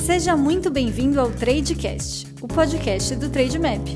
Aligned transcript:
Seja 0.00 0.34
muito 0.34 0.70
bem-vindo 0.70 1.20
ao 1.20 1.30
Tradecast, 1.30 2.26
o 2.40 2.48
podcast 2.48 3.14
do 3.16 3.28
Trademap. 3.28 3.86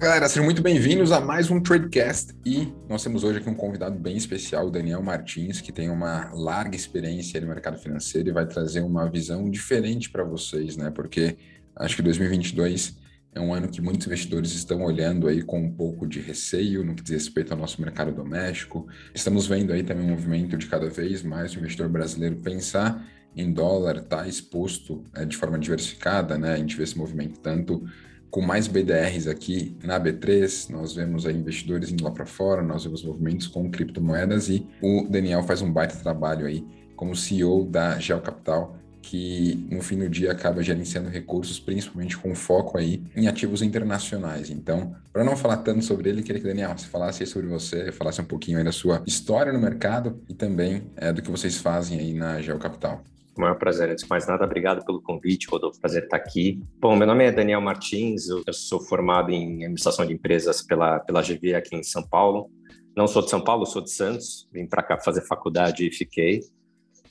Galera, 0.00 0.28
sejam 0.28 0.44
muito 0.44 0.60
bem-vindos 0.60 1.12
a 1.12 1.20
mais 1.20 1.48
um 1.48 1.60
Tradecast 1.60 2.34
e 2.44 2.74
nós 2.88 3.04
temos 3.04 3.22
hoje 3.22 3.38
aqui 3.38 3.48
um 3.48 3.54
convidado 3.54 3.96
bem 3.96 4.16
especial, 4.16 4.66
o 4.66 4.70
Daniel 4.70 5.00
Martins, 5.00 5.60
que 5.60 5.72
tem 5.72 5.90
uma 5.90 6.30
larga 6.34 6.74
experiência 6.74 7.40
no 7.40 7.46
mercado 7.46 7.78
financeiro 7.78 8.28
e 8.28 8.32
vai 8.32 8.46
trazer 8.46 8.80
uma 8.80 9.08
visão 9.08 9.48
diferente 9.48 10.10
para 10.10 10.24
vocês, 10.24 10.76
né? 10.76 10.90
Porque 10.90 11.36
acho 11.76 11.94
que 11.94 12.02
2022 12.02 12.96
é 13.32 13.40
um 13.40 13.54
ano 13.54 13.68
que 13.68 13.80
muitos 13.80 14.06
investidores 14.06 14.52
estão 14.54 14.82
olhando 14.82 15.28
aí 15.28 15.40
com 15.40 15.60
um 15.60 15.72
pouco 15.72 16.06
de 16.06 16.20
receio 16.20 16.84
no 16.84 16.94
que 16.94 17.02
diz 17.02 17.12
respeito 17.12 17.52
ao 17.52 17.58
nosso 17.58 17.80
mercado 17.80 18.10
doméstico. 18.10 18.88
Estamos 19.14 19.46
vendo 19.46 19.72
aí 19.72 19.84
também 19.84 20.04
um 20.04 20.10
movimento 20.10 20.56
de 20.56 20.66
cada 20.66 20.90
vez 20.90 21.22
mais 21.22 21.54
o 21.54 21.58
investidor 21.58 21.88
brasileiro 21.88 22.36
pensar 22.36 23.06
em 23.36 23.52
dólar, 23.52 23.98
está 23.98 24.26
exposto 24.26 25.04
é, 25.14 25.24
de 25.24 25.36
forma 25.36 25.58
diversificada, 25.58 26.38
né? 26.38 26.54
A 26.54 26.56
gente 26.56 26.76
vê 26.76 26.84
esse 26.84 26.96
movimento 26.96 27.38
tanto 27.40 27.86
com 28.30 28.40
mais 28.40 28.66
BDRs 28.66 29.28
aqui 29.28 29.76
na 29.82 30.00
B3, 30.00 30.70
nós 30.70 30.94
vemos 30.94 31.26
aí 31.26 31.36
investidores 31.36 31.90
indo 31.90 32.04
lá 32.04 32.10
para 32.10 32.26
fora, 32.26 32.62
nós 32.62 32.84
vemos 32.84 33.02
movimentos 33.02 33.46
com 33.46 33.70
criptomoedas 33.70 34.48
e 34.48 34.66
o 34.82 35.06
Daniel 35.08 35.42
faz 35.42 35.62
um 35.62 35.72
baita 35.72 35.96
trabalho 35.96 36.46
aí 36.46 36.64
como 36.96 37.14
CEO 37.14 37.64
da 37.64 37.98
Geo 37.98 38.20
Capital, 38.20 38.76
que 39.02 39.66
no 39.70 39.80
fim 39.80 39.98
do 39.98 40.08
dia 40.08 40.32
acaba 40.32 40.62
gerenciando 40.62 41.08
recursos, 41.08 41.60
principalmente 41.60 42.16
com 42.16 42.34
foco 42.34 42.76
aí 42.76 43.02
em 43.14 43.28
ativos 43.28 43.62
internacionais. 43.62 44.50
Então, 44.50 44.96
para 45.12 45.22
não 45.22 45.36
falar 45.36 45.58
tanto 45.58 45.84
sobre 45.84 46.10
ele, 46.10 46.22
queria 46.22 46.40
que 46.40 46.46
Daniel 46.46 46.76
você 46.76 46.88
falasse 46.88 47.24
sobre 47.24 47.46
você, 47.46 47.92
falasse 47.92 48.20
um 48.20 48.24
pouquinho 48.24 48.58
aí 48.58 48.64
da 48.64 48.72
sua 48.72 49.02
história 49.06 49.52
no 49.52 49.60
mercado 49.60 50.20
e 50.28 50.34
também 50.34 50.90
é, 50.96 51.12
do 51.12 51.22
que 51.22 51.30
vocês 51.30 51.56
fazem 51.58 52.00
aí 52.00 52.12
na 52.12 52.40
Geocapital. 52.42 53.04
O 53.36 53.40
maior 53.40 53.56
prazer. 53.56 53.90
Antes 53.90 54.04
de 54.04 54.10
mais 54.10 54.26
nada, 54.26 54.44
obrigado 54.44 54.84
pelo 54.84 55.02
convite, 55.02 55.46
Rodolfo. 55.46 55.78
Prazer 55.78 56.04
estar 56.04 56.16
aqui. 56.16 56.58
Bom, 56.80 56.96
meu 56.96 57.06
nome 57.06 57.24
é 57.24 57.30
Daniel 57.30 57.60
Martins, 57.60 58.28
eu, 58.28 58.42
sou 58.52 58.80
formado 58.80 59.30
em 59.30 59.56
administração 59.56 60.06
de 60.06 60.14
empresas 60.14 60.62
pela, 60.62 61.00
pela 61.00 61.20
GV 61.20 61.54
aqui 61.54 61.76
em 61.76 61.82
São 61.82 62.02
Paulo. 62.02 62.50
Não 62.96 63.06
sou 63.06 63.20
de 63.20 63.28
São 63.28 63.42
Paulo, 63.42 63.66
sou 63.66 63.82
de 63.82 63.90
Santos. 63.90 64.48
Vim 64.50 64.66
para 64.66 64.82
cá 64.82 64.98
fazer 64.98 65.20
faculdade 65.20 65.86
e 65.86 65.92
fiquei. 65.92 66.40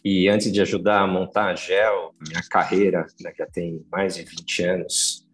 E 0.04 0.28
antes 0.28 0.52
de 0.52 0.60
ajudar 0.62 1.02
a 1.02 1.08
montar 1.08 1.52
a 1.52 1.56
GEL, 1.56 2.16
minha 2.28 2.42
carreira, 2.50 3.06
né, 3.22 3.32
já 3.38 3.46
tem 3.46 3.86
mais 3.92 4.16
de 4.16 4.24
20 4.24 4.64
anos, 4.64 5.28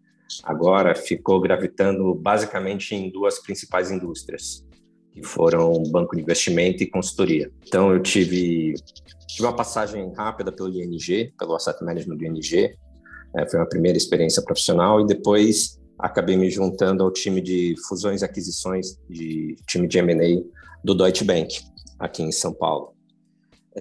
agora 0.44 0.94
ficou 0.94 1.40
gravitando 1.40 2.14
basicamente 2.14 2.94
em 2.94 3.10
duas 3.10 3.38
principais 3.38 3.90
indústrias, 3.90 4.66
que 5.12 5.22
foram 5.22 5.82
banco 5.84 6.16
de 6.16 6.22
investimento 6.22 6.82
e 6.82 6.86
consultoria. 6.86 7.50
Então, 7.66 7.92
eu 7.92 8.00
tive, 8.00 8.74
tive 9.26 9.42
uma 9.46 9.54
passagem 9.54 10.12
rápida 10.14 10.50
pelo 10.50 10.70
ING, 10.70 11.32
pelo 11.38 11.54
Asset 11.54 11.84
Management 11.84 12.16
do 12.16 12.24
ING, 12.24 12.74
é, 13.36 13.48
foi 13.48 13.60
uma 13.60 13.68
primeira 13.68 13.96
experiência 13.96 14.42
profissional, 14.42 15.00
e 15.00 15.06
depois 15.06 15.80
acabei 15.98 16.36
me 16.36 16.50
juntando 16.50 17.02
ao 17.02 17.10
time 17.10 17.40
de 17.40 17.74
fusões 17.88 18.22
e 18.22 18.24
aquisições, 18.24 18.98
de 19.08 19.56
time 19.66 19.86
de 19.86 19.98
M&A 19.98 20.42
do 20.82 20.94
Deutsche 20.94 21.24
Bank, 21.24 21.60
aqui 21.98 22.22
em 22.22 22.32
São 22.32 22.52
Paulo. 22.52 22.92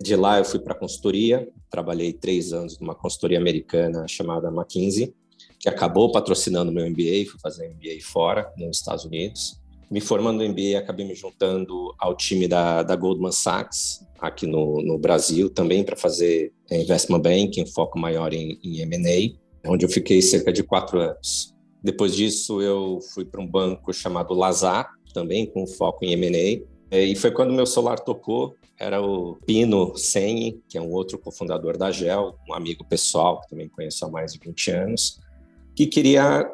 De 0.02 0.16
lá 0.16 0.38
eu 0.38 0.46
fui 0.46 0.60
para 0.60 0.76
consultoria, 0.76 1.50
trabalhei 1.70 2.14
três 2.14 2.54
anos 2.54 2.80
numa 2.80 2.96
consultoria 2.96 3.38
americana 3.38 4.08
chamada 4.08 4.50
McKinsey, 4.50 5.14
que 5.60 5.68
acabou 5.68 6.12
patrocinando 6.12 6.72
meu 6.72 6.90
MBA, 6.90 7.30
fui 7.30 7.40
fazer 7.42 7.70
MBA 7.70 8.02
fora, 8.04 8.52
nos 8.58 8.78
Estados 8.78 9.06
Unidos. 9.06 9.61
Me 9.92 10.00
formando 10.00 10.42
no 10.42 10.50
MBA, 10.50 10.80
acabei 10.80 11.06
me 11.06 11.14
juntando 11.14 11.94
ao 12.00 12.16
time 12.16 12.48
da, 12.48 12.82
da 12.82 12.96
Goldman 12.96 13.34
Sachs, 13.34 14.08
aqui 14.22 14.48
no, 14.48 14.82
no 14.82 14.98
Brasil, 14.98 15.50
também 15.50 15.84
para 15.84 15.98
fazer 15.98 16.54
é, 16.70 16.82
investment 16.82 17.20
banking, 17.20 17.66
foco 17.66 18.00
maior 18.00 18.34
em, 18.34 18.58
em 18.64 18.80
M&A, 18.80 19.70
onde 19.70 19.86
eu 19.86 19.90
fiquei 19.90 20.22
cerca 20.22 20.54
de 20.54 20.64
quatro 20.64 20.98
anos. 20.98 21.54
Depois 21.84 22.16
disso, 22.16 22.62
eu 22.62 23.00
fui 23.14 23.26
para 23.26 23.42
um 23.42 23.46
banco 23.48 23.92
chamado 23.92 24.34
Lazar, 24.34 24.90
também 25.14 25.46
com 25.46 25.68
foco 25.68 26.06
em 26.06 26.14
M&A, 26.14 26.64
é, 26.90 27.04
e 27.04 27.14
foi 27.14 27.32
quando 27.32 27.52
meu 27.52 27.66
celular 27.66 28.00
tocou, 28.00 28.56
era 28.80 29.02
o 29.02 29.36
Pino 29.46 29.98
Senni, 29.98 30.62
que 30.70 30.78
é 30.78 30.82
um 30.82 30.92
outro 30.92 31.20
cofundador 31.20 31.78
da 31.78 31.92
GEL, 31.92 32.38
um 32.48 32.54
amigo 32.54 32.86
pessoal, 32.86 33.42
que 33.42 33.50
também 33.50 33.68
conheço 33.68 34.06
há 34.06 34.10
mais 34.10 34.32
de 34.32 34.40
20 34.40 34.72
anos, 34.72 35.20
que 35.76 35.86
queria 35.86 36.50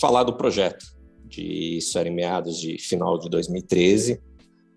falar 0.00 0.24
do 0.24 0.36
projeto. 0.36 0.95
De, 1.36 1.76
isso 1.76 1.98
era 1.98 2.08
em 2.08 2.14
meados 2.14 2.58
de 2.58 2.78
final 2.78 3.18
de 3.18 3.28
2013. 3.28 4.20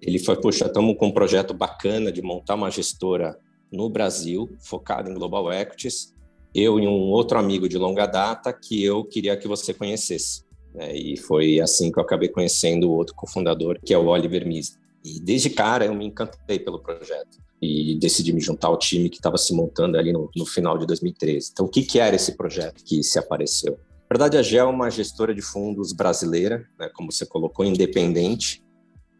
Ele 0.01 0.19
foi, 0.19 0.39
puxa, 0.39 0.65
estamos 0.65 0.97
com 0.97 1.07
um 1.07 1.11
projeto 1.11 1.53
bacana 1.53 2.11
de 2.11 2.21
montar 2.21 2.55
uma 2.55 2.69
gestora 2.69 3.37
no 3.71 3.89
Brasil, 3.89 4.49
focada 4.59 5.09
em 5.09 5.13
Global 5.13 5.51
Equities. 5.53 6.13
Eu 6.53 6.79
e 6.79 6.87
um 6.87 7.09
outro 7.11 7.37
amigo 7.37 7.69
de 7.69 7.77
longa 7.77 8.05
data 8.05 8.51
que 8.51 8.83
eu 8.83 9.05
queria 9.05 9.37
que 9.37 9.47
você 9.47 9.73
conhecesse. 9.73 10.43
É, 10.75 10.95
e 10.95 11.17
foi 11.17 11.59
assim 11.59 11.91
que 11.91 11.99
eu 11.99 12.03
acabei 12.03 12.29
conhecendo 12.29 12.89
o 12.89 12.93
outro 12.93 13.15
cofundador, 13.15 13.79
que 13.83 13.93
é 13.93 13.97
o 13.97 14.07
Oliver 14.07 14.45
Misne. 14.45 14.77
E 15.03 15.19
desde 15.19 15.49
cara 15.49 15.85
eu 15.85 15.93
me 15.93 16.05
encantei 16.05 16.59
pelo 16.59 16.79
projeto 16.79 17.37
e 17.61 17.95
decidi 17.95 18.31
me 18.33 18.39
juntar 18.39 18.67
ao 18.67 18.77
time 18.77 19.09
que 19.09 19.17
estava 19.17 19.37
se 19.37 19.53
montando 19.53 19.97
ali 19.97 20.11
no, 20.11 20.29
no, 20.35 20.45
final 20.45 20.77
de 20.77 20.85
2013. 20.85 21.49
Então, 21.51 21.65
o 21.65 21.69
que, 21.69 21.83
que 21.83 21.99
era 21.99 22.15
esse 22.15 22.35
projeto 22.35 22.83
que 22.83 23.03
se 23.03 23.19
apareceu? 23.19 23.77
Verdade, 24.09 24.37
a 24.37 24.41
GEL 24.41 24.67
é 24.67 24.71
uma 24.71 24.89
gestora 24.89 25.35
de 25.35 25.41
fundos 25.41 25.93
brasileira, 25.93 26.67
né, 26.79 26.89
como 26.95 27.11
você 27.11 27.27
colocou, 27.27 27.63
independente, 27.63 28.63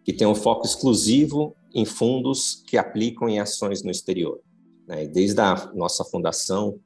que 0.04 0.12
tem 0.12 0.26
um 0.26 0.34
foco 0.34 0.66
exclusivo 0.66 1.56
em 1.76 1.86
fundos 1.86 2.64
que 2.66 2.76
aplicam 2.76 3.30
em 3.30 3.40
ações 3.40 3.84
no 3.84 3.92
exterior. 3.92 4.40
Né? 4.88 5.04
E 5.04 5.08
desde 5.08 5.40
a 5.40 5.72
nossa 5.76 6.04
fundação, 6.04 6.80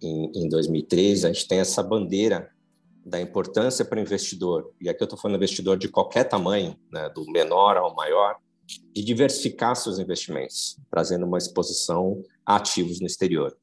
em, 0.00 0.30
em 0.32 0.48
2013, 0.48 1.26
a 1.26 1.32
gente 1.32 1.48
tem 1.48 1.58
essa 1.58 1.82
bandeira 1.82 2.50
da 3.04 3.20
importância 3.20 3.84
para 3.84 3.98
o 3.98 4.02
investidor, 4.02 4.72
e 4.80 4.88
aqui 4.88 5.02
eu 5.02 5.06
estou 5.06 5.18
falando 5.18 5.36
investidor 5.36 5.76
de 5.76 5.88
qualquer 5.88 6.24
tamanho, 6.24 6.76
né, 6.92 7.08
do 7.10 7.24
menor 7.32 7.76
ao 7.76 7.94
maior, 7.96 8.36
de 8.94 9.02
diversificar 9.02 9.74
seus 9.74 9.98
investimentos, 9.98 10.78
trazendo 10.88 11.26
uma 11.26 11.38
exposição 11.38 12.22
a 12.46 12.56
ativos 12.56 13.00
no 13.00 13.06
exterior. 13.06 13.56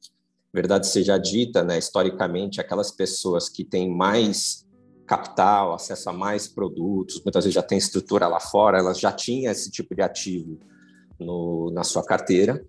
Verdade 0.52 0.86
seja 0.86 1.18
dita, 1.18 1.62
né, 1.62 1.78
historicamente, 1.78 2.60
aquelas 2.60 2.90
pessoas 2.90 3.48
que 3.48 3.64
têm 3.64 3.90
mais 3.90 4.66
capital, 5.06 5.74
acesso 5.74 6.10
a 6.10 6.12
mais 6.12 6.46
produtos, 6.46 7.22
muitas 7.24 7.44
vezes 7.44 7.54
já 7.54 7.62
tem 7.62 7.78
estrutura 7.78 8.28
lá 8.28 8.40
fora, 8.40 8.78
elas 8.78 8.98
já 8.98 9.10
tinham 9.10 9.50
esse 9.50 9.70
tipo 9.70 9.94
de 9.94 10.02
ativo 10.02 10.58
no, 11.18 11.70
na 11.72 11.82
sua 11.82 12.04
carteira, 12.04 12.62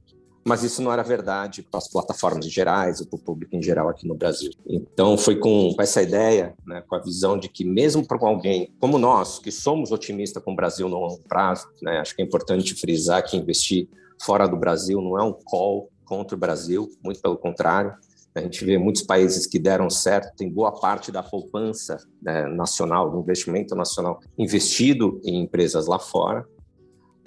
mas 0.46 0.64
isso 0.64 0.82
não 0.82 0.92
era 0.92 1.04
verdade 1.04 1.62
para 1.62 1.78
as 1.78 1.90
plataformas 1.90 2.46
em 2.46 2.50
gerais 2.50 3.02
ou 3.02 3.08
para 3.08 3.18
o 3.18 3.22
público 3.22 3.56
em 3.56 3.62
geral 3.62 3.90
aqui 3.90 4.08
no 4.08 4.16
Brasil. 4.16 4.52
Então, 4.66 5.18
foi 5.18 5.38
com 5.38 5.76
essa 5.80 6.02
ideia, 6.02 6.56
né, 6.66 6.82
com 6.88 6.96
a 6.96 7.00
visão 7.00 7.38
de 7.38 7.50
que 7.50 7.66
mesmo 7.66 8.08
para 8.08 8.18
alguém 8.22 8.74
como 8.80 8.98
nós, 8.98 9.38
que 9.40 9.52
somos 9.52 9.92
otimistas 9.92 10.42
com 10.42 10.54
o 10.54 10.56
Brasil 10.56 10.88
no 10.88 11.00
longo 11.00 11.22
prazo, 11.28 11.68
né, 11.82 12.00
acho 12.00 12.16
que 12.16 12.22
é 12.22 12.26
importante 12.26 12.74
frisar 12.74 13.24
que 13.24 13.38
investir 13.38 13.90
fora 14.22 14.48
do 14.48 14.58
Brasil 14.58 15.02
não 15.02 15.20
é 15.20 15.24
um 15.24 15.34
call 15.34 15.90
contra 16.10 16.36
o 16.36 16.40
Brasil, 16.40 16.90
muito 17.04 17.22
pelo 17.22 17.38
contrário. 17.38 17.96
A 18.34 18.42
gente 18.42 18.66
vê 18.66 18.78
muitos 18.78 19.04
países 19.04 19.46
que 19.46 19.60
deram 19.60 19.90
certo, 19.90 20.36
tem 20.36 20.50
boa 20.50 20.72
parte 20.72 21.12
da 21.12 21.22
poupança 21.22 21.98
né, 22.22 22.48
nacional, 22.48 23.12
do 23.12 23.20
investimento 23.20 23.76
nacional 23.76 24.20
investido 24.38 25.22
em 25.24 25.42
empresas 25.42 25.86
lá 25.86 26.00
fora. 26.00 26.46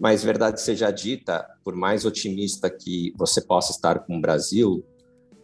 Mas, 0.00 0.24
verdade 0.24 0.60
seja 0.60 0.90
dita, 0.90 1.46
por 1.62 1.76
mais 1.76 2.04
otimista 2.04 2.68
que 2.68 3.12
você 3.16 3.40
possa 3.40 3.70
estar 3.70 4.00
com 4.00 4.16
o 4.16 4.20
Brasil, 4.20 4.84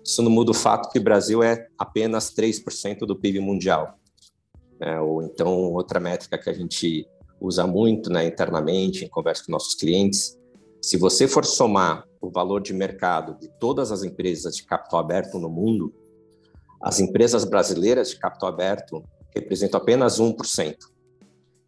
isso 0.05 0.23
não 0.23 0.31
muda 0.31 0.51
o 0.51 0.55
fato 0.55 0.91
que 0.91 0.99
o 0.99 1.03
Brasil 1.03 1.43
é 1.43 1.69
apenas 1.79 2.35
3% 2.35 3.01
do 3.01 3.15
PIB 3.15 3.41
mundial. 3.41 3.99
É, 4.81 4.99
ou 4.99 5.23
então, 5.23 5.53
outra 5.73 6.01
métrica 6.01 6.39
que 6.39 6.49
a 6.51 6.53
gente 6.53 7.07
usa 7.41 7.67
muito 7.67 8.11
né, 8.11 8.27
internamente, 8.27 9.05
em 9.05 9.09
conversa 9.09 9.45
com 9.45 9.53
nossos 9.53 9.75
clientes, 9.75 10.38
se 10.81 10.97
você 10.97 11.27
for 11.27 11.45
somar 11.45 12.07
o 12.21 12.31
valor 12.31 12.61
de 12.61 12.73
mercado 12.73 13.39
de 13.39 13.49
todas 13.59 13.93
as 13.93 14.03
empresas 14.03 14.57
de 14.57 14.65
capital 14.65 15.01
aberto 15.01 15.39
no 15.39 15.49
mundo, 15.49 15.93
as 16.81 17.01
empresas 17.01 17.45
brasileiras 17.45 18.11
de 18.11 18.19
capital 18.19 18.49
aberto 18.49 19.03
representam 19.35 19.81
apenas 19.81 20.21
1%. 20.21 20.77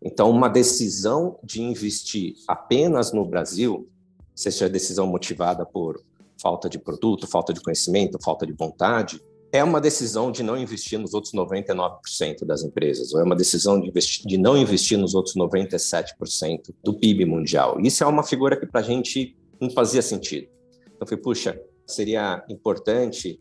Então, 0.02 0.30
uma 0.30 0.48
decisão 0.48 1.38
de 1.42 1.60
investir 1.60 2.34
apenas 2.48 3.12
no 3.12 3.24
Brasil, 3.24 3.88
seja 4.34 4.68
decisão 4.68 5.06
motivada 5.06 5.66
por 5.66 6.02
falta 6.40 6.68
de 6.68 6.78
produto, 6.78 7.26
falta 7.26 7.52
de 7.52 7.60
conhecimento, 7.60 8.18
falta 8.22 8.46
de 8.46 8.52
vontade, 8.52 9.22
é 9.52 9.64
uma 9.64 9.80
decisão 9.80 10.30
de 10.30 10.42
não 10.42 10.56
investir 10.56 10.98
nos 10.98 11.12
outros 11.12 11.32
99% 11.32 12.44
das 12.44 12.62
empresas, 12.62 13.12
ou 13.12 13.20
é 13.20 13.24
uma 13.24 13.34
decisão 13.34 13.80
de, 13.80 13.88
investir, 13.88 14.26
de 14.26 14.38
não 14.38 14.56
investir 14.56 14.96
nos 14.96 15.14
outros 15.14 15.34
97% 15.34 16.72
do 16.84 16.94
PIB 16.94 17.24
mundial. 17.24 17.80
Isso 17.80 18.04
é 18.04 18.06
uma 18.06 18.22
figura 18.22 18.56
que 18.56 18.66
para 18.66 18.80
a 18.80 18.84
gente 18.84 19.36
não 19.60 19.70
fazia 19.70 20.02
sentido. 20.02 20.48
Então, 20.94 21.06
falei, 21.06 21.22
puxa, 21.22 21.60
seria 21.86 22.44
importante 22.48 23.40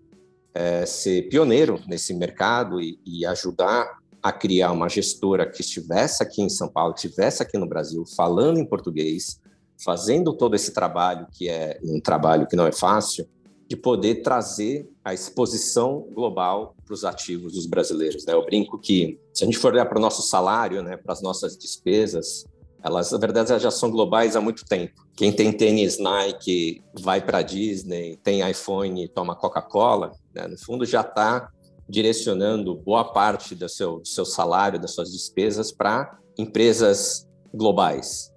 é, 0.54 0.86
ser 0.86 1.30
pioneiro 1.30 1.80
nesse 1.88 2.14
mercado 2.14 2.82
e, 2.82 3.00
e 3.06 3.26
ajudar 3.26 4.00
a 4.22 4.32
criar 4.32 4.72
uma 4.72 4.90
gestora 4.90 5.50
que 5.50 5.62
estivesse 5.62 6.22
aqui 6.24 6.42
em 6.42 6.50
São 6.50 6.68
Paulo, 6.68 6.94
estivesse 6.96 7.42
aqui 7.42 7.58
no 7.58 7.68
Brasil, 7.68 8.04
falando 8.18 8.60
em 8.60 8.66
português, 8.66 9.40
fazendo 9.82 10.34
todo 10.34 10.56
esse 10.56 10.74
trabalho, 10.74 11.28
que 11.32 11.48
é 11.48 11.80
um 11.84 12.02
trabalho 12.02 12.48
que 12.48 12.56
não 12.56 12.68
é 12.68 12.72
fácil, 12.72 13.28
de 13.70 13.78
poder 13.78 14.24
trazer 14.24 14.90
a 15.06 15.14
exposição 15.14 16.08
global 16.12 16.76
para 16.84 16.94
os 16.94 17.06
ativos 17.06 17.54
dos 17.54 17.68
brasileiros. 17.68 18.26
Né? 18.26 18.34
Eu 18.34 18.44
brinco 18.44 18.80
que, 18.80 19.20
se 19.32 19.44
a 19.44 19.46
gente 19.46 19.60
for 19.60 19.72
olhar 19.72 19.86
para 19.86 20.00
o 20.00 20.02
nosso 20.02 20.24
salário, 20.24 20.82
né, 20.82 20.98
para 20.98 21.14
as 21.14 21.22
nossas 21.22 21.56
despesas, 21.56 22.46
elas, 22.84 23.12
na 23.12 23.20
verdade, 23.20 23.52
elas 23.52 23.62
já 23.62 23.70
são 23.70 23.92
globais 23.92 24.36
há 24.36 24.42
muito 24.42 24.66
tempo. 24.66 25.06
Quem 25.16 25.32
tem 25.32 25.52
tênis 25.52 26.00
Nike 26.00 26.82
vai 27.00 27.22
para 27.22 27.40
a 27.40 27.42
Disney, 27.44 28.18
tem 28.24 28.50
iPhone 28.50 29.08
toma 29.10 29.36
Coca-Cola, 29.36 30.14
né? 30.34 30.48
no 30.48 30.58
fundo 30.58 30.84
já 30.84 31.02
está 31.02 31.52
direcionando 31.88 32.74
boa 32.74 33.04
parte 33.04 33.54
do 33.54 33.70
seu, 33.70 34.00
do 34.00 34.08
seu 34.08 34.26
salário, 34.26 34.80
das 34.80 34.96
suas 34.96 35.12
despesas 35.12 35.72
para 35.72 36.18
empresas 36.38 37.28
globais. 37.54 38.29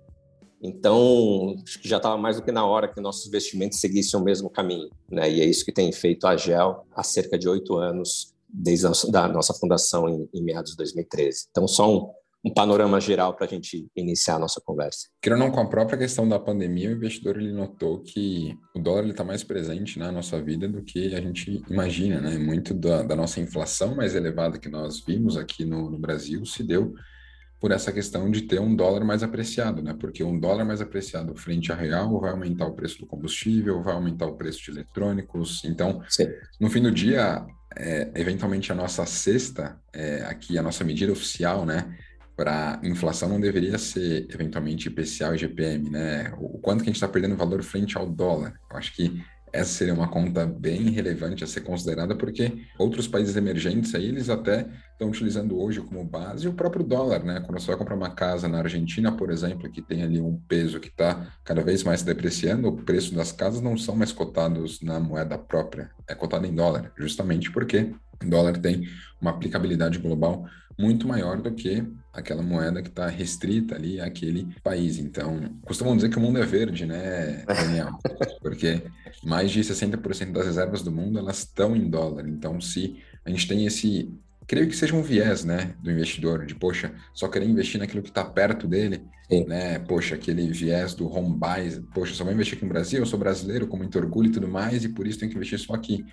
Então, 0.62 1.56
acho 1.66 1.80
que 1.80 1.88
já 1.88 1.96
estava 1.96 2.16
mais 2.16 2.36
do 2.36 2.42
que 2.42 2.52
na 2.52 2.64
hora 2.64 2.86
que 2.86 3.00
nossos 3.00 3.26
investimentos 3.26 3.80
seguissem 3.80 4.18
o 4.18 4.22
mesmo 4.22 4.48
caminho. 4.48 4.88
Né? 5.10 5.30
E 5.30 5.40
é 5.40 5.44
isso 5.44 5.64
que 5.64 5.72
tem 5.72 5.90
feito 5.90 6.26
a 6.26 6.36
GEL 6.36 6.86
há 6.94 7.02
cerca 7.02 7.36
de 7.36 7.48
oito 7.48 7.76
anos, 7.76 8.32
desde 8.48 8.86
a 8.86 9.28
nossa 9.28 9.52
fundação 9.54 10.08
em, 10.08 10.28
em 10.32 10.42
meados 10.42 10.72
de 10.72 10.76
2013. 10.76 11.46
Então, 11.50 11.66
só 11.66 11.90
um, 11.92 12.12
um 12.44 12.52
panorama 12.52 13.00
geral 13.00 13.34
para 13.34 13.46
a 13.46 13.48
gente 13.48 13.88
iniciar 13.96 14.36
a 14.36 14.38
nossa 14.38 14.60
conversa. 14.60 15.08
Querendo 15.20 15.40
não, 15.40 15.50
com 15.50 15.60
a 15.60 15.68
própria 15.68 15.98
questão 15.98 16.28
da 16.28 16.38
pandemia, 16.38 16.90
o 16.90 16.92
investidor 16.92 17.38
ele 17.38 17.52
notou 17.52 18.00
que 18.00 18.56
o 18.74 18.78
dólar 18.78 19.06
está 19.06 19.24
mais 19.24 19.42
presente 19.42 19.98
na 19.98 20.12
nossa 20.12 20.40
vida 20.40 20.68
do 20.68 20.82
que 20.82 21.14
a 21.14 21.20
gente 21.20 21.62
imagina. 21.68 22.20
Né? 22.20 22.38
Muito 22.38 22.72
da, 22.72 23.02
da 23.02 23.16
nossa 23.16 23.40
inflação 23.40 23.96
mais 23.96 24.14
elevada 24.14 24.58
que 24.58 24.68
nós 24.68 25.00
vimos 25.04 25.36
aqui 25.36 25.64
no, 25.64 25.90
no 25.90 25.98
Brasil 25.98 26.44
se 26.44 26.62
deu 26.62 26.94
por 27.62 27.70
essa 27.70 27.92
questão 27.92 28.28
de 28.28 28.42
ter 28.42 28.60
um 28.60 28.74
dólar 28.74 29.04
mais 29.04 29.22
apreciado, 29.22 29.80
né? 29.84 29.94
Porque 29.96 30.24
um 30.24 30.36
dólar 30.36 30.64
mais 30.64 30.80
apreciado 30.80 31.32
frente 31.36 31.70
a 31.70 31.76
real 31.76 32.20
vai 32.20 32.32
aumentar 32.32 32.66
o 32.66 32.74
preço 32.74 32.98
do 32.98 33.06
combustível, 33.06 33.80
vai 33.80 33.94
aumentar 33.94 34.26
o 34.26 34.34
preço 34.34 34.64
de 34.64 34.72
eletrônicos. 34.72 35.62
Então, 35.64 36.02
Sim. 36.08 36.26
no 36.58 36.68
fim 36.68 36.82
do 36.82 36.90
dia, 36.90 37.46
é, 37.76 38.10
eventualmente 38.16 38.72
a 38.72 38.74
nossa 38.74 39.06
cesta, 39.06 39.78
é, 39.92 40.22
aqui 40.22 40.58
a 40.58 40.62
nossa 40.62 40.82
medida 40.82 41.12
oficial, 41.12 41.64
né? 41.64 41.96
Para 42.34 42.80
inflação 42.82 43.28
não 43.28 43.40
deveria 43.40 43.78
ser 43.78 44.26
eventualmente 44.28 44.88
IPCA 44.88 45.32
e 45.32 45.38
GPM, 45.38 45.88
né? 45.88 46.34
O 46.38 46.58
quanto 46.58 46.82
que 46.82 46.90
a 46.90 46.92
gente 46.92 46.96
está 46.96 47.06
perdendo 47.06 47.36
valor 47.36 47.62
frente 47.62 47.96
ao 47.96 48.10
dólar. 48.10 48.54
Eu 48.72 48.76
acho 48.76 48.92
que 48.92 49.22
essa 49.52 49.70
seria 49.70 49.92
uma 49.94 50.08
conta 50.08 50.46
bem 50.46 50.90
relevante 50.90 51.44
a 51.44 51.46
ser 51.46 51.60
considerada, 51.60 52.16
porque 52.16 52.66
outros 52.78 53.06
países 53.06 53.36
emergentes 53.36 53.94
aí, 53.94 54.06
eles 54.06 54.30
até 54.30 54.66
estão 54.92 55.08
utilizando 55.08 55.60
hoje 55.60 55.80
como 55.80 56.04
base 56.04 56.48
o 56.48 56.54
próprio 56.54 56.84
dólar, 56.84 57.22
né? 57.22 57.40
Quando 57.40 57.60
você 57.60 57.66
vai 57.66 57.76
comprar 57.76 57.94
uma 57.94 58.10
casa 58.10 58.48
na 58.48 58.58
Argentina, 58.58 59.12
por 59.12 59.30
exemplo, 59.30 59.70
que 59.70 59.82
tem 59.82 60.02
ali 60.02 60.20
um 60.20 60.40
peso 60.48 60.80
que 60.80 60.88
está 60.88 61.26
cada 61.44 61.62
vez 61.62 61.84
mais 61.84 62.02
depreciando, 62.02 62.68
o 62.68 62.76
preço 62.76 63.14
das 63.14 63.30
casas 63.30 63.60
não 63.60 63.76
são 63.76 63.94
mais 63.94 64.12
cotados 64.12 64.80
na 64.80 64.98
moeda 64.98 65.36
própria, 65.36 65.90
é 66.08 66.14
cotado 66.14 66.46
em 66.46 66.54
dólar, 66.54 66.90
justamente 66.96 67.50
porque 67.50 67.92
o 68.24 68.28
dólar 68.28 68.56
tem 68.56 68.88
uma 69.20 69.32
aplicabilidade 69.32 69.98
global 69.98 70.46
muito 70.78 71.06
maior 71.06 71.40
do 71.40 71.52
que 71.52 71.84
aquela 72.12 72.42
moeda 72.42 72.82
que 72.82 72.88
está 72.88 73.06
restrita 73.08 73.74
ali 73.74 74.00
àquele 74.00 74.48
país. 74.62 74.98
Então, 74.98 75.40
costumam 75.64 75.96
dizer 75.96 76.10
que 76.10 76.18
o 76.18 76.20
mundo 76.20 76.38
é 76.38 76.44
verde, 76.44 76.84
né, 76.84 77.44
Daniel? 77.46 77.98
Porque 78.42 78.82
mais 79.24 79.50
de 79.50 79.60
60% 79.60 80.32
das 80.32 80.46
reservas 80.46 80.82
do 80.82 80.92
mundo 80.92 81.18
elas 81.18 81.38
estão 81.38 81.74
em 81.74 81.88
dólar. 81.88 82.28
Então, 82.28 82.60
se 82.60 83.02
a 83.24 83.30
gente 83.30 83.48
tem 83.48 83.64
esse, 83.64 84.12
creio 84.46 84.68
que 84.68 84.76
seja 84.76 84.94
um 84.94 85.02
viés, 85.02 85.44
né, 85.44 85.74
do 85.82 85.90
investidor, 85.90 86.44
de 86.44 86.54
poxa, 86.54 86.92
só 87.14 87.28
querer 87.28 87.48
investir 87.48 87.80
naquilo 87.80 88.02
que 88.02 88.10
está 88.10 88.24
perto 88.24 88.66
dele, 88.66 89.02
Sim. 89.30 89.46
né? 89.46 89.78
Poxa, 89.78 90.14
aquele 90.14 90.50
viés 90.50 90.94
do 90.94 91.10
home 91.10 91.34
buy, 91.34 91.80
poxa, 91.94 92.14
só 92.14 92.24
vou 92.24 92.32
investir 92.32 92.56
aqui 92.56 92.64
no 92.64 92.72
Brasil, 92.72 93.00
eu 93.00 93.06
sou 93.06 93.18
brasileiro 93.18 93.66
com 93.66 93.76
muito 93.76 93.96
orgulho 93.98 94.28
e 94.28 94.32
tudo 94.32 94.48
mais, 94.48 94.84
e 94.84 94.90
por 94.90 95.06
isso 95.06 95.18
tenho 95.18 95.30
que 95.30 95.36
investir 95.36 95.58
só 95.58 95.72
aqui. 95.72 96.04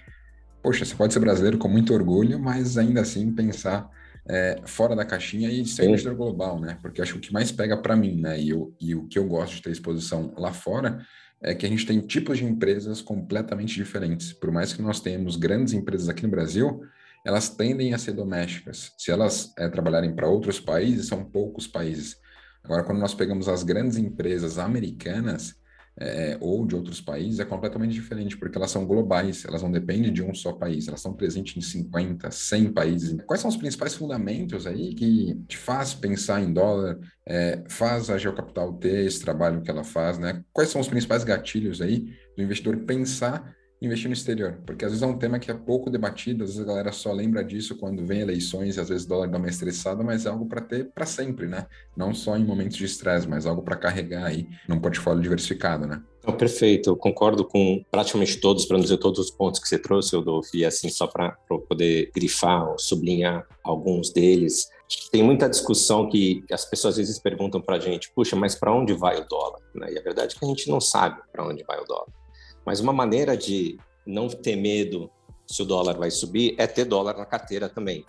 Poxa, 0.64 0.86
você 0.86 0.96
pode 0.96 1.14
ser 1.14 1.20
brasileiro 1.20 1.58
com 1.58 1.68
muito 1.68 1.94
orgulho, 1.94 2.40
mas 2.40 2.78
ainda 2.78 3.02
assim 3.02 3.32
pensar 3.32 3.90
é, 4.30 4.62
fora 4.66 4.96
da 4.96 5.04
caixinha 5.04 5.50
e 5.50 5.66
ser 5.66 5.86
investidor 5.86 6.16
global, 6.16 6.60
né? 6.60 6.78
Porque 6.84 7.02
acho 7.02 7.14
que 7.14 7.18
o 7.18 7.22
que 7.22 7.34
mais 7.34 7.52
pega 7.52 7.76
para 7.76 7.96
mim, 7.96 8.22
né? 8.22 8.40
E, 8.40 8.50
eu, 8.50 8.76
e 8.80 8.94
o 8.94 9.08
que 9.08 9.18
eu 9.18 9.26
gosto 9.26 9.56
de 9.56 9.62
ter 9.64 9.72
exposição 9.72 10.31
lá 10.38 10.54
fora 10.54 11.04
é 11.42 11.56
que 11.56 11.66
a 11.66 11.70
gente 11.70 11.86
tem 11.86 12.00
tipos 12.00 12.38
de 12.38 12.46
empresas 12.46 13.02
completamente 13.02 13.74
diferentes. 13.74 14.31
Por 14.31 14.52
mais 14.52 14.72
que 14.72 14.84
nós 14.84 15.00
tenhamos 15.00 15.36
grandes 15.36 15.74
empresas 15.74 16.08
aqui 16.08 16.24
no 16.24 16.30
Brasil, 16.30 16.81
elas 17.26 17.50
tendem 17.50 17.94
a 17.94 17.98
ser 17.98 18.12
domésticas. 18.12 18.94
Se 19.00 19.10
elas 19.10 19.52
é, 19.58 19.68
trabalharem 19.68 20.14
para 20.14 20.28
outros 20.28 20.60
países, 20.60 21.08
são 21.08 21.25
poucos 21.25 21.66
países. 21.66 22.18
Agora, 22.64 22.84
quando 22.84 23.00
nós 23.00 23.16
pegamos 23.16 23.50
as 23.50 23.64
grandes 23.64 23.98
empresas 23.98 24.60
americanas, 24.60 25.56
é, 26.00 26.38
ou 26.40 26.66
de 26.66 26.75
outros 26.75 27.01
países 27.01 27.40
é 27.40 27.46
completamente 27.46 27.94
diferente, 27.94 28.38
porque 28.38 28.57
elas 28.57 28.72
são 28.72 28.86
globais, 28.86 29.44
elas 29.46 29.62
não 29.62 29.72
dependem 29.72 30.13
de 30.13 30.24
um 30.24 30.34
só 30.34 30.54
país, 30.54 30.88
elas 30.88 31.01
estão 31.01 31.13
presentes 31.13 31.57
em 31.57 31.62
50, 31.62 32.31
100 32.31 32.72
países. 32.72 33.18
Quais 33.25 33.42
são 33.42 33.50
os 33.50 33.57
principais 33.57 33.94
fundamentos 33.94 34.66
aí 34.66 34.96
que 34.96 35.36
te 35.48 35.57
faz 35.57 35.94
pensar 35.94 36.42
em 36.42 36.54
dólar, 36.54 36.98
é, 37.25 37.63
faz 37.68 38.10
a 38.10 38.18
Geocapital 38.18 38.74
ter 38.74 39.06
esse 39.06 39.19
trabalho 39.22 39.62
que 39.62 39.69
ela 39.69 39.84
faz, 39.84 40.18
né? 40.18 40.42
Quais 40.54 40.69
são 40.69 40.80
os 40.80 40.88
principais 40.88 41.24
gatilhos 41.24 41.81
aí 41.81 42.13
do 42.36 42.44
investidor 42.44 42.78
pensar 42.78 43.54
investir 43.81 44.10
no 44.10 44.14
exterior, 44.14 44.60
porque 44.66 44.84
às 44.84 44.92
vezes 44.92 45.04
é 45.04 45.08
um 45.08 45.18
tema 45.18 45.40
que 45.40 45.50
é 45.50 45.54
pouco 45.54 45.90
debatido, 45.90 46.44
às 46.44 46.50
vezes 46.52 46.62
a 46.62 46.68
galera 46.68 46.92
só 46.92 47.12
lembra 47.14 47.44
disso 47.44 47.78
quando 47.78 48.06
vem 48.06 48.20
eleições 48.20 48.76
e 48.76 48.80
às 48.80 48.90
vezes 48.90 49.06
o 49.06 49.10
dólar 49.10 49.28
dá 49.28 49.38
uma 49.38 49.48
estressada, 49.48 50.04
mas 50.04 50.26
é 50.26 50.30
algo 50.30 50.46
para 50.46 50.62
ter 50.62 50.92
para 50.92 51.06
sempre, 51.06 51.48
né? 51.48 51.66
Não 51.96 52.14
só 52.14 52.36
em 52.36 52.46
momentos 52.46 52.76
de 52.76 52.86
estresse, 52.86 53.28
mas 53.28 53.46
algo 53.46 53.62
para 53.62 53.78
carregar 53.78 54.26
aí 54.26 54.48
num 54.68 54.80
portfólio 54.80 55.22
diversificado, 55.22 55.88
né? 55.88 56.02
Não, 56.26 56.36
perfeito, 56.36 56.90
eu 56.90 56.98
concordo 56.98 57.46
com 57.46 57.81
praticamente 57.90 58.38
todos, 58.38 58.66
para 58.66 58.78
não 58.78 58.84
dizer 58.84 58.98
todos 58.98 59.20
os 59.20 59.31
pontos 59.31 59.60
que 59.62 59.68
você 59.68 59.80
trouxe, 59.80 60.16
Rodolfo, 60.16 60.50
e 60.54 60.66
assim, 60.66 60.90
só 60.90 61.08
para 61.08 61.32
poder 61.68 62.12
grifar 62.14 62.70
ou 62.70 62.78
sublinhar 62.78 63.48
alguns 63.64 64.12
deles. 64.12 64.68
Tem 65.12 65.24
muita 65.24 65.48
discussão 65.48 66.10
que 66.10 66.44
as 66.52 66.66
pessoas 66.66 66.96
às 66.96 66.98
vezes 66.98 67.20
perguntam 67.20 67.62
para 67.62 67.78
a 67.78 67.80
gente, 67.80 68.12
puxa, 68.14 68.36
mas 68.36 68.56
para 68.56 68.74
onde 68.74 68.94
vai 68.94 69.20
o 69.22 69.25
dólar? 69.28 69.60
Né? 69.74 69.94
E 69.94 69.98
a 69.98 70.02
verdade 70.02 70.36
é 70.36 70.40
que 70.40 70.44
a 70.44 70.48
gente 70.48 70.70
não 70.70 70.82
sabe 70.82 71.22
para 71.32 71.48
onde 71.48 71.64
vai 71.64 71.80
o 71.80 71.86
dólar. 71.86 72.19
Mas 72.66 72.80
uma 72.80 72.94
maneira 72.94 73.36
de 73.36 73.78
não 74.06 74.28
ter 74.28 74.56
medo 74.56 75.10
se 75.48 75.62
o 75.62 75.66
dólar 75.66 75.98
vai 75.98 76.12
subir 76.12 76.56
é 76.58 76.68
ter 76.68 76.86
dólar 76.86 77.18
na 77.18 77.26
carteira 77.26 77.68
também. 77.68 78.06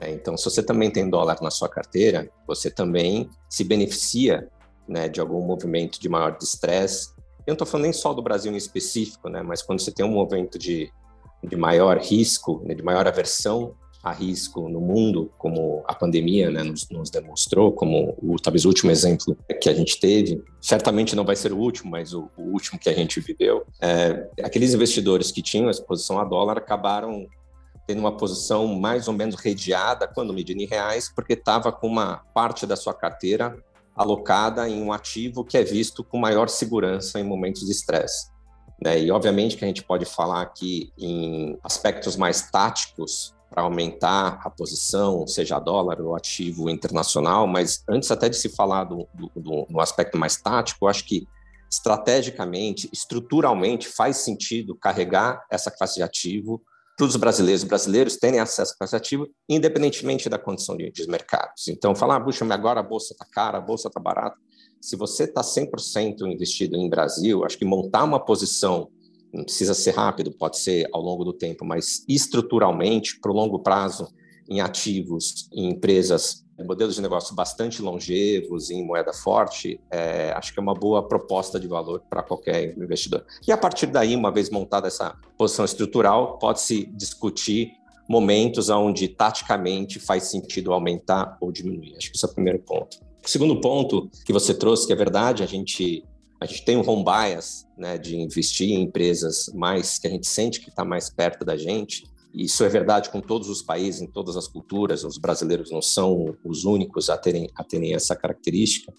Né? 0.00 0.12
Então, 0.12 0.36
se 0.36 0.44
você 0.44 0.62
também 0.62 0.90
tem 0.90 1.08
dólar 1.08 1.38
na 1.42 1.50
sua 1.50 1.68
carteira, 1.68 2.30
você 2.46 2.70
também 2.70 3.28
se 3.48 3.64
beneficia 3.64 4.48
né, 4.86 5.08
de 5.08 5.20
algum 5.20 5.44
movimento 5.44 6.00
de 6.00 6.08
maior 6.08 6.36
estresse. 6.40 7.10
Eu 7.46 7.52
não 7.52 7.54
estou 7.54 7.66
falando 7.66 7.84
nem 7.84 7.92
só 7.92 8.14
do 8.14 8.22
Brasil 8.22 8.52
em 8.52 8.56
específico, 8.56 9.28
né, 9.28 9.42
mas 9.42 9.62
quando 9.62 9.80
você 9.80 9.90
tem 9.90 10.04
um 10.04 10.12
movimento 10.12 10.58
de, 10.58 10.90
de 11.42 11.56
maior 11.56 11.98
risco, 11.98 12.62
né, 12.64 12.74
de 12.74 12.82
maior 12.82 13.06
aversão 13.06 13.74
a 14.02 14.12
risco 14.12 14.68
no 14.68 14.80
mundo, 14.80 15.32
como 15.36 15.82
a 15.86 15.94
pandemia 15.94 16.50
né, 16.50 16.62
nos, 16.62 16.88
nos, 16.88 17.10
demonstrou, 17.10 17.72
como 17.72 18.16
o 18.22 18.36
talvez 18.36 18.64
o 18.64 18.68
último 18.68 18.90
exemplo 18.90 19.36
que 19.60 19.68
a 19.68 19.74
gente 19.74 19.98
teve, 19.98 20.42
certamente 20.60 21.16
não 21.16 21.24
vai 21.24 21.34
ser 21.34 21.52
o 21.52 21.58
último, 21.58 21.90
mas 21.90 22.14
o, 22.14 22.30
o 22.36 22.42
último 22.42 22.78
que 22.78 22.88
a 22.88 22.94
gente 22.94 23.20
viveu, 23.20 23.66
é, 23.80 24.28
aqueles 24.42 24.72
investidores 24.72 25.32
que 25.32 25.42
tinham 25.42 25.68
exposição 25.68 26.18
a 26.20 26.24
dólar 26.24 26.58
acabaram 26.58 27.26
tendo 27.86 28.00
uma 28.00 28.16
posição 28.16 28.66
mais 28.66 29.08
ou 29.08 29.14
menos 29.14 29.34
redeada 29.34 30.06
quando 30.06 30.32
medindo 30.32 30.62
em 30.62 30.66
reais, 30.66 31.10
porque 31.12 31.32
estava 31.32 31.72
com 31.72 31.88
uma 31.88 32.18
parte 32.34 32.66
da 32.66 32.76
sua 32.76 32.94
carteira 32.94 33.56
alocada 33.96 34.68
em 34.68 34.80
um 34.80 34.92
ativo 34.92 35.42
que 35.42 35.56
é 35.56 35.64
visto 35.64 36.04
com 36.04 36.18
maior 36.18 36.48
segurança 36.48 37.18
em 37.18 37.24
momentos 37.24 37.64
de 37.64 37.72
estresse. 37.72 38.30
Né? 38.80 39.00
E 39.00 39.10
obviamente 39.10 39.56
que 39.56 39.64
a 39.64 39.68
gente 39.68 39.82
pode 39.82 40.04
falar 40.04 40.42
aqui 40.42 40.92
em 40.96 41.58
aspectos 41.64 42.14
mais 42.14 42.50
táticos 42.50 43.34
para 43.50 43.62
aumentar 43.62 44.40
a 44.44 44.50
posição, 44.50 45.26
seja 45.26 45.58
dólar 45.58 46.00
ou 46.00 46.14
ativo 46.14 46.68
internacional, 46.68 47.46
mas 47.46 47.82
antes 47.88 48.10
até 48.10 48.28
de 48.28 48.36
se 48.36 48.48
falar 48.48 48.84
do, 48.84 49.08
do, 49.14 49.30
do, 49.34 49.66
do 49.68 49.80
aspecto 49.80 50.18
mais 50.18 50.36
tático, 50.36 50.84
eu 50.84 50.88
acho 50.88 51.04
que 51.04 51.26
estrategicamente, 51.70 52.88
estruturalmente, 52.92 53.88
faz 53.88 54.18
sentido 54.18 54.74
carregar 54.74 55.44
essa 55.50 55.70
classe 55.70 55.96
de 55.96 56.02
ativo 56.02 56.62
para 56.96 57.06
os 57.06 57.16
brasileiros. 57.16 57.62
Os 57.62 57.68
brasileiros 57.68 58.16
terem 58.16 58.40
acesso 58.40 58.72
a 58.72 58.76
classe 58.78 58.92
de 58.92 58.96
ativo, 58.96 59.28
independentemente 59.48 60.28
da 60.28 60.38
condição 60.38 60.76
de, 60.76 60.90
de 60.90 61.06
mercados. 61.08 61.68
Então, 61.68 61.94
falar, 61.94 62.16
ah, 62.16 62.20
puxa, 62.20 62.44
agora 62.52 62.80
a 62.80 62.82
bolsa 62.82 63.12
está 63.12 63.24
cara, 63.24 63.58
a 63.58 63.60
bolsa 63.60 63.88
está 63.88 64.00
barata. 64.00 64.36
Se 64.80 64.96
você 64.96 65.24
está 65.24 65.42
100% 65.42 66.22
investido 66.22 66.76
em 66.76 66.88
Brasil, 66.88 67.44
acho 67.44 67.58
que 67.58 67.64
montar 67.64 68.04
uma 68.04 68.24
posição 68.24 68.88
não 69.32 69.44
precisa 69.44 69.74
ser 69.74 69.92
rápido, 69.92 70.32
pode 70.32 70.58
ser 70.58 70.88
ao 70.92 71.00
longo 71.00 71.24
do 71.24 71.32
tempo, 71.32 71.64
mas 71.64 72.04
estruturalmente, 72.08 73.18
para 73.20 73.30
o 73.30 73.34
longo 73.34 73.58
prazo, 73.60 74.08
em 74.48 74.60
ativos, 74.60 75.48
em 75.52 75.70
empresas, 75.70 76.44
modelos 76.64 76.96
de 76.96 77.02
negócio 77.02 77.34
bastante 77.34 77.82
longevos, 77.82 78.70
em 78.70 78.84
moeda 78.84 79.12
forte, 79.12 79.80
é, 79.90 80.32
acho 80.32 80.52
que 80.52 80.58
é 80.58 80.62
uma 80.62 80.74
boa 80.74 81.06
proposta 81.06 81.60
de 81.60 81.68
valor 81.68 82.02
para 82.08 82.22
qualquer 82.22 82.76
investidor. 82.76 83.24
E 83.46 83.52
a 83.52 83.56
partir 83.56 83.86
daí, 83.86 84.16
uma 84.16 84.32
vez 84.32 84.50
montada 84.50 84.88
essa 84.88 85.14
posição 85.36 85.64
estrutural, 85.64 86.38
pode-se 86.38 86.86
discutir 86.86 87.72
momentos 88.08 88.70
onde 88.70 89.06
taticamente 89.06 90.00
faz 90.00 90.24
sentido 90.24 90.72
aumentar 90.72 91.36
ou 91.40 91.52
diminuir. 91.52 91.94
Acho 91.96 92.10
que 92.10 92.16
esse 92.16 92.24
é 92.24 92.28
o 92.28 92.34
primeiro 92.34 92.58
ponto. 92.60 92.98
O 93.24 93.28
segundo 93.28 93.60
ponto 93.60 94.10
que 94.24 94.32
você 94.32 94.54
trouxe, 94.54 94.86
que 94.86 94.92
é 94.92 94.96
verdade, 94.96 95.42
a 95.42 95.46
gente 95.46 96.02
A 96.40 96.46
gente 96.46 96.64
tem 96.64 96.76
um 96.76 96.88
home 96.88 97.04
bias, 97.04 97.66
né, 97.76 97.98
de 97.98 98.16
investir 98.16 98.70
em 98.70 98.82
empresas 98.82 99.50
mais 99.54 99.98
que 99.98 100.06
a 100.06 100.10
gente 100.10 100.26
sente 100.26 100.60
que 100.60 100.70
está 100.70 100.84
mais 100.84 101.10
perto 101.10 101.44
da 101.44 101.56
gente. 101.56 102.04
Isso 102.32 102.62
é 102.62 102.68
verdade 102.68 103.10
com 103.10 103.20
todos 103.20 103.48
os 103.48 103.62
países, 103.62 104.00
em 104.00 104.06
todas 104.06 104.36
as 104.36 104.46
culturas. 104.46 105.02
Os 105.02 105.18
brasileiros 105.18 105.70
não 105.70 105.82
são 105.82 106.36
os 106.44 106.64
únicos 106.64 107.10
a 107.10 107.18
terem, 107.18 107.48
a 107.56 107.64
terem 107.64 107.94
essa 107.94 108.14
característica. 108.14 108.92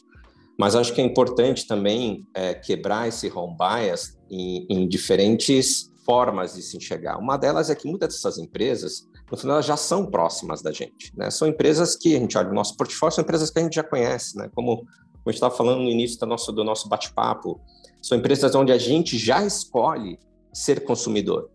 Mas 0.59 0.75
acho 0.75 0.93
que 0.93 0.99
é 0.99 1.03
importante 1.05 1.65
também 1.65 2.27
é, 2.33 2.53
quebrar 2.53 3.07
esse 3.07 3.31
home 3.31 3.55
bias 3.57 4.17
em, 4.29 4.67
em, 4.69 4.87
diferentes 4.89 5.89
formas 6.05 6.55
de 6.55 6.61
se 6.61 6.75
enxergar. 6.75 7.17
Uma 7.17 7.37
delas 7.37 7.69
é 7.69 7.75
que 7.75 7.87
muitas 7.87 8.15
dessas 8.15 8.37
empresas, 8.37 9.07
no 9.31 9.37
final, 9.37 9.55
elas 9.55 9.65
já 9.65 9.77
são 9.77 10.05
próximas 10.05 10.61
da 10.61 10.73
gente. 10.73 11.15
Né? 11.15 11.31
São 11.31 11.47
empresas 11.47 11.95
que 11.95 12.13
a 12.13 12.19
gente 12.19 12.37
olha 12.37 12.49
no 12.49 12.55
nosso 12.55 12.75
portfólio, 12.75 13.15
são 13.15 13.23
empresas 13.23 13.49
que 13.49 13.57
a 13.57 13.61
gente 13.61 13.75
já 13.75 13.83
conhece, 13.83 14.35
né? 14.35 14.49
como 14.53 14.85
a 15.29 15.31
gente 15.31 15.37
estava 15.37 15.55
falando 15.55 15.81
no 15.81 15.89
início 15.89 16.19
do 16.19 16.25
nosso, 16.25 16.51
do 16.51 16.63
nosso 16.63 16.87
bate-papo, 16.87 17.59
são 18.01 18.17
empresas 18.17 18.55
onde 18.55 18.71
a 18.71 18.77
gente 18.77 19.17
já 19.17 19.45
escolhe 19.45 20.19
ser 20.53 20.83
consumidor. 20.83 21.49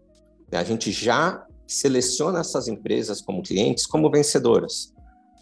Né? 0.50 0.58
A 0.58 0.64
gente 0.64 0.92
já 0.92 1.46
seleciona 1.66 2.40
essas 2.40 2.68
empresas 2.68 3.20
como 3.20 3.42
clientes 3.42 3.86
como 3.86 4.10
vencedoras. 4.10 4.92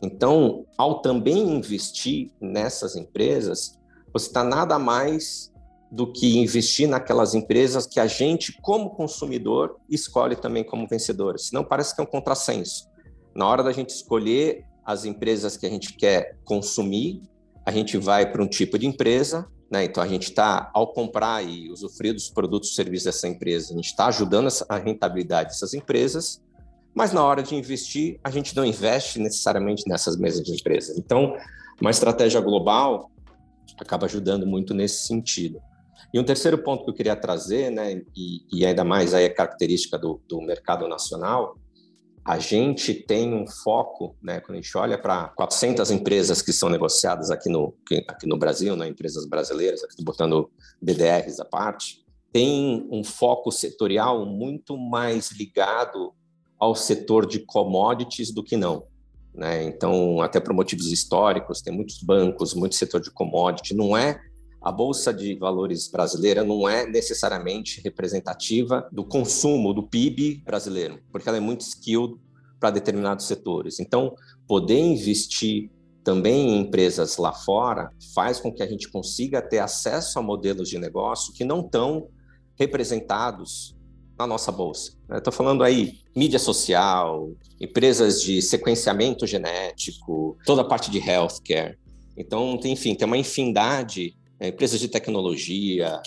Então, 0.03 0.67
ao 0.77 1.01
também 1.01 1.39
investir 1.57 2.31
nessas 2.41 2.97
empresas, 2.97 3.79
você 4.13 4.27
está 4.27 4.43
nada 4.43 4.79
mais 4.79 5.53
do 5.91 6.11
que 6.11 6.39
investir 6.39 6.89
naquelas 6.89 7.35
empresas 7.35 7.87
que 7.87 8.01
a 8.01 8.07
gente, 8.07 8.59
como 8.63 8.91
consumidor, 8.91 9.77
escolhe 9.91 10.35
também 10.35 10.65
como 10.65 10.89
vencedoras. 10.89 11.49
Senão 11.49 11.63
parece 11.63 11.95
que 11.95 12.01
é 12.01 12.05
um 12.05 12.07
contrassenso. 12.07 12.89
Na 13.35 13.47
hora 13.47 13.63
da 13.63 13.73
gente 13.73 13.91
escolher 13.91 14.65
as 14.85 15.05
empresas 15.05 15.57
que 15.57 15.67
a 15.67 15.71
gente 15.71 15.95
quer 15.95 16.39
consumir, 16.45 17.23
a 17.65 17.71
gente 17.71 17.97
vai 17.97 18.31
para 18.31 18.43
um 18.43 18.49
tipo 18.49 18.79
de 18.79 18.87
empresa, 18.87 19.47
né? 19.71 19.85
Então 19.85 20.03
a 20.03 20.09
gente 20.09 20.25
está, 20.25 20.71
ao 20.75 20.93
comprar 20.93 21.43
e 21.43 21.71
usufruir 21.71 22.13
dos 22.13 22.29
produtos 22.29 22.71
e 22.71 22.75
serviços 22.75 23.05
dessa 23.05 23.29
empresa, 23.29 23.73
a 23.73 23.77
gente 23.77 23.87
está 23.87 24.07
ajudando 24.07 24.49
a 24.69 24.77
rentabilidade 24.77 25.51
dessas 25.51 25.73
empresas, 25.75 26.43
mas 26.95 27.13
na 27.13 27.25
hora 27.25 27.43
de 27.43 27.55
investir, 27.55 28.21
a 28.23 28.31
gente 28.31 28.55
não 28.55 28.65
investe 28.65 29.19
necessariamente 29.19 29.85
nessas 29.89 30.17
mesmas 30.17 30.49
empresas. 30.49 30.99
Então, 30.99 31.35
uma 31.81 31.91
estratégia 31.91 32.41
global 32.41 33.11
acaba 33.81 34.07
ajudando 34.07 34.47
muito 34.47 34.75
nesse 34.75 35.07
sentido. 35.07 35.59
E 36.13 36.21
um 36.21 36.25
terceiro 36.25 36.59
ponto 36.59 36.85
que 36.85 36.91
eu 36.91 36.95
queria 36.95 37.17
trazer, 37.17 37.71
né, 37.71 38.03
e, 38.15 38.43
e 38.53 38.67
ainda 38.67 38.85
mais 38.85 39.15
aí 39.15 39.25
a 39.25 39.35
característica 39.35 39.99
do, 39.99 40.21
do 40.29 40.43
mercado 40.43 40.87
nacional, 40.87 41.57
a 42.25 42.39
gente 42.39 42.95
tem 42.95 43.35
um 43.35 43.47
foco, 43.47 44.17
né, 44.23 44.41
quando 44.41 44.59
a 44.59 44.61
gente 44.61 44.77
olha 44.77 44.97
para 44.97 45.29
400 45.29 45.91
empresas 45.91 46.41
que 46.41 46.53
são 46.53 46.69
negociadas 46.69 47.31
aqui 47.31 47.49
no, 47.49 47.75
aqui 48.09 48.27
no 48.27 48.39
Brasil, 48.39 48.77
né, 48.77 48.87
empresas 48.89 49.27
brasileiras, 49.27 49.83
aqui 49.83 50.05
botando 50.05 50.51
BDRs 50.81 51.41
à 51.41 51.45
parte, 51.45 52.03
tem 52.33 52.89
um 52.91 53.03
foco 53.03 53.51
setorial 53.51 54.25
muito 54.25 54.77
mais 54.77 55.33
ligado 55.33 56.15
ao 56.59 56.75
setor 56.75 57.27
de 57.27 57.41
commodities 57.41 58.33
do 58.33 58.43
que 58.43 58.57
não. 58.57 58.85
Né? 59.35 59.65
Então, 59.65 60.21
até 60.21 60.39
por 60.39 60.55
motivos 60.55 60.93
históricos, 60.93 61.61
tem 61.61 61.75
muitos 61.75 62.01
bancos, 62.03 62.55
muito 62.55 62.77
setor 62.77 63.01
de 63.01 63.11
commodity, 63.11 63.75
não 63.75 63.97
é 63.97 64.21
a 64.63 64.71
bolsa 64.71 65.13
de 65.13 65.35
valores 65.35 65.89
brasileira 65.89 66.45
não 66.45 66.69
é 66.69 66.87
necessariamente 66.87 67.81
representativa 67.81 68.89
do 68.93 69.05
consumo 69.05 69.75
do 69.75 69.83
PIB 69.83 70.43
brasileiro, 70.45 71.01
porque 71.11 71.29
ela 71.29 71.39
é 71.39 71.41
muito 71.41 71.63
skilled 71.63 72.15
para 72.61 72.71
determinados 72.71 73.27
setores. 73.27 73.81
Então, 73.81 74.15
poder 74.47 74.79
investir 74.79 75.71
também 76.05 76.51
em 76.51 76.61
empresas 76.61 77.17
lá 77.17 77.33
fora 77.33 77.91
faz 78.15 78.39
com 78.39 78.53
que 78.53 78.63
a 78.63 78.67
gente 78.67 78.89
consiga 78.89 79.43
ter 79.43 79.59
acesso 79.59 80.19
a 80.19 80.23
modelos 80.23 80.69
de 80.69 80.79
negócio 80.79 81.33
que 81.33 81.45
não 81.45 81.61
estão 81.61 82.09
representados 82.57 83.77
na 84.19 84.27
nossa 84.27 84.53
bolsa. 84.53 84.93
Estou 85.11 85.33
falando 85.33 85.65
aí 85.65 85.99
mídia 86.15 86.39
social, 86.39 87.33
empresas 87.61 88.23
de 88.23 88.41
sequenciamento 88.41 89.27
genético, 89.27 90.37
toda 90.45 90.63
a 90.63 90.65
parte 90.65 90.91
de 90.91 90.99
healthcare. 90.99 91.79
Então, 92.17 92.59
enfim, 92.65 92.95
tem 92.95 93.07
uma 93.07 93.17
infinidade 93.17 94.15
é, 94.15 94.22
empresas 94.49 94.81
de 94.81 94.89
tecnologia. 94.89 96.01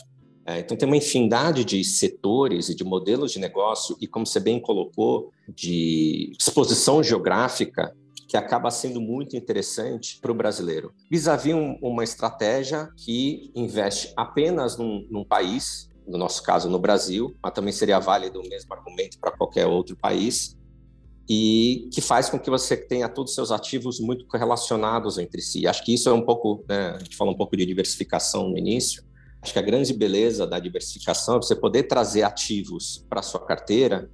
É, 0.45 0.59
então, 0.59 0.77
tem 0.77 0.87
uma 0.87 0.97
infinidade 0.97 1.65
de 1.65 1.83
setores 1.83 2.69
e 2.69 2.75
de 2.75 2.83
modelos 2.83 3.31
de 3.31 3.39
negócio, 3.39 3.97
e 3.99 4.07
como 4.07 4.25
você 4.25 4.39
bem 4.39 4.59
colocou, 4.59 5.31
de 5.47 6.31
exposição 6.39 7.01
geográfica 7.01 7.95
que 8.27 8.37
acaba 8.37 8.71
sendo 8.71 8.99
muito 8.99 9.35
interessante 9.35 10.19
para 10.19 10.31
o 10.31 10.35
brasileiro. 10.35 10.93
Vis-à-vis 11.09 11.53
um, 11.53 11.77
uma 11.81 12.03
estratégia 12.03 12.89
que 12.97 13.51
investe 13.55 14.11
apenas 14.15 14.77
num, 14.77 15.07
num 15.09 15.23
país, 15.23 15.89
no 16.07 16.17
nosso 16.17 16.43
caso 16.43 16.69
no 16.69 16.79
Brasil, 16.79 17.35
mas 17.41 17.53
também 17.53 17.71
seria 17.71 17.99
válido 17.99 18.39
o 18.39 18.47
mesmo 18.47 18.73
argumento 18.73 19.19
para 19.19 19.31
qualquer 19.31 19.65
outro 19.65 19.95
país, 19.95 20.55
e 21.27 21.89
que 21.91 22.01
faz 22.01 22.29
com 22.29 22.39
que 22.39 22.49
você 22.49 22.77
tenha 22.77 23.09
todos 23.09 23.31
os 23.31 23.35
seus 23.35 23.51
ativos 23.51 23.99
muito 23.99 24.25
correlacionados 24.27 25.17
entre 25.17 25.41
si. 25.41 25.67
Acho 25.67 25.83
que 25.83 25.93
isso 25.93 26.07
é 26.07 26.13
um 26.13 26.21
pouco, 26.21 26.63
né, 26.69 26.91
a 26.95 26.99
gente 26.99 27.15
falou 27.15 27.33
um 27.33 27.37
pouco 27.37 27.57
de 27.57 27.65
diversificação 27.65 28.49
no 28.49 28.57
início. 28.57 29.03
Acho 29.41 29.53
que 29.53 29.59
a 29.59 29.63
grande 29.63 29.93
beleza 29.93 30.45
da 30.45 30.59
diversificação 30.59 31.35
é 31.35 31.37
você 31.37 31.55
poder 31.55 31.83
trazer 31.83 32.23
ativos 32.23 33.05
para 33.09 33.21
sua 33.21 33.39
carteira 33.39 34.09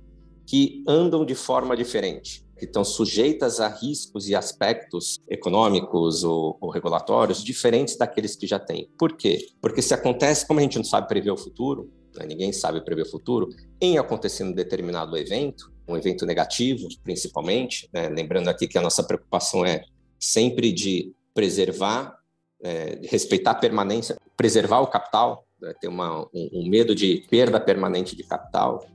que 0.45 0.83
andam 0.87 1.25
de 1.25 1.35
forma 1.35 1.77
diferente, 1.77 2.45
que 2.57 2.65
estão 2.65 2.83
sujeitas 2.83 3.59
a 3.59 3.67
riscos 3.67 4.27
e 4.27 4.35
aspectos 4.35 5.19
econômicos 5.29 6.23
ou, 6.23 6.57
ou 6.59 6.69
regulatórios 6.69 7.43
diferentes 7.43 7.97
daqueles 7.97 8.35
que 8.35 8.45
já 8.45 8.59
têm. 8.59 8.89
Por 8.97 9.15
quê? 9.15 9.47
Porque 9.61 9.81
se 9.81 9.93
acontece, 9.93 10.45
como 10.45 10.59
a 10.59 10.63
gente 10.63 10.77
não 10.77 10.83
sabe 10.83 11.07
prever 11.07 11.31
o 11.31 11.37
futuro, 11.37 11.89
né, 12.15 12.25
ninguém 12.25 12.51
sabe 12.51 12.83
prever 12.83 13.03
o 13.03 13.09
futuro, 13.09 13.49
em 13.79 13.97
acontecendo 13.97 14.51
um 14.51 14.55
determinado 14.55 15.15
evento, 15.17 15.70
um 15.87 15.97
evento 15.97 16.25
negativo, 16.25 16.87
principalmente, 17.03 17.89
né? 17.93 18.09
lembrando 18.09 18.47
aqui 18.49 18.67
que 18.67 18.77
a 18.77 18.81
nossa 18.81 19.03
preocupação 19.03 19.65
é 19.65 19.83
sempre 20.19 20.71
de 20.71 21.13
preservar, 21.33 22.15
é, 22.61 22.95
de 22.95 23.07
respeitar 23.07 23.51
a 23.51 23.55
permanência, 23.55 24.17
preservar 24.37 24.81
o 24.81 24.87
capital, 24.87 25.45
né? 25.61 25.73
ter 25.79 25.87
uma, 25.87 26.21
um, 26.33 26.49
um, 26.53 26.69
medo 26.69 26.93
de 26.93 27.25
perda 27.29 27.59
permanente 27.59 28.15
de 28.15 28.23
capital. 28.23 28.85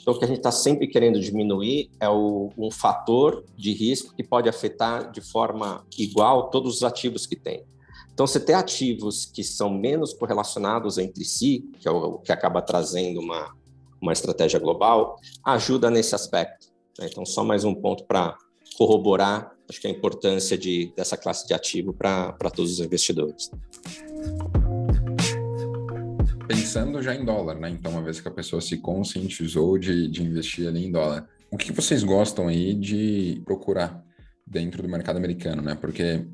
Então, 0.00 0.14
o 0.14 0.18
que 0.18 0.24
a 0.24 0.28
gente 0.28 0.38
está 0.38 0.50
sempre 0.50 0.88
querendo 0.88 1.20
diminuir 1.20 1.90
é 2.00 2.08
o, 2.08 2.50
um 2.58 2.70
fator 2.70 3.44
de 3.56 3.72
risco 3.72 4.14
que 4.14 4.24
pode 4.24 4.48
afetar 4.48 5.10
de 5.12 5.20
forma 5.20 5.86
igual 5.96 6.50
todos 6.50 6.76
os 6.76 6.82
ativos 6.82 7.26
que 7.26 7.36
tem. 7.36 7.64
Então, 8.12 8.26
você 8.26 8.38
ter 8.38 8.54
ativos 8.54 9.24
que 9.24 9.42
são 9.42 9.70
menos 9.70 10.12
correlacionados 10.12 10.98
entre 10.98 11.24
si, 11.24 11.64
que 11.80 11.88
é 11.88 11.90
o 11.90 12.18
que 12.18 12.30
acaba 12.30 12.60
trazendo 12.60 13.20
uma, 13.20 13.54
uma 14.02 14.12
estratégia 14.12 14.58
global, 14.58 15.16
ajuda 15.46 15.88
nesse 15.88 16.14
aspecto. 16.14 16.66
Né? 16.98 17.06
Então, 17.08 17.24
só 17.24 17.44
mais 17.44 17.64
um 17.64 17.72
ponto 17.72 18.04
para 18.04 18.36
corroborar, 18.76 19.52
acho 19.70 19.80
que 19.80 19.86
a 19.86 19.90
importância 19.90 20.58
de, 20.58 20.92
dessa 20.96 21.16
classe 21.16 21.46
de 21.46 21.54
ativo 21.54 21.92
para 21.92 22.32
todos 22.54 22.72
os 22.72 22.80
investidores. 22.84 23.50
Pensando 26.48 27.00
já 27.00 27.14
em 27.14 27.24
dólar, 27.24 27.54
né? 27.58 27.70
Então, 27.70 27.92
uma 27.92 28.02
vez 28.02 28.20
que 28.20 28.28
a 28.28 28.32
pessoa 28.32 28.60
se 28.60 28.76
conscientizou 28.78 29.78
de, 29.78 30.08
de 30.08 30.22
investir 30.22 30.66
ali 30.66 30.84
em 30.84 30.90
dólar, 30.90 31.28
o 31.50 31.56
que 31.56 31.72
vocês 31.72 32.02
gostam 32.02 32.48
aí 32.48 32.74
de 32.74 33.40
procurar 33.44 34.04
dentro 34.46 34.82
do 34.82 34.88
mercado 34.88 35.16
americano, 35.16 35.62
né? 35.62 35.74
Porque 35.74 36.26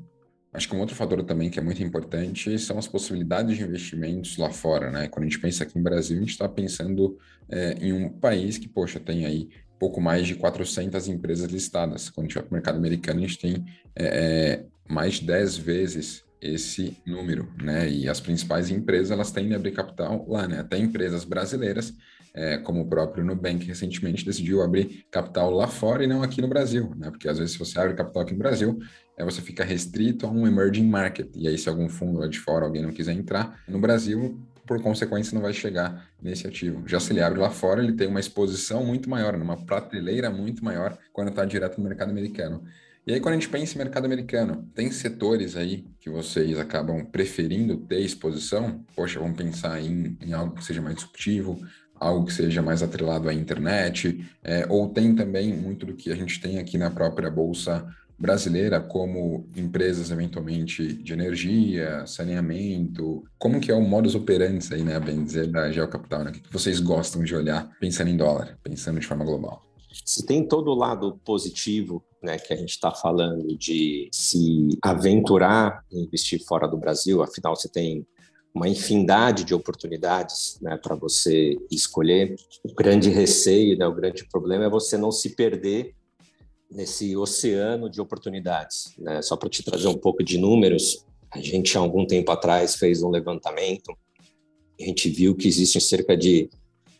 Acho 0.51 0.67
que 0.67 0.75
um 0.75 0.79
outro 0.79 0.95
fator 0.95 1.23
também 1.23 1.49
que 1.49 1.59
é 1.59 1.61
muito 1.61 1.83
importante 1.83 2.57
são 2.57 2.77
as 2.77 2.87
possibilidades 2.87 3.55
de 3.55 3.63
investimentos 3.63 4.35
lá 4.37 4.49
fora, 4.49 4.89
né? 4.89 5.07
Quando 5.07 5.25
a 5.25 5.29
gente 5.29 5.39
pensa 5.39 5.63
aqui 5.63 5.77
em 5.77 5.83
Brasil, 5.83 6.17
a 6.17 6.19
gente 6.21 6.31
está 6.31 6.49
pensando 6.49 7.17
é, 7.47 7.73
em 7.79 7.93
um 7.93 8.09
país 8.09 8.57
que, 8.57 8.67
poxa, 8.67 8.99
tem 8.99 9.25
aí 9.25 9.49
pouco 9.77 10.01
mais 10.01 10.27
de 10.27 10.35
400 10.35 11.07
empresas 11.07 11.49
listadas. 11.49 12.09
Quando 12.09 12.25
a 12.25 12.27
gente 12.27 12.35
vai 12.35 12.43
para 12.43 12.51
o 12.51 12.53
mercado 12.53 12.77
americano, 12.77 13.19
a 13.19 13.21
gente 13.21 13.39
tem 13.39 13.65
é, 13.95 14.63
mais 14.87 15.15
de 15.15 15.25
10 15.27 15.57
vezes 15.57 16.25
esse 16.41 16.97
número, 17.05 17.51
né? 17.61 17.89
E 17.89 18.09
as 18.09 18.19
principais 18.19 18.69
empresas, 18.71 19.11
elas 19.11 19.31
têm 19.31 19.47
de 19.47 19.53
abrir 19.53 19.71
capital 19.71 20.25
lá, 20.27 20.47
né? 20.47 20.59
Até 20.59 20.77
empresas 20.77 21.23
brasileiras 21.23 21.93
é, 22.33 22.57
como 22.57 22.81
o 22.81 22.87
próprio 22.87 23.23
Nubank 23.23 23.65
recentemente 23.65 24.25
decidiu 24.25 24.61
abrir 24.61 25.05
capital 25.11 25.51
lá 25.51 25.67
fora 25.67 26.03
e 26.03 26.07
não 26.07 26.21
aqui 26.21 26.41
no 26.41 26.47
Brasil, 26.47 26.93
né? 26.95 27.09
Porque 27.09 27.27
às 27.27 27.37
vezes 27.37 27.53
se 27.53 27.59
você 27.59 27.79
abre 27.79 27.95
capital 27.95 28.23
aqui 28.23 28.33
no 28.33 28.39
Brasil, 28.39 28.79
é, 29.17 29.25
você 29.25 29.41
fica 29.41 29.63
restrito 29.63 30.25
a 30.25 30.29
um 30.29 30.47
emerging 30.47 30.87
market. 30.87 31.29
E 31.35 31.47
aí, 31.47 31.57
se 31.57 31.67
algum 31.67 31.89
fundo 31.89 32.19
lá 32.19 32.27
de 32.27 32.39
fora, 32.39 32.65
alguém 32.65 32.81
não 32.81 32.91
quiser 32.91 33.13
entrar 33.13 33.61
no 33.67 33.79
Brasil, 33.79 34.39
por 34.69 34.81
consequência, 34.81 35.33
não 35.33 35.41
vai 35.41 35.51
chegar 35.51 36.07
nesse 36.21 36.45
ativo. 36.45 36.87
Já 36.87 36.99
se 36.99 37.11
ele 37.11 37.21
abre 37.21 37.39
lá 37.39 37.49
fora, 37.49 37.83
ele 37.83 37.93
tem 37.93 38.07
uma 38.07 38.19
exposição 38.19 38.85
muito 38.85 39.09
maior, 39.09 39.35
numa 39.35 39.57
prateleira 39.57 40.29
muito 40.29 40.63
maior 40.63 40.95
quando 41.11 41.29
está 41.29 41.43
direto 41.43 41.79
no 41.79 41.87
mercado 41.87 42.11
americano. 42.11 42.63
E 43.07 43.13
aí, 43.13 43.19
quando 43.19 43.33
a 43.33 43.39
gente 43.39 43.49
pensa 43.49 43.73
em 43.73 43.79
mercado 43.79 44.05
americano, 44.05 44.69
tem 44.75 44.91
setores 44.91 45.55
aí 45.55 45.83
que 45.99 46.11
vocês 46.11 46.59
acabam 46.59 47.03
preferindo 47.03 47.77
ter 47.77 47.99
exposição? 48.01 48.85
Poxa, 48.95 49.19
vamos 49.19 49.35
pensar 49.35 49.81
em, 49.81 50.15
em 50.21 50.33
algo 50.33 50.53
que 50.53 50.63
seja 50.63 50.79
mais 50.79 50.97
disruptivo, 50.97 51.59
algo 51.99 52.25
que 52.25 52.33
seja 52.33 52.61
mais 52.61 52.81
atrelado 52.81 53.27
à 53.29 53.33
internet, 53.33 54.25
é, 54.43 54.65
ou 54.69 54.89
tem 54.89 55.15
também 55.15 55.53
muito 55.53 55.85
do 55.85 55.93
que 55.93 56.11
a 56.11 56.15
gente 56.15 56.39
tem 56.39 56.57
aqui 56.57 56.77
na 56.77 56.89
própria 56.89 57.29
Bolsa 57.29 57.85
brasileira, 58.19 58.81
como 58.81 59.47
empresas 59.55 60.11
eventualmente 60.11 60.93
de 60.93 61.13
energia, 61.13 62.05
saneamento, 62.05 63.23
como 63.37 63.61
que 63.61 63.71
é 63.71 63.73
o 63.75 63.81
modus 63.81 64.13
operandi 64.13 64.73
aí, 64.73 64.83
né, 64.83 64.99
bem 64.99 65.23
dizer, 65.23 65.47
da 65.47 65.71
Geocapital, 65.71 66.25
né? 66.25 66.31
O 66.31 66.33
que 66.33 66.51
vocês 66.51 66.81
gostam 66.81 67.23
de 67.23 67.33
olhar 67.33 67.69
pensando 67.79 68.09
em 68.09 68.17
dólar, 68.17 68.57
pensando 68.61 68.99
de 68.99 69.07
forma 69.07 69.23
global? 69.23 69.63
Se 70.05 70.25
tem 70.25 70.45
todo 70.45 70.69
o 70.69 70.75
lado 70.75 71.19
positivo, 71.23 72.03
né, 72.21 72.37
que 72.37 72.53
a 72.53 72.57
gente 72.57 72.71
está 72.71 72.91
falando 72.91 73.57
de 73.57 74.09
se 74.11 74.77
aventurar 74.81 75.83
em 75.91 76.03
investir 76.03 76.43
fora 76.45 76.67
do 76.67 76.77
Brasil, 76.77 77.23
afinal 77.23 77.55
você 77.55 77.69
tem 77.69 78.05
uma 78.53 78.67
infinidade 78.67 79.43
de 79.43 79.53
oportunidades 79.53 80.57
né, 80.61 80.77
para 80.77 80.95
você 80.95 81.57
escolher. 81.69 82.35
O 82.63 82.73
grande 82.73 83.09
receio, 83.09 83.77
né, 83.77 83.85
o 83.87 83.93
grande 83.93 84.25
problema 84.25 84.65
é 84.65 84.69
você 84.69 84.97
não 84.97 85.11
se 85.11 85.35
perder 85.35 85.95
nesse 86.69 87.15
oceano 87.15 87.89
de 87.89 88.01
oportunidades. 88.01 88.93
Né? 88.97 89.21
Só 89.21 89.35
para 89.35 89.49
te 89.49 89.63
trazer 89.63 89.87
um 89.87 89.97
pouco 89.97 90.23
de 90.23 90.37
números, 90.37 91.05
a 91.31 91.39
gente 91.39 91.77
há 91.77 91.81
algum 91.81 92.05
tempo 92.05 92.31
atrás 92.31 92.75
fez 92.75 93.03
um 93.03 93.09
levantamento, 93.09 93.95
a 94.79 94.83
gente 94.83 95.09
viu 95.09 95.35
que 95.35 95.47
existem 95.47 95.81
cerca 95.81 96.15
de 96.15 96.49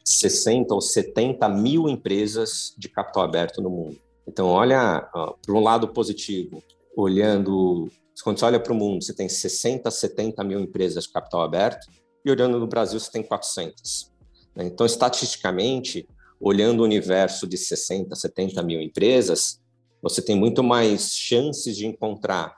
60 0.03 0.74
ou 0.74 0.82
70 0.82 1.48
mil 1.50 1.88
empresas 1.88 2.74
de 2.77 2.89
capital 2.89 3.24
aberto 3.24 3.62
no 3.62 3.70
mundo. 3.70 3.98
Então, 4.27 4.48
olha, 4.48 5.01
para 5.12 5.53
um 5.53 5.60
lado 5.60 5.88
positivo, 5.88 6.62
olhando, 6.96 7.89
quando 8.24 8.40
você 8.40 8.46
olha 8.46 8.60
para 8.60 8.74
o 8.74 8.76
mundo, 8.76 9.04
você 9.04 9.14
tem 9.14 9.30
60, 9.30 9.90
70 9.90 10.44
mil 10.44 10.60
empresas 10.60 11.06
de 11.06 11.12
capital 11.12 11.42
aberto, 11.42 11.88
e 12.24 12.30
olhando 12.32 12.60
no 12.60 12.68
Brasil, 12.68 13.00
você 13.00 13.12
tem 13.12 13.24
400. 13.24 14.12
Né? 14.56 14.66
Então, 14.66 14.86
estatisticamente, 14.86 16.08
olhando 16.40 16.82
o 16.82 16.84
universo 16.84 17.48
de 17.48 17.58
60, 17.58 18.16
70 18.16 18.62
mil 18.64 18.82
empresas, 18.82 19.62
você 20.02 20.22
tem 20.22 20.36
muito 20.36 20.64
mais 20.64 21.14
chances 21.14 21.76
de 21.76 21.86
encontrar 21.86 22.58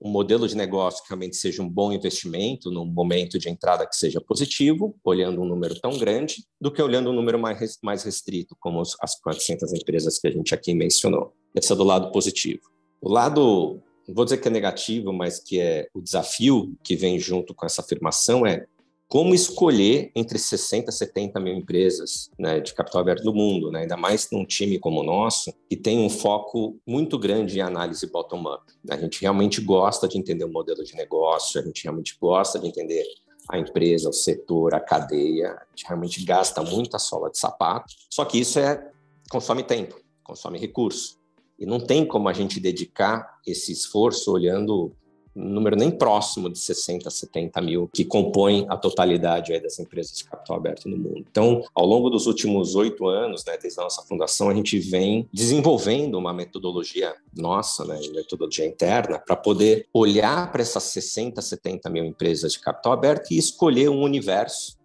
um 0.00 0.10
modelo 0.10 0.48
de 0.48 0.56
negócio 0.56 1.00
que 1.02 1.10
realmente 1.10 1.36
seja 1.36 1.62
um 1.62 1.68
bom 1.68 1.92
investimento, 1.92 2.72
num 2.72 2.84
momento 2.84 3.38
de 3.38 3.48
entrada 3.48 3.86
que 3.86 3.94
seja 3.94 4.20
positivo, 4.20 4.96
olhando 5.04 5.40
um 5.40 5.44
número 5.44 5.78
tão 5.80 5.96
grande, 5.96 6.44
do 6.60 6.72
que 6.72 6.82
olhando 6.82 7.10
um 7.10 7.12
número 7.12 7.38
mais, 7.38 7.78
mais 7.80 8.02
restrito, 8.02 8.56
como 8.58 8.80
as 8.80 9.20
400 9.20 9.72
empresas 9.72 10.18
que 10.18 10.26
a 10.26 10.32
gente 10.32 10.52
aqui 10.52 10.74
mencionou. 10.74 11.32
Esse 11.54 11.72
é 11.72 11.76
do 11.76 11.84
lado 11.84 12.10
positivo. 12.10 12.62
O 13.00 13.08
lado, 13.08 13.80
não 14.06 14.14
vou 14.14 14.24
dizer 14.24 14.38
que 14.38 14.48
é 14.48 14.50
negativo, 14.50 15.12
mas 15.12 15.38
que 15.38 15.60
é 15.60 15.88
o 15.94 16.00
desafio 16.00 16.74
que 16.82 16.96
vem 16.96 17.18
junto 17.18 17.54
com 17.54 17.64
essa 17.64 17.82
afirmação 17.82 18.46
é 18.46 18.66
como 19.12 19.34
escolher 19.34 20.10
entre 20.16 20.38
60 20.38 20.88
e 20.88 20.92
70 20.92 21.38
mil 21.38 21.52
empresas 21.52 22.30
né, 22.38 22.60
de 22.60 22.72
capital 22.72 23.02
aberto 23.02 23.22
do 23.22 23.34
mundo, 23.34 23.70
né, 23.70 23.80
ainda 23.80 23.94
mais 23.94 24.30
num 24.32 24.42
time 24.42 24.78
como 24.78 25.00
o 25.00 25.04
nosso, 25.04 25.52
que 25.68 25.76
tem 25.76 25.98
um 25.98 26.08
foco 26.08 26.78
muito 26.86 27.18
grande 27.18 27.58
em 27.58 27.60
análise 27.60 28.10
bottom-up. 28.10 28.62
A 28.88 28.96
gente 28.96 29.20
realmente 29.20 29.60
gosta 29.60 30.08
de 30.08 30.16
entender 30.16 30.46
o 30.46 30.50
modelo 30.50 30.82
de 30.82 30.94
negócio, 30.94 31.60
a 31.60 31.62
gente 31.62 31.84
realmente 31.84 32.16
gosta 32.18 32.58
de 32.58 32.66
entender 32.66 33.04
a 33.50 33.58
empresa, 33.58 34.08
o 34.08 34.14
setor, 34.14 34.74
a 34.74 34.80
cadeia, 34.80 35.50
a 35.50 35.66
gente 35.76 35.86
realmente 35.86 36.24
gasta 36.24 36.62
muita 36.62 36.98
sola 36.98 37.30
de 37.30 37.36
sapato, 37.36 37.92
só 38.08 38.24
que 38.24 38.40
isso 38.40 38.58
é 38.58 38.90
consome 39.28 39.62
tempo, 39.62 40.00
consome 40.24 40.58
recurso. 40.58 41.20
E 41.62 41.66
não 41.66 41.78
tem 41.78 42.04
como 42.04 42.28
a 42.28 42.32
gente 42.32 42.58
dedicar 42.58 43.38
esse 43.46 43.70
esforço 43.70 44.32
olhando 44.32 44.92
um 45.34 45.48
número 45.48 45.76
nem 45.76 45.92
próximo 45.92 46.50
de 46.50 46.58
60, 46.58 47.08
70 47.08 47.60
mil 47.60 47.88
que 47.94 48.04
compõem 48.04 48.66
a 48.68 48.76
totalidade 48.76 49.58
das 49.60 49.78
empresas 49.78 50.18
de 50.18 50.24
capital 50.24 50.56
aberto 50.56 50.88
no 50.88 50.96
mundo. 50.96 51.24
Então, 51.30 51.64
ao 51.72 51.86
longo 51.86 52.10
dos 52.10 52.26
últimos 52.26 52.74
oito 52.74 53.06
anos, 53.06 53.44
né, 53.44 53.56
desde 53.62 53.78
a 53.78 53.84
nossa 53.84 54.02
fundação, 54.02 54.50
a 54.50 54.54
gente 54.54 54.76
vem 54.78 55.28
desenvolvendo 55.32 56.18
uma 56.18 56.32
metodologia 56.32 57.14
nossa, 57.32 57.84
né, 57.84 57.98
metodologia 58.12 58.66
interna, 58.66 59.20
para 59.20 59.36
poder 59.36 59.86
olhar 59.94 60.50
para 60.50 60.62
essas 60.62 60.82
60, 60.82 61.40
70 61.40 61.88
mil 61.88 62.04
empresas 62.04 62.54
de 62.54 62.58
capital 62.58 62.92
aberto 62.92 63.30
e 63.30 63.38
escolher 63.38 63.88
um 63.88 64.02
universo 64.02 64.76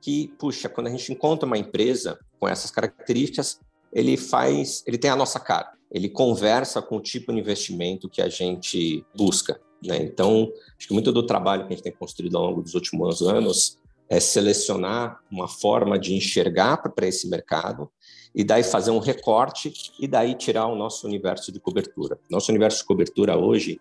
que, 0.00 0.28
puxa, 0.38 0.68
quando 0.68 0.86
a 0.86 0.90
gente 0.90 1.12
encontra 1.12 1.46
uma 1.46 1.58
empresa 1.58 2.18
com 2.40 2.48
essas 2.48 2.70
características, 2.70 3.60
ele 3.92 4.16
faz, 4.16 4.82
ele 4.86 4.96
tem 4.96 5.10
a 5.10 5.16
nossa 5.16 5.38
cara, 5.38 5.72
ele 5.90 6.08
conversa 6.08 6.80
com 6.80 6.96
o 6.96 7.00
tipo 7.00 7.32
de 7.32 7.38
investimento 7.38 8.08
que 8.08 8.22
a 8.22 8.28
gente 8.28 9.04
busca. 9.14 9.60
Né? 9.84 9.98
Então, 10.02 10.50
acho 10.78 10.88
que 10.88 10.94
muito 10.94 11.12
do 11.12 11.26
trabalho 11.26 11.66
que 11.66 11.72
a 11.72 11.76
gente 11.76 11.84
tem 11.84 11.92
construído 11.92 12.38
ao 12.38 12.46
longo 12.46 12.62
dos 12.62 12.74
últimos 12.74 13.20
anos 13.20 13.78
é 14.08 14.20
selecionar 14.20 15.20
uma 15.30 15.48
forma 15.48 15.98
de 15.98 16.14
enxergar 16.14 16.76
para 16.78 17.06
esse 17.06 17.28
mercado 17.28 17.90
e 18.34 18.42
daí 18.42 18.62
fazer 18.62 18.90
um 18.90 18.98
recorte 18.98 19.72
e 19.98 20.08
daí 20.08 20.34
tirar 20.34 20.66
o 20.66 20.74
nosso 20.74 21.06
universo 21.06 21.52
de 21.52 21.60
cobertura. 21.60 22.18
Nosso 22.30 22.50
universo 22.50 22.78
de 22.78 22.84
cobertura 22.84 23.36
hoje 23.36 23.80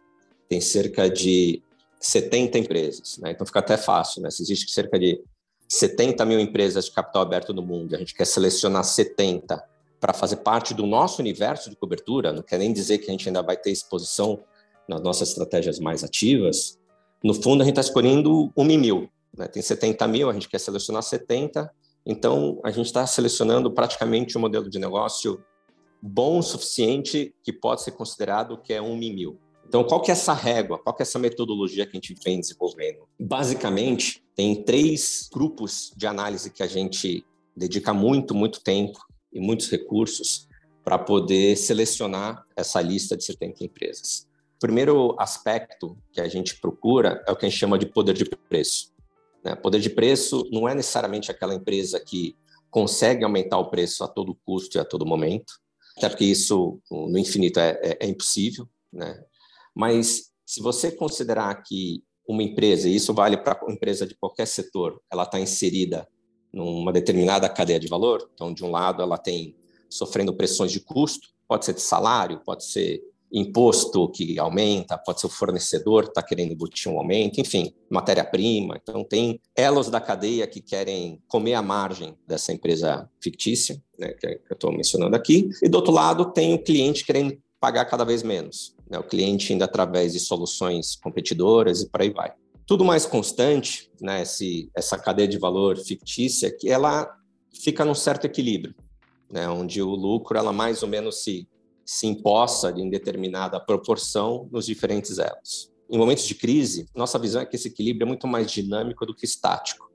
tem 0.49 0.59
cerca 0.59 1.09
de 1.09 1.61
70 1.99 2.57
empresas, 2.57 3.17
né? 3.19 3.31
então 3.31 3.45
fica 3.45 3.59
até 3.59 3.77
fácil, 3.77 4.21
né? 4.21 4.31
se 4.31 4.41
existe 4.41 4.71
cerca 4.71 4.99
de 4.99 5.21
70 5.67 6.25
mil 6.25 6.39
empresas 6.39 6.85
de 6.85 6.91
capital 6.91 7.21
aberto 7.21 7.53
no 7.53 7.61
mundo, 7.61 7.95
a 7.95 7.99
gente 7.99 8.13
quer 8.13 8.25
selecionar 8.25 8.83
70 8.83 9.70
para 10.01 10.13
fazer 10.13 10.37
parte 10.37 10.73
do 10.73 10.87
nosso 10.87 11.21
universo 11.21 11.69
de 11.69 11.75
cobertura, 11.75 12.33
não 12.33 12.41
quer 12.41 12.57
nem 12.57 12.73
dizer 12.73 12.97
que 12.97 13.07
a 13.07 13.11
gente 13.11 13.29
ainda 13.29 13.43
vai 13.43 13.55
ter 13.55 13.69
exposição 13.69 14.43
nas 14.89 14.99
nossas 14.99 15.29
estratégias 15.29 15.79
mais 15.79 16.03
ativas, 16.03 16.79
no 17.23 17.35
fundo 17.35 17.61
a 17.61 17.65
gente 17.65 17.77
está 17.77 17.81
escolhendo 17.81 18.51
um 18.57 18.63
mil. 18.63 19.07
Né? 19.37 19.47
Tem 19.47 19.61
70 19.61 20.07
mil, 20.07 20.27
a 20.27 20.33
gente 20.33 20.49
quer 20.49 20.59
selecionar 20.59 21.03
70, 21.03 21.71
então 22.03 22.59
a 22.63 22.71
gente 22.71 22.87
está 22.87 23.05
selecionando 23.05 23.71
praticamente 23.71 24.35
um 24.35 24.41
modelo 24.41 24.67
de 24.67 24.79
negócio 24.79 25.39
bom 26.01 26.39
o 26.39 26.43
suficiente 26.43 27.31
que 27.43 27.53
pode 27.53 27.83
ser 27.83 27.91
considerado 27.91 28.57
que 28.57 28.73
é 28.73 28.81
um 28.81 28.97
mil. 28.97 29.37
Então, 29.67 29.83
qual 29.83 30.01
que 30.01 30.09
é 30.09 30.13
essa 30.13 30.33
régua? 30.33 30.79
Qual 30.79 30.95
que 30.95 31.03
é 31.03 31.05
essa 31.05 31.19
metodologia 31.19 31.85
que 31.85 31.91
a 31.91 31.99
gente 32.01 32.15
vem 32.25 32.39
desenvolvendo? 32.39 33.07
Basicamente, 33.19 34.21
tem 34.35 34.63
três 34.63 35.29
grupos 35.31 35.93
de 35.95 36.07
análise 36.07 36.49
que 36.49 36.63
a 36.63 36.67
gente 36.67 37.23
dedica 37.55 37.93
muito, 37.93 38.33
muito 38.33 38.61
tempo 38.63 38.99
e 39.31 39.39
muitos 39.39 39.69
recursos 39.69 40.47
para 40.83 40.97
poder 40.97 41.55
selecionar 41.55 42.45
essa 42.55 42.81
lista 42.81 43.15
de 43.15 43.23
70 43.23 43.63
empresas 43.63 44.27
primeiro 44.61 45.15
aspecto 45.19 45.97
que 46.13 46.21
a 46.21 46.27
gente 46.27 46.61
procura 46.61 47.21
é 47.27 47.31
o 47.31 47.35
que 47.35 47.45
a 47.45 47.49
gente 47.49 47.57
chama 47.57 47.79
de 47.79 47.87
poder 47.87 48.13
de 48.13 48.23
preço. 48.25 48.93
Né? 49.43 49.55
Poder 49.55 49.79
de 49.81 49.89
preço 49.89 50.47
não 50.51 50.69
é 50.69 50.75
necessariamente 50.75 51.31
aquela 51.31 51.55
empresa 51.55 51.99
que 51.99 52.37
consegue 52.69 53.23
aumentar 53.25 53.57
o 53.57 53.71
preço 53.71 54.03
a 54.03 54.07
todo 54.07 54.37
custo 54.45 54.77
e 54.77 54.79
a 54.79 54.85
todo 54.85 55.05
momento, 55.05 55.55
até 55.97 56.07
porque 56.07 56.23
isso 56.23 56.79
no 56.89 57.17
infinito 57.17 57.59
é, 57.59 57.71
é, 57.81 57.97
é 58.01 58.07
impossível, 58.07 58.69
né? 58.93 59.21
Mas 59.75 60.31
se 60.45 60.61
você 60.61 60.91
considerar 60.91 61.53
que 61.63 62.03
uma 62.25 62.43
empresa, 62.43 62.87
e 62.87 62.95
isso 62.95 63.13
vale 63.13 63.35
para 63.35 63.59
empresa 63.67 64.05
de 64.05 64.15
qualquer 64.15 64.45
setor, 64.45 65.01
ela 65.11 65.23
está 65.23 65.39
inserida 65.39 66.07
numa 66.53 66.91
determinada 66.91 67.47
cadeia 67.47 67.79
de 67.79 67.87
valor, 67.87 68.29
então 68.33 68.53
de 68.53 68.63
um 68.63 68.71
lado 68.71 69.01
ela 69.01 69.17
tem 69.17 69.55
sofrendo 69.89 70.33
pressões 70.33 70.71
de 70.71 70.79
custo, 70.79 71.29
pode 71.47 71.65
ser 71.65 71.73
de 71.73 71.81
salário, 71.81 72.41
pode 72.45 72.65
ser 72.65 73.01
imposto 73.31 74.09
que 74.09 74.37
aumenta, 74.37 74.97
pode 74.97 75.21
ser 75.21 75.27
o 75.27 75.29
fornecedor 75.29 76.03
que 76.03 76.09
está 76.09 76.21
querendo 76.21 76.51
embutir 76.51 76.91
um 76.91 76.97
aumento, 76.97 77.39
enfim, 77.39 77.73
matéria-prima. 77.89 78.77
Então, 78.81 79.03
tem 79.03 79.39
elos 79.55 79.89
da 79.89 80.01
cadeia 80.01 80.45
que 80.45 80.61
querem 80.61 81.21
comer 81.27 81.53
a 81.53 81.61
margem 81.61 82.17
dessa 82.27 82.51
empresa 82.51 83.09
fictícia, 83.21 83.81
né, 83.97 84.09
que 84.09 84.27
eu 84.27 84.53
estou 84.53 84.71
mencionando 84.71 85.15
aqui. 85.15 85.49
E 85.63 85.69
do 85.69 85.75
outro 85.75 85.93
lado, 85.93 86.33
tem 86.33 86.53
o 86.53 86.61
cliente 86.61 87.05
querendo 87.05 87.37
pagar 87.59 87.85
cada 87.85 88.03
vez 88.03 88.21
menos. 88.21 88.75
Né, 88.89 88.99
o 88.99 89.03
cliente 89.03 89.53
indo 89.53 89.63
através 89.63 90.11
de 90.11 90.19
soluções 90.19 90.97
competidoras 90.97 91.81
e 91.81 91.89
por 91.89 92.01
aí 92.01 92.09
vai. 92.09 92.33
Tudo 92.71 92.85
mais 92.85 93.05
constante, 93.05 93.91
né, 93.99 94.21
esse, 94.21 94.71
essa 94.73 94.97
cadeia 94.97 95.27
de 95.27 95.37
valor 95.37 95.77
fictícia, 95.77 96.49
que 96.49 96.69
ela 96.69 97.05
fica 97.53 97.83
num 97.83 97.93
certo 97.93 98.23
equilíbrio, 98.23 98.73
né, 99.29 99.45
onde 99.49 99.81
o 99.81 99.89
lucro 99.89 100.37
ela 100.37 100.53
mais 100.53 100.81
ou 100.81 100.87
menos 100.87 101.21
se 101.21 101.45
se 101.83 102.07
imposta 102.07 102.73
em 102.77 102.89
determinada 102.89 103.59
proporção 103.59 104.47
nos 104.49 104.65
diferentes 104.65 105.17
elos. 105.17 105.69
Em 105.89 105.97
momentos 105.97 106.25
de 106.25 106.33
crise, 106.33 106.85
nossa 106.95 107.19
visão 107.19 107.41
é 107.41 107.45
que 107.45 107.57
esse 107.57 107.67
equilíbrio 107.67 108.05
é 108.05 108.07
muito 108.07 108.25
mais 108.25 108.49
dinâmico 108.49 109.05
do 109.05 109.13
que 109.13 109.25
estático. 109.25 109.91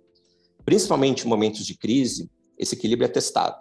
Principalmente 0.62 1.24
em 1.24 1.28
momentos 1.30 1.64
de 1.64 1.78
crise, 1.78 2.30
esse 2.58 2.74
equilíbrio 2.74 3.06
é 3.06 3.10
testado. 3.10 3.56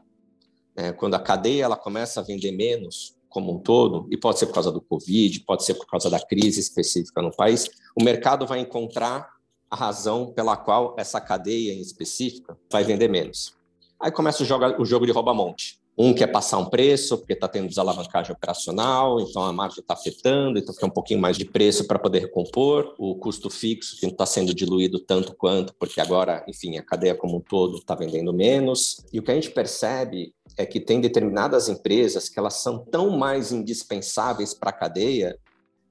É, 0.75 0.91
quando 0.91 1.13
a 1.13 1.21
cadeia 1.21 1.63
ela 1.63 1.77
começa 1.77 2.19
a 2.19 2.23
vender 2.23 2.51
menos 2.51 3.14
como 3.35 3.51
um 3.51 3.59
todo, 3.59 4.07
e 4.09 4.15
pode 4.15 4.39
ser 4.39 4.45
por 4.45 4.53
causa 4.53 4.71
do 4.71 4.79
Covid, 4.79 5.41
pode 5.41 5.65
ser 5.65 5.73
por 5.73 5.85
causa 5.85 6.09
da 6.09 6.21
crise 6.21 6.61
específica 6.61 7.21
no 7.21 7.35
país, 7.35 7.69
o 7.93 8.01
mercado 8.01 8.47
vai 8.47 8.61
encontrar 8.61 9.29
a 9.69 9.75
razão 9.75 10.31
pela 10.31 10.55
qual 10.55 10.95
essa 10.97 11.19
cadeia 11.19 11.73
em 11.73 11.81
específica 11.81 12.57
vai 12.71 12.85
vender 12.85 13.09
menos. 13.09 13.53
Aí 13.99 14.09
começa 14.09 14.41
o 14.41 14.45
jogo, 14.45 14.81
o 14.81 14.85
jogo 14.85 15.05
de 15.05 15.11
rouba-monte. 15.11 15.77
Um 15.97 16.13
quer 16.13 16.27
passar 16.27 16.59
um 16.59 16.65
preço, 16.65 17.17
porque 17.17 17.33
está 17.33 17.47
tendo 17.47 17.67
desalavancagem 17.67 18.31
operacional, 18.31 19.19
então 19.19 19.43
a 19.43 19.51
margem 19.51 19.81
está 19.81 19.93
afetando, 19.93 20.57
então 20.57 20.73
quer 20.73 20.85
um 20.85 20.89
pouquinho 20.89 21.19
mais 21.19 21.37
de 21.37 21.43
preço 21.43 21.85
para 21.85 21.99
poder 21.99 22.19
recompor. 22.19 22.95
O 22.97 23.15
custo 23.15 23.49
fixo, 23.49 23.97
que 23.97 24.05
não 24.05 24.13
está 24.13 24.25
sendo 24.25 24.53
diluído 24.53 24.97
tanto 24.97 25.35
quanto, 25.35 25.73
porque 25.77 25.99
agora, 25.99 26.45
enfim, 26.47 26.77
a 26.77 26.83
cadeia 26.83 27.15
como 27.15 27.35
um 27.35 27.41
todo 27.41 27.79
está 27.79 27.95
vendendo 27.95 28.33
menos. 28.33 29.05
E 29.11 29.19
o 29.19 29.23
que 29.23 29.31
a 29.31 29.35
gente 29.35 29.51
percebe 29.51 30.33
é 30.57 30.65
que 30.65 30.79
tem 30.79 31.01
determinadas 31.01 31.69
empresas 31.69 32.29
que 32.29 32.39
elas 32.39 32.55
são 32.55 32.79
tão 32.79 33.17
mais 33.17 33.51
indispensáveis 33.51 34.53
para 34.53 34.69
a 34.69 34.73
cadeia 34.73 35.37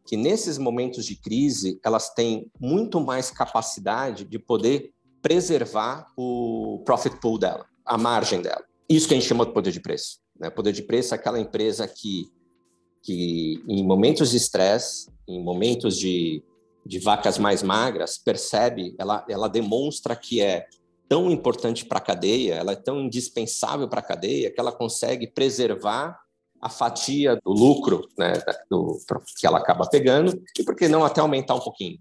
que 0.07 0.17
nesses 0.17 0.59
momentos 0.59 1.05
de 1.05 1.17
crise 1.17 1.81
elas 1.85 2.11
têm 2.11 2.51
muito 2.61 3.01
mais 3.01 3.31
capacidade 3.31 4.25
de 4.25 4.39
poder 4.39 4.93
preservar 5.23 6.07
o 6.17 6.83
profit 6.85 7.19
pool 7.21 7.39
dela, 7.39 7.67
a 7.85 7.97
margem 7.97 8.43
dela. 8.43 8.63
Isso 8.89 9.09
que 9.09 9.15
a 9.15 9.17
gente 9.19 9.29
chama 9.29 9.47
de 9.47 9.53
poder 9.53 9.71
de 9.71 9.81
preço. 9.81 10.19
Né? 10.39 10.51
Poder 10.51 10.73
de 10.73 10.83
preço 10.83 11.15
é 11.15 11.17
aquela 11.17 11.41
empresa 11.41 11.89
que, 11.89 12.31
que 13.03 13.63
em 13.67 13.83
momentos 13.83 14.31
de 14.31 14.37
estresse, 14.37 15.11
em 15.27 15.43
momentos 15.43 15.99
de, 15.99 16.43
de 16.85 16.99
vacas 16.99 17.39
mais 17.39 17.63
magras, 17.63 18.19
percebe, 18.19 18.95
ela, 18.99 19.25
ela 19.29 19.49
demonstra 19.49 20.15
que 20.15 20.43
é 20.43 20.67
tão 21.09 21.31
importante 21.31 21.85
para 21.85 21.99
a 21.99 22.03
cadeia, 22.03 22.55
ela 22.55 22.73
é 22.73 22.77
tão 22.77 23.01
indispensável 23.01 23.89
para 23.89 24.01
a 24.01 24.05
cadeia 24.05 24.51
que 24.51 24.61
ela 24.61 24.73
consegue 24.73 25.27
preservar 25.27 26.19
a 26.61 26.69
fatia 26.69 27.37
do 27.45 27.53
lucro 27.53 28.09
né, 28.19 28.33
do, 28.71 28.99
que 29.39 29.47
ela 29.47 29.59
acaba 29.59 29.89
pegando 29.89 30.43
e 30.59 30.65
por 30.65 30.75
que 30.75 30.89
não 30.89 31.05
até 31.05 31.21
aumentar 31.21 31.55
um 31.55 31.61
pouquinho. 31.61 31.99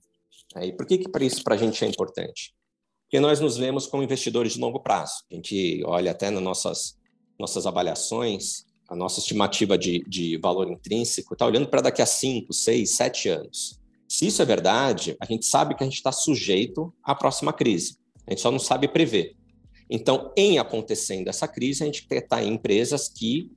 E 0.62 0.72
por 0.72 0.86
que, 0.86 1.00
que 1.00 1.26
isso 1.26 1.44
para 1.44 1.56
a 1.56 1.58
gente 1.58 1.84
é 1.84 1.88
importante? 1.88 2.54
Porque 3.06 3.20
nós 3.20 3.40
nos 3.40 3.58
vemos 3.58 3.86
como 3.86 4.04
investidores 4.04 4.54
de 4.54 4.60
longo 4.60 4.80
prazo. 4.80 5.24
A 5.32 5.36
gente 5.36 5.84
olha 5.86 6.12
até 6.12 6.30
nas 6.30 6.42
nossas, 6.42 6.98
nossas 7.38 7.68
avaliações, 7.68 8.66
a 8.88 8.96
nossa 8.96 9.20
estimativa 9.20 9.78
de, 9.78 10.04
de 10.08 10.38
valor 10.38 10.70
intrínseco 10.70 11.34
está 11.34 11.46
olhando 11.46 11.68
para 11.68 11.82
daqui 11.82 12.02
a 12.02 12.06
5, 12.06 12.54
6, 12.54 12.90
7 12.90 13.30
anos. 13.30 13.80
Se 14.08 14.28
isso 14.28 14.42
é 14.42 14.46
verdade, 14.46 15.18
a 15.20 15.26
gente 15.26 15.46
sabe 15.46 15.76
que 15.76 15.84
a 15.84 15.88
gente 15.88 15.98
está 15.98 16.12
sujeito 16.12 16.94
à 17.04 17.16
próxima 17.16 17.52
crise. 17.52 17.98
A 18.28 18.32
gente 18.32 18.42
só 18.42 18.52
não 18.52 18.60
sabe 18.60 18.88
prever. 18.88 19.36
Então, 19.90 20.32
em 20.36 20.58
acontecendo 20.58 21.28
essa 21.28 21.48
crise, 21.48 21.84
a 21.84 21.86
gente 21.86 22.06
está 22.10 22.44
em 22.44 22.54
empresas 22.54 23.08
que 23.08 23.52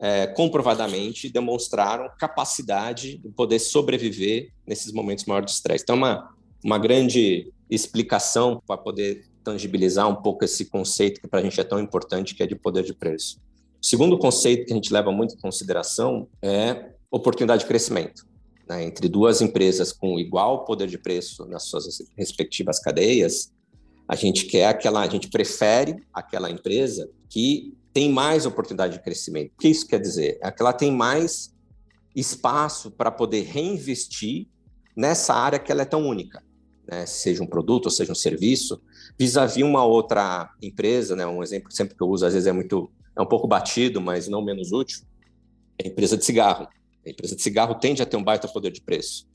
é, 0.00 0.26
comprovadamente 0.26 1.28
demonstraram 1.28 2.10
capacidade 2.18 3.18
de 3.18 3.28
poder 3.30 3.58
sobreviver 3.58 4.52
nesses 4.66 4.92
momentos 4.92 5.24
maiores 5.24 5.50
de 5.50 5.56
estresse. 5.56 5.82
Então, 5.82 5.96
uma, 5.96 6.30
uma 6.64 6.78
grande 6.78 7.52
explicação 7.70 8.62
para 8.66 8.76
poder 8.76 9.26
tangibilizar 9.42 10.08
um 10.08 10.16
pouco 10.16 10.44
esse 10.44 10.66
conceito 10.66 11.20
que 11.20 11.28
para 11.28 11.40
a 11.40 11.42
gente 11.42 11.60
é 11.60 11.64
tão 11.64 11.80
importante, 11.80 12.34
que 12.34 12.42
é 12.42 12.46
de 12.46 12.54
poder 12.54 12.84
de 12.84 12.94
preço. 12.94 13.40
O 13.80 13.86
segundo 13.86 14.18
conceito 14.18 14.66
que 14.66 14.72
a 14.72 14.76
gente 14.76 14.92
leva 14.92 15.10
muito 15.10 15.34
em 15.34 15.38
consideração 15.38 16.28
é 16.42 16.90
oportunidade 17.10 17.62
de 17.62 17.68
crescimento. 17.68 18.26
Né? 18.68 18.84
Entre 18.84 19.08
duas 19.08 19.40
empresas 19.40 19.92
com 19.92 20.18
igual 20.18 20.64
poder 20.64 20.88
de 20.88 20.98
preço 20.98 21.46
nas 21.46 21.64
suas 21.64 21.86
respectivas 22.16 22.78
cadeias, 22.78 23.52
a 24.08 24.16
gente 24.16 24.46
quer 24.46 24.66
aquela, 24.66 25.02
a 25.02 25.08
gente 25.08 25.28
prefere 25.28 26.02
aquela 26.12 26.50
empresa 26.50 27.08
que 27.28 27.76
tem 27.92 28.10
mais 28.10 28.46
oportunidade 28.46 28.94
de 28.94 29.02
crescimento. 29.02 29.52
O 29.52 29.58
que 29.58 29.68
isso 29.68 29.86
quer 29.86 30.00
dizer? 30.00 30.38
É 30.42 30.50
que 30.50 30.62
ela 30.62 30.72
tem 30.72 30.90
mais 30.90 31.54
espaço 32.16 32.90
para 32.90 33.10
poder 33.10 33.42
reinvestir 33.42 34.46
nessa 34.96 35.34
área 35.34 35.58
que 35.58 35.70
ela 35.70 35.82
é 35.82 35.84
tão 35.84 36.06
única, 36.06 36.42
né? 36.90 37.04
seja 37.04 37.42
um 37.42 37.46
produto 37.46 37.86
ou 37.86 37.90
seja 37.90 38.10
um 38.10 38.14
serviço, 38.16 38.80
vis-à-vis 39.18 39.62
uma 39.62 39.84
outra 39.84 40.50
empresa, 40.62 41.14
né? 41.14 41.26
um 41.26 41.42
exemplo 41.42 41.70
sempre 41.70 41.94
que 41.94 42.02
eu 42.02 42.08
uso, 42.08 42.24
às 42.24 42.32
vezes 42.32 42.46
é 42.46 42.52
muito, 42.52 42.90
é 43.14 43.20
um 43.20 43.26
pouco 43.26 43.46
batido, 43.46 44.00
mas 44.00 44.26
não 44.26 44.42
menos 44.42 44.72
útil, 44.72 45.02
é 45.78 45.86
a 45.86 45.88
empresa 45.88 46.16
de 46.16 46.24
cigarro. 46.24 46.66
A 47.06 47.10
empresa 47.10 47.36
de 47.36 47.42
cigarro 47.42 47.74
tende 47.74 48.02
a 48.02 48.06
ter 48.06 48.16
um 48.16 48.24
baita 48.24 48.48
poder 48.48 48.72
de 48.72 48.80
preço. 48.80 49.27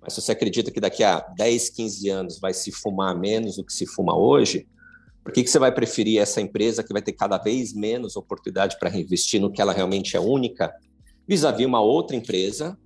Mas 0.00 0.14
se 0.14 0.22
você 0.22 0.32
acredita 0.32 0.70
que 0.70 0.80
daqui 0.80 1.04
a 1.04 1.20
10, 1.20 1.70
15 1.70 2.08
anos 2.08 2.40
vai 2.40 2.54
se 2.54 2.72
fumar 2.72 3.18
menos 3.18 3.56
do 3.56 3.64
que 3.64 3.72
se 3.72 3.86
fuma 3.86 4.16
hoje, 4.16 4.66
por 5.22 5.32
que, 5.32 5.42
que 5.42 5.50
você 5.50 5.58
vai 5.58 5.72
preferir 5.72 6.20
essa 6.20 6.40
empresa 6.40 6.82
que 6.82 6.92
vai 6.92 7.02
ter 7.02 7.12
cada 7.12 7.36
vez 7.36 7.74
menos 7.74 8.16
oportunidade 8.16 8.78
para 8.78 8.88
reinvestir 8.88 9.40
no 9.40 9.52
que 9.52 9.60
ela 9.60 9.72
realmente 9.72 10.16
é 10.16 10.20
única, 10.20 10.72
vis-à-vis 11.28 11.66
uma 11.66 11.80
outra 11.80 12.16
empresa 12.16 12.78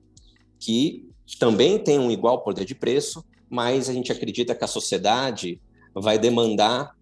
que 0.58 1.08
também 1.38 1.78
tem 1.78 1.98
um 1.98 2.10
igual 2.10 2.42
poder 2.42 2.64
de 2.64 2.74
preço, 2.74 3.24
mas 3.48 3.88
a 3.88 3.92
gente 3.92 4.10
acredita 4.10 4.54
que 4.54 4.64
a 4.64 4.68
sociedade 4.68 5.60
vai 5.94 6.18
demandar 6.18 6.96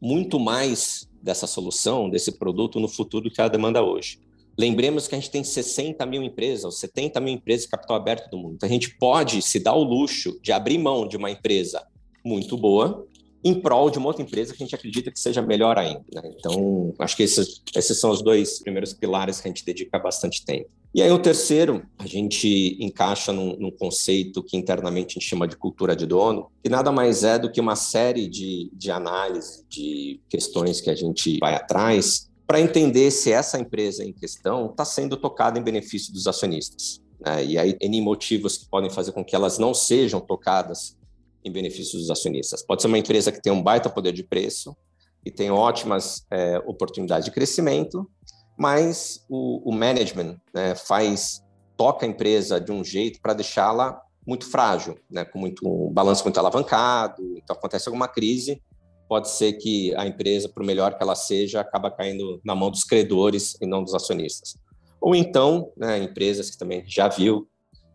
muito 0.00 0.38
mais 0.38 1.08
dessa 1.20 1.46
solução, 1.46 2.08
desse 2.08 2.38
produto 2.38 2.78
no 2.78 2.88
futuro 2.88 3.30
que 3.30 3.40
ela 3.40 3.50
demanda 3.50 3.82
hoje. 3.82 4.20
Lembremos 4.58 5.06
que 5.06 5.14
a 5.14 5.18
gente 5.18 5.30
tem 5.30 5.44
60 5.44 6.04
mil 6.06 6.22
empresas, 6.22 6.64
ou 6.64 6.70
70 6.70 7.20
mil 7.20 7.34
empresas 7.34 7.64
de 7.64 7.70
capital 7.70 7.96
aberto 7.96 8.30
do 8.30 8.38
mundo. 8.38 8.54
Então, 8.54 8.68
a 8.68 8.72
gente 8.72 8.96
pode 8.96 9.42
se 9.42 9.60
dar 9.60 9.74
o 9.74 9.82
luxo 9.82 10.38
de 10.42 10.52
abrir 10.52 10.78
mão 10.78 11.06
de 11.06 11.16
uma 11.16 11.30
empresa 11.30 11.86
muito 12.24 12.56
boa 12.56 13.06
em 13.44 13.54
prol 13.54 13.90
de 13.90 13.98
uma 13.98 14.08
outra 14.08 14.22
empresa 14.22 14.52
que 14.52 14.60
a 14.60 14.66
gente 14.66 14.74
acredita 14.74 15.08
que 15.12 15.20
seja 15.20 15.40
melhor 15.40 15.78
ainda. 15.78 16.02
Né? 16.12 16.34
Então, 16.36 16.92
acho 16.98 17.16
que 17.16 17.22
esses, 17.22 17.62
esses 17.76 18.00
são 18.00 18.10
os 18.10 18.20
dois 18.20 18.58
primeiros 18.58 18.92
pilares 18.92 19.40
que 19.40 19.46
a 19.46 19.50
gente 19.50 19.64
dedica 19.64 19.98
bastante 20.00 20.44
tempo. 20.44 20.68
E 20.92 21.00
aí, 21.00 21.10
o 21.12 21.18
terceiro, 21.18 21.86
a 21.98 22.06
gente 22.06 22.76
encaixa 22.80 23.32
num, 23.32 23.56
num, 23.56 23.70
conceito 23.70 24.42
que 24.42 24.56
internamente 24.56 25.12
a 25.12 25.20
gente 25.20 25.28
chama 25.28 25.46
de 25.46 25.56
cultura 25.56 25.94
de 25.94 26.06
dono, 26.06 26.50
que 26.60 26.68
nada 26.68 26.90
mais 26.90 27.22
é 27.22 27.38
do 27.38 27.52
que 27.52 27.60
uma 27.60 27.76
série 27.76 28.26
de, 28.26 28.68
de 28.72 28.90
análise 28.90 29.64
de 29.68 30.18
questões 30.28 30.80
que 30.80 30.90
a 30.90 30.96
gente 30.96 31.38
vai 31.38 31.54
atrás 31.54 32.28
para 32.46 32.60
entender 32.60 33.10
se 33.10 33.32
essa 33.32 33.58
empresa 33.58 34.04
em 34.04 34.12
questão 34.12 34.70
está 34.70 34.84
sendo 34.84 35.16
tocada 35.16 35.58
em 35.58 35.62
benefício 35.62 36.12
dos 36.12 36.26
acionistas. 36.26 37.02
Né? 37.20 37.44
E 37.44 37.58
aí, 37.58 37.76
N 37.80 38.00
motivos 38.00 38.56
que 38.58 38.68
podem 38.68 38.90
fazer 38.90 39.12
com 39.12 39.24
que 39.24 39.34
elas 39.34 39.58
não 39.58 39.74
sejam 39.74 40.20
tocadas 40.20 40.96
em 41.44 41.50
benefício 41.50 41.98
dos 41.98 42.10
acionistas. 42.10 42.62
Pode 42.62 42.82
ser 42.82 42.88
uma 42.88 42.98
empresa 42.98 43.32
que 43.32 43.40
tem 43.40 43.52
um 43.52 43.62
baita 43.62 43.88
poder 43.88 44.12
de 44.12 44.22
preço 44.22 44.76
e 45.24 45.30
tem 45.30 45.50
ótimas 45.50 46.24
é, 46.30 46.58
oportunidades 46.66 47.24
de 47.24 47.30
crescimento, 47.30 48.08
mas 48.56 49.24
o, 49.28 49.70
o 49.70 49.74
management 49.74 50.40
né, 50.54 50.74
faz 50.74 51.42
toca 51.76 52.06
a 52.06 52.08
empresa 52.08 52.60
de 52.60 52.72
um 52.72 52.82
jeito 52.82 53.20
para 53.20 53.34
deixá-la 53.34 54.00
muito 54.26 54.48
frágil, 54.50 54.98
né, 55.10 55.24
com 55.24 55.38
muito 55.38 55.66
um 55.66 55.92
balanço 55.92 56.24
muito 56.24 56.38
alavancado. 56.38 57.22
Então 57.36 57.54
acontece 57.54 57.88
alguma 57.88 58.08
crise, 58.08 58.62
pode 59.08 59.30
ser 59.30 59.54
que 59.54 59.94
a 59.96 60.06
empresa, 60.06 60.48
por 60.48 60.64
melhor 60.64 60.96
que 60.96 61.02
ela 61.02 61.14
seja, 61.14 61.60
acaba 61.60 61.90
caindo 61.90 62.40
na 62.44 62.54
mão 62.54 62.70
dos 62.70 62.84
credores 62.84 63.56
e 63.60 63.66
não 63.66 63.82
dos 63.82 63.94
acionistas. 63.94 64.56
Ou 65.00 65.14
então, 65.14 65.70
né, 65.76 65.98
empresas 65.98 66.50
que 66.50 66.58
também 66.58 66.82
já 66.86 67.08
viu 67.08 67.48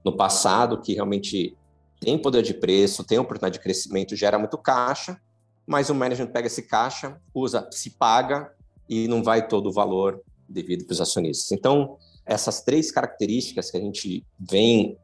no 0.03 0.15
passado 0.15 0.81
que 0.81 0.93
realmente 0.93 1.55
tem 1.99 2.17
poder 2.17 2.41
de 2.41 2.53
preço, 2.53 3.03
tem 3.03 3.19
oportunidade 3.19 3.53
de 3.53 3.63
crescimento, 3.63 4.15
gera 4.15 4.39
muito 4.39 4.57
caixa, 4.57 5.19
mas 5.67 5.89
o 5.89 5.95
management 5.95 6.31
pega 6.31 6.47
esse 6.47 6.63
caixa, 6.63 7.19
usa, 7.33 7.67
se 7.71 7.91
paga 7.91 8.51
e 8.89 9.07
não 9.07 9.23
vai 9.23 9.47
todo 9.47 9.67
o 9.67 9.71
valor 9.71 10.21
devido 10.49 10.85
para 10.85 10.93
os 10.93 11.01
acionistas. 11.01 11.51
Então, 11.51 11.97
essas 12.25 12.61
três 12.61 12.91
características 12.91 13.69
que 13.69 13.77
a 13.77 13.79
gente 13.79 14.25
vem, 14.39 14.97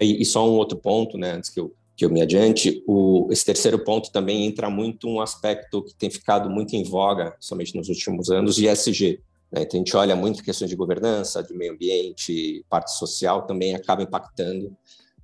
e, 0.00 0.24
só 0.24 0.48
um 0.48 0.54
outro 0.54 0.78
ponto, 0.78 1.18
né, 1.18 1.32
antes 1.32 1.50
que 1.50 1.60
eu 1.60 1.74
que 1.98 2.04
eu 2.04 2.10
me 2.10 2.22
adiante, 2.22 2.80
o, 2.86 3.26
esse 3.28 3.44
terceiro 3.44 3.76
ponto 3.80 4.12
também 4.12 4.46
entra 4.46 4.70
muito 4.70 5.08
um 5.08 5.20
aspecto 5.20 5.82
que 5.82 5.92
tem 5.96 6.08
ficado 6.08 6.48
muito 6.48 6.76
em 6.76 6.84
voga, 6.84 7.34
somente 7.40 7.74
nos 7.74 7.88
últimos 7.88 8.30
anos, 8.30 8.54
de 8.54 8.68
ESG. 8.68 9.20
Né? 9.50 9.62
Então, 9.62 9.80
a 9.80 9.82
gente 9.82 9.96
olha 9.96 10.14
muito 10.14 10.44
questões 10.44 10.70
de 10.70 10.76
governança, 10.76 11.42
de 11.42 11.52
meio 11.52 11.72
ambiente, 11.72 12.64
parte 12.70 12.92
social, 12.96 13.48
também 13.48 13.74
acaba 13.74 14.00
impactando 14.00 14.72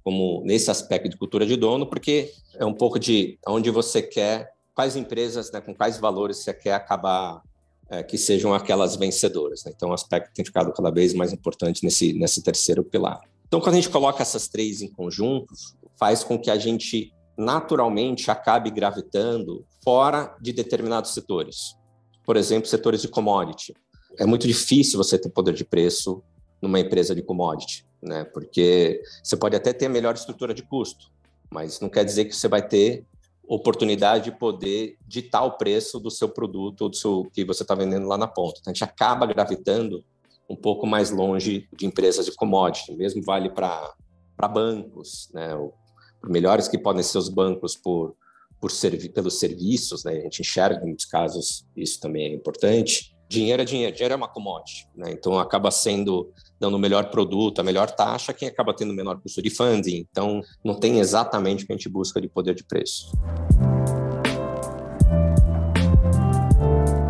como 0.02 0.42
nesse 0.44 0.68
aspecto 0.68 1.08
de 1.08 1.16
cultura 1.16 1.46
de 1.46 1.54
dono, 1.54 1.86
porque 1.86 2.32
é 2.56 2.64
um 2.66 2.74
pouco 2.74 2.98
de 2.98 3.38
onde 3.46 3.70
você 3.70 4.02
quer, 4.02 4.52
quais 4.74 4.96
empresas, 4.96 5.52
né, 5.52 5.60
com 5.60 5.72
quais 5.72 5.96
valores 5.98 6.38
você 6.38 6.52
quer 6.52 6.74
acabar 6.74 7.40
é, 7.88 8.02
que 8.02 8.18
sejam 8.18 8.52
aquelas 8.52 8.96
vencedoras. 8.96 9.62
Né? 9.64 9.70
Então, 9.76 9.90
o 9.90 9.94
aspecto 9.94 10.32
tem 10.34 10.44
ficado 10.44 10.72
cada 10.72 10.90
vez 10.90 11.14
mais 11.14 11.32
importante 11.32 11.84
nesse, 11.84 12.12
nesse 12.14 12.42
terceiro 12.42 12.82
pilar. 12.82 13.20
Então, 13.46 13.60
quando 13.60 13.74
a 13.74 13.76
gente 13.76 13.90
coloca 13.90 14.20
essas 14.20 14.48
três 14.48 14.82
em 14.82 14.88
conjuntos, 14.88 15.76
faz 15.98 16.24
com 16.24 16.38
que 16.38 16.50
a 16.50 16.56
gente 16.56 17.12
naturalmente 17.36 18.30
acabe 18.30 18.70
gravitando 18.70 19.66
fora 19.82 20.36
de 20.40 20.52
determinados 20.52 21.12
setores. 21.12 21.76
Por 22.24 22.36
exemplo, 22.36 22.68
setores 22.68 23.02
de 23.02 23.08
commodity. 23.08 23.74
É 24.18 24.24
muito 24.24 24.46
difícil 24.46 24.96
você 24.96 25.18
ter 25.18 25.28
poder 25.28 25.54
de 25.54 25.64
preço 25.64 26.22
numa 26.62 26.80
empresa 26.80 27.14
de 27.14 27.22
commodity, 27.22 27.84
né? 28.00 28.24
Porque 28.24 29.02
você 29.22 29.36
pode 29.36 29.56
até 29.56 29.72
ter 29.72 29.86
a 29.86 29.90
melhor 29.90 30.14
estrutura 30.14 30.54
de 30.54 30.62
custo, 30.62 31.12
mas 31.50 31.80
não 31.80 31.88
quer 31.88 32.04
dizer 32.04 32.24
que 32.24 32.34
você 32.34 32.48
vai 32.48 32.66
ter 32.66 33.04
oportunidade 33.46 34.24
de 34.24 34.32
poder 34.38 34.96
ditar 35.06 35.44
o 35.44 35.58
preço 35.58 36.00
do 36.00 36.10
seu 36.10 36.28
produto 36.28 36.82
ou 36.82 36.88
do 36.88 36.96
seu 36.96 37.28
que 37.32 37.44
você 37.44 37.62
está 37.62 37.74
vendendo 37.74 38.06
lá 38.06 38.16
na 38.16 38.26
ponta. 38.26 38.58
Então, 38.60 38.70
a 38.70 38.74
gente 38.74 38.84
acaba 38.84 39.26
gravitando 39.26 40.02
um 40.48 40.56
pouco 40.56 40.86
mais 40.86 41.10
longe 41.10 41.68
de 41.76 41.84
empresas 41.84 42.24
de 42.24 42.32
commodity. 42.32 42.94
Mesmo 42.94 43.22
vale 43.22 43.50
para 43.50 43.94
bancos, 44.48 45.28
né? 45.34 45.50
Melhores 46.28 46.68
que 46.68 46.78
podem 46.78 47.02
ser 47.02 47.18
os 47.18 47.28
bancos 47.28 47.76
por, 47.76 48.14
por 48.60 48.70
servi 48.70 49.08
pelos 49.08 49.38
serviços, 49.38 50.04
né? 50.04 50.12
a 50.12 50.20
gente 50.20 50.40
enxerga 50.40 50.82
em 50.82 50.86
muitos 50.86 51.04
casos 51.04 51.66
isso 51.76 52.00
também 52.00 52.26
é 52.26 52.34
importante. 52.34 53.14
Dinheiro 53.28 53.62
é 53.62 53.64
dinheiro, 53.64 53.94
dinheiro 53.94 54.14
é 54.14 54.16
uma 54.16 54.28
commodity, 54.28 54.86
né? 54.94 55.10
então 55.10 55.38
acaba 55.38 55.70
sendo 55.70 56.32
dando 56.60 56.76
o 56.76 56.78
melhor 56.78 57.10
produto, 57.10 57.58
a 57.58 57.62
melhor 57.62 57.90
taxa, 57.90 58.32
quem 58.32 58.48
acaba 58.48 58.74
tendo 58.74 58.90
o 58.90 58.94
menor 58.94 59.20
custo 59.20 59.42
de 59.42 59.50
funding. 59.50 60.06
Então 60.10 60.40
não 60.62 60.74
tem 60.74 60.98
exatamente 60.98 61.64
o 61.64 61.66
que 61.66 61.72
a 61.72 61.76
gente 61.76 61.88
busca 61.88 62.20
de 62.20 62.28
poder 62.28 62.54
de 62.54 62.64
preço. 62.64 63.12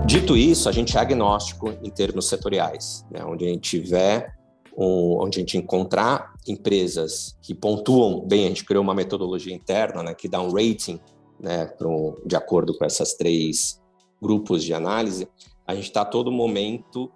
Dito 0.07 0.37
isso, 0.37 0.69
a 0.69 0.73
gente 0.73 0.97
é 0.97 1.01
agnóstico 1.01 1.73
em 1.83 1.91
termos 1.91 2.29
setoriais, 2.29 3.05
né? 3.11 3.25
onde 3.25 3.45
a 3.45 3.49
gente 3.49 3.69
tiver 3.69 4.35
onde 4.77 5.39
a 5.39 5.41
gente 5.41 5.57
encontrar 5.57 6.35
empresas 6.47 7.37
que 7.43 7.55
pontuam 7.55 8.21
bem, 8.27 8.47
a 8.47 8.49
gente 8.49 8.65
criou 8.65 8.83
uma 8.83 8.95
metodologia 8.95 9.55
interna 9.55 10.03
né, 10.03 10.15
que 10.15 10.29
dá 10.29 10.41
um 10.41 10.53
rating 10.53 11.01
né, 11.39 11.73
um, 11.83 12.15
de 12.27 12.37
acordo 12.37 12.77
com 12.77 12.85
essas 12.85 13.15
três 13.15 13.81
grupos 14.21 14.65
de 14.65 14.73
análise, 14.73 15.29
a 15.67 15.75
gente 15.75 15.85
está 15.85 16.03
a 16.03 16.07
todo 16.07 16.33
momento 16.33 17.11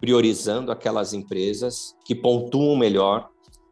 priorizando 0.00 0.72
aquelas 0.72 1.12
empresas 1.12 1.94
que 2.04 2.14
pontuam 2.14 2.76
melhor 2.76 3.28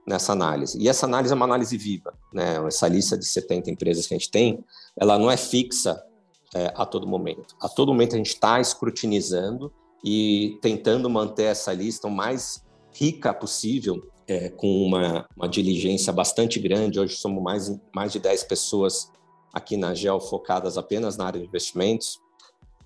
nessa 0.07 0.33
análise. 0.33 0.79
E 0.79 0.89
essa 0.89 1.07
análise 1.07 1.33
é 1.33 1.37
uma 1.37 1.45
análise 1.45 1.77
viva, 1.77 2.13
né? 2.33 2.57
Essa 2.67 2.89
lista 2.89 3.17
de 3.17 3.25
70 3.25 3.71
empresas 3.71 4.07
que 4.07 4.15
a 4.15 4.19
gente 4.19 4.31
tem, 4.31 4.65
ela 4.97 5.19
não 5.19 5.31
é 5.31 5.37
fixa 5.37 6.03
é, 6.55 6.73
a 6.75 6.85
todo 6.85 7.07
momento. 7.07 7.55
A 7.61 7.69
todo 7.69 7.93
momento 7.93 8.15
a 8.15 8.19
gente 8.19 8.29
está 8.29 8.61
escrutinizando 8.61 9.73
e 10.05 10.59
tentando 10.63 11.09
manter 11.11 11.45
essa 11.45 11.73
lista 11.73 12.09
o 12.09 12.11
mais 12.11 12.65
rica 12.99 13.33
possível, 13.33 14.03
é, 14.27 14.49
com 14.49 14.83
uma, 14.83 15.29
uma 15.37 15.49
diligência 15.49 16.13
bastante 16.13 16.59
grande. 16.59 16.99
Hoje 16.99 17.17
somos 17.17 17.43
mais, 17.43 17.81
mais 17.95 18.13
de 18.13 18.19
10 18.19 18.45
pessoas 18.45 19.11
aqui 19.53 19.77
na 19.77 19.95
GEL 19.95 20.21
focadas 20.21 20.77
apenas 20.77 21.17
na 21.17 21.27
área 21.27 21.41
de 21.41 21.47
investimentos, 21.47 22.21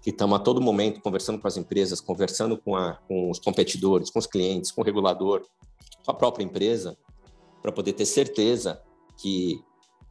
que 0.03 0.11
estamos 0.11 0.38
a 0.38 0.42
todo 0.42 0.61
momento 0.61 1.01
conversando 1.01 1.38
com 1.38 1.48
as 1.48 1.57
empresas, 1.57 2.01
conversando 2.01 2.59
com, 2.59 2.77
a, 2.77 2.98
com 3.09 3.31
os 3.31 3.38
competidores, 3.38 4.11
com 4.11 4.18
os 4.18 4.27
clientes, 4.27 4.70
com 4.70 4.83
o 4.83 4.85
regulador, 4.85 5.46
com 6.05 6.11
a 6.11 6.14
própria 6.14 6.44
empresa, 6.44 6.96
para 7.62 7.72
poder 7.72 7.94
ter 7.94 8.05
certeza 8.05 8.83
que 9.16 9.61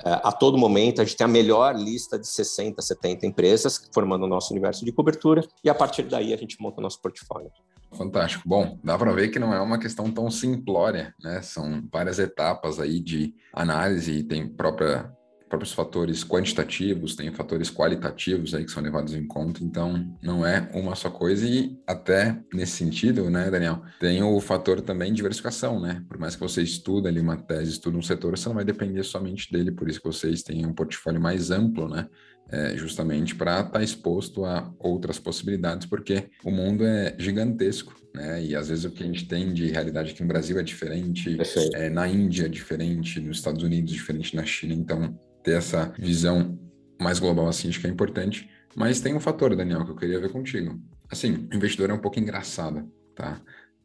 é, 0.03 0.09
a 0.23 0.31
todo 0.31 0.57
momento 0.57 1.01
a 1.01 1.05
gente 1.05 1.15
tem 1.15 1.25
a 1.25 1.27
melhor 1.27 1.75
lista 1.75 2.17
de 2.17 2.27
60, 2.27 2.81
70 2.81 3.25
empresas 3.27 3.89
formando 3.93 4.23
o 4.23 4.27
nosso 4.27 4.51
universo 4.51 4.83
de 4.83 4.91
cobertura 4.91 5.47
e 5.63 5.69
a 5.69 5.75
partir 5.75 6.03
daí 6.03 6.33
a 6.33 6.37
gente 6.37 6.59
monta 6.59 6.79
o 6.79 6.83
nosso 6.83 6.99
portfólio. 6.99 7.51
Fantástico. 7.93 8.47
Bom, 8.47 8.79
dá 8.83 8.97
para 8.97 9.11
ver 9.11 9.29
que 9.29 9.39
não 9.39 9.53
é 9.53 9.59
uma 9.59 9.77
questão 9.77 10.09
tão 10.11 10.31
simplória, 10.31 11.13
né? 11.21 11.41
São 11.41 11.83
várias 11.91 12.19
etapas 12.19 12.79
aí 12.79 12.99
de 12.99 13.33
análise, 13.53 14.23
tem 14.23 14.47
própria, 14.47 15.11
próprios 15.49 15.73
fatores 15.73 16.23
quantitativos, 16.23 17.15
tem 17.15 17.29
fatores 17.33 17.69
qualitativos 17.69 18.55
aí 18.55 18.63
que 18.63 18.71
são 18.71 18.81
levados 18.81 19.13
em 19.13 19.27
conta, 19.27 19.61
então 19.61 20.17
não 20.23 20.45
é 20.45 20.69
uma 20.73 20.95
só 20.95 21.09
coisa 21.09 21.45
e 21.45 21.77
até 21.85 22.41
nesse 22.53 22.77
sentido, 22.77 23.29
né, 23.29 23.51
Daniel, 23.51 23.81
tem 23.99 24.23
o 24.23 24.39
fator 24.39 24.79
também 24.79 25.09
de 25.09 25.17
diversificação, 25.17 25.77
né? 25.77 26.01
Por 26.07 26.17
mais 26.17 26.35
que 26.35 26.41
você 26.41 26.63
estude 26.63 27.09
ali 27.09 27.19
uma 27.19 27.35
tese, 27.35 27.71
estude 27.71 27.97
um 27.97 28.01
setor, 28.01 28.37
você 28.37 28.47
não 28.47 28.55
vai 28.55 28.63
depender 28.63 29.03
somente 29.03 29.51
dele, 29.51 29.71
por 29.71 29.89
isso 29.89 29.99
que 29.99 30.07
vocês 30.07 30.41
têm 30.41 30.65
um 30.65 30.73
portfólio 30.73 31.19
mais 31.19 31.51
amplo, 31.51 31.89
né? 31.89 32.07
É, 32.51 32.75
justamente 32.75 33.33
para 33.33 33.61
estar 33.61 33.71
tá 33.71 33.83
exposto 33.83 34.45
a 34.45 34.71
outras 34.77 35.17
possibilidades, 35.17 35.87
porque 35.87 36.25
o 36.43 36.51
mundo 36.51 36.85
é 36.85 37.15
gigantesco, 37.17 37.95
né? 38.13 38.43
E 38.43 38.55
às 38.55 38.67
vezes 38.67 38.83
o 38.83 38.91
que 38.91 39.03
a 39.03 39.05
gente 39.05 39.27
tem 39.27 39.53
de 39.53 39.67
realidade 39.67 40.11
aqui 40.11 40.21
no 40.21 40.27
Brasil 40.27 40.59
é 40.59 40.63
diferente, 40.63 41.37
é, 41.73 41.89
na 41.89 42.07
Índia 42.07 42.45
é 42.45 42.49
diferente, 42.49 43.19
nos 43.19 43.37
Estados 43.37 43.63
Unidos 43.63 43.91
é 43.91 43.95
diferente, 43.95 44.35
na 44.35 44.43
China. 44.43 44.73
Então, 44.73 45.17
ter 45.43 45.57
essa 45.57 45.93
visão 45.97 46.59
mais 46.99 47.17
global 47.19 47.47
assim 47.47 47.69
acho 47.69 47.79
que 47.79 47.87
é 47.87 47.89
importante. 47.89 48.49
Mas 48.75 49.01
tem 49.01 49.15
um 49.15 49.19
fator, 49.19 49.55
Daniel, 49.55 49.83
que 49.83 49.91
eu 49.91 49.95
queria 49.95 50.19
ver 50.19 50.31
contigo. 50.31 50.79
Assim, 51.09 51.47
o 51.51 51.55
investidor 51.55 51.89
é 51.89 51.93
um 51.93 51.99
pouco 51.99 52.19
engraçado, 52.19 52.89
tá? 53.15 53.41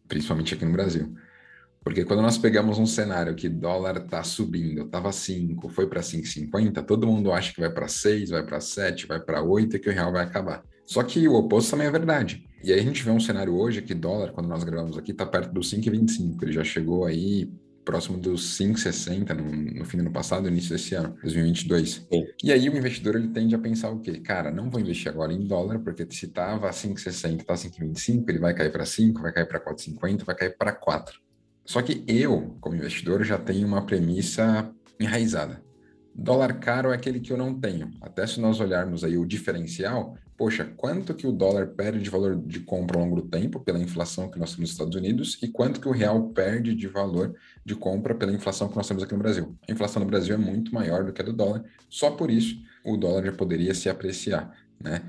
Principalmente 0.06 0.54
aqui 0.54 0.64
no 0.64 0.72
Brasil. 0.72 1.12
Porque 1.86 2.04
quando 2.04 2.20
nós 2.20 2.36
pegamos 2.36 2.80
um 2.80 2.84
cenário 2.84 3.32
que 3.36 3.48
dólar 3.48 3.98
está 3.98 4.20
subindo, 4.24 4.82
estava 4.82 5.12
5, 5.12 5.68
foi 5.68 5.86
para 5.86 6.00
5,50, 6.00 6.84
todo 6.84 7.06
mundo 7.06 7.30
acha 7.30 7.54
que 7.54 7.60
vai 7.60 7.70
para 7.70 7.86
6, 7.86 8.30
vai 8.30 8.44
para 8.44 8.60
7, 8.60 9.06
vai 9.06 9.20
para 9.20 9.40
8 9.40 9.76
e 9.76 9.78
que 9.78 9.88
o 9.88 9.92
real 9.92 10.10
vai 10.10 10.24
acabar. 10.24 10.64
Só 10.84 11.00
que 11.04 11.28
o 11.28 11.34
oposto 11.34 11.70
também 11.70 11.86
é 11.86 11.90
verdade. 11.92 12.44
E 12.64 12.72
aí 12.72 12.80
a 12.80 12.82
gente 12.82 13.04
vê 13.04 13.12
um 13.12 13.20
cenário 13.20 13.54
hoje 13.54 13.82
que 13.82 13.94
dólar, 13.94 14.32
quando 14.32 14.48
nós 14.48 14.64
gravamos 14.64 14.98
aqui, 14.98 15.12
está 15.12 15.24
perto 15.24 15.52
dos 15.52 15.72
5,25. 15.72 16.42
Ele 16.42 16.52
já 16.52 16.64
chegou 16.64 17.04
aí 17.04 17.48
próximo 17.84 18.18
dos 18.18 18.58
5,60 18.58 19.32
no, 19.32 19.78
no 19.78 19.84
fim 19.84 19.98
do 19.98 20.00
ano 20.00 20.12
passado, 20.12 20.48
início 20.48 20.70
desse 20.70 20.96
ano, 20.96 21.16
2022. 21.22 22.04
Sim. 22.12 22.26
E 22.42 22.50
aí 22.50 22.68
o 22.68 22.76
investidor 22.76 23.14
ele 23.14 23.28
tende 23.28 23.54
a 23.54 23.60
pensar 23.60 23.90
o 23.90 24.00
quê? 24.00 24.18
Cara, 24.18 24.50
não 24.50 24.68
vou 24.68 24.80
investir 24.80 25.08
agora 25.08 25.32
em 25.32 25.46
dólar, 25.46 25.78
porque 25.78 26.04
se 26.10 26.26
estava 26.26 26.68
5,60, 26.68 27.42
está 27.42 27.54
5,25, 27.54 28.24
ele 28.28 28.40
vai 28.40 28.52
cair 28.54 28.72
para 28.72 28.84
5, 28.84 29.22
vai 29.22 29.32
cair 29.32 29.46
para 29.46 29.60
4,50, 29.60 30.24
vai 30.24 30.34
cair 30.34 30.56
para 30.58 30.72
4. 30.72 31.25
Só 31.66 31.82
que 31.82 32.04
eu, 32.06 32.56
como 32.60 32.76
investidor, 32.76 33.24
já 33.24 33.36
tenho 33.36 33.66
uma 33.66 33.84
premissa 33.84 34.72
enraizada. 35.00 35.60
Dólar 36.14 36.58
caro 36.60 36.92
é 36.92 36.94
aquele 36.94 37.20
que 37.20 37.32
eu 37.32 37.36
não 37.36 37.58
tenho. 37.58 37.90
Até 38.00 38.26
se 38.26 38.40
nós 38.40 38.60
olharmos 38.60 39.04
aí 39.04 39.18
o 39.18 39.26
diferencial, 39.26 40.16
poxa, 40.36 40.64
quanto 40.64 41.12
que 41.12 41.26
o 41.26 41.32
dólar 41.32 41.66
perde 41.68 42.00
de 42.00 42.08
valor 42.08 42.36
de 42.36 42.60
compra 42.60 42.98
ao 42.98 43.04
longo 43.04 43.20
do 43.20 43.28
tempo 43.28 43.60
pela 43.60 43.78
inflação 43.78 44.30
que 44.30 44.38
nós 44.38 44.50
temos 44.50 44.60
nos 44.60 44.70
Estados 44.70 44.94
Unidos 44.94 45.38
e 45.42 45.48
quanto 45.48 45.80
que 45.80 45.88
o 45.88 45.92
real 45.92 46.30
perde 46.30 46.74
de 46.74 46.86
valor 46.86 47.34
de 47.64 47.74
compra 47.74 48.14
pela 48.14 48.32
inflação 48.32 48.68
que 48.68 48.76
nós 48.76 48.86
temos 48.86 49.02
aqui 49.02 49.12
no 49.12 49.18
Brasil. 49.18 49.54
A 49.68 49.72
inflação 49.72 50.00
no 50.00 50.08
Brasil 50.08 50.34
é 50.34 50.38
muito 50.38 50.72
maior 50.72 51.04
do 51.04 51.12
que 51.12 51.20
a 51.20 51.24
do 51.24 51.32
dólar, 51.32 51.64
só 51.90 52.10
por 52.12 52.30
isso 52.30 52.62
o 52.84 52.96
dólar 52.96 53.24
já 53.24 53.32
poderia 53.32 53.74
se 53.74 53.90
apreciar, 53.90 54.56
né? 54.80 55.02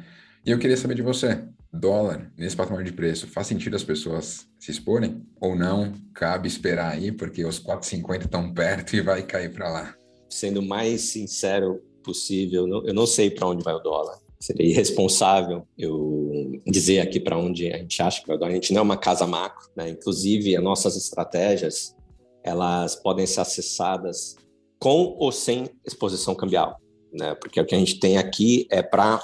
E 0.46 0.52
eu 0.52 0.58
queria 0.58 0.78
saber 0.78 0.96
de 0.96 1.02
você, 1.02 1.44
dólar 1.72 2.32
nesse 2.38 2.56
patamar 2.56 2.84
de 2.84 2.92
preço, 2.92 3.28
faz 3.28 3.48
sentido 3.48 3.76
as 3.76 3.84
pessoas 3.84 4.48
se 4.60 4.72
exporem 4.72 5.26
ou 5.40 5.56
não? 5.56 5.94
Cabe 6.14 6.48
esperar 6.48 6.94
aí, 6.94 7.12
porque 7.12 7.46
os 7.46 7.60
4,50 7.60 8.26
estão 8.26 8.54
perto 8.54 8.96
e 8.96 9.02
vai 9.02 9.24
cair 9.24 9.54
para 9.54 9.70
lá. 9.70 9.96
Sendo 10.30 10.62
mais 10.62 11.02
sincero 11.02 11.82
possível, 12.04 12.68
eu 12.86 12.94
não 12.94 13.06
sei 13.06 13.30
para 13.30 13.48
onde 13.48 13.64
vai 13.64 13.74
o 13.74 13.80
dólar. 13.80 14.18
Seria 14.40 14.68
irresponsável 14.68 15.68
eu 15.78 16.62
dizer 16.66 17.00
aqui 17.00 17.20
para 17.20 17.38
onde 17.38 17.72
a 17.72 17.78
gente 17.78 18.02
acha 18.02 18.22
que 18.22 18.28
vai 18.28 18.36
o 18.36 18.40
dólar. 18.40 18.52
A 18.52 18.56
gente 18.56 18.72
não 18.72 18.80
é 18.80 18.84
uma 18.84 18.98
casa 18.98 19.26
macro, 19.26 19.70
né? 19.76 19.90
Inclusive, 19.90 20.56
as 20.56 20.64
nossas 20.64 20.96
estratégias, 20.96 21.96
elas 22.44 22.96
podem 22.96 23.26
ser 23.26 23.42
acessadas 23.42 24.36
com 24.80 25.16
ou 25.18 25.32
sem 25.32 25.70
exposição 25.86 26.36
cambial, 26.36 26.80
né? 27.12 27.34
Porque 27.36 27.60
o 27.60 27.66
que 27.66 27.74
a 27.74 27.80
gente 27.80 28.00
tem 28.00 28.18
aqui 28.18 28.68
é 28.70 28.84
para 28.84 29.22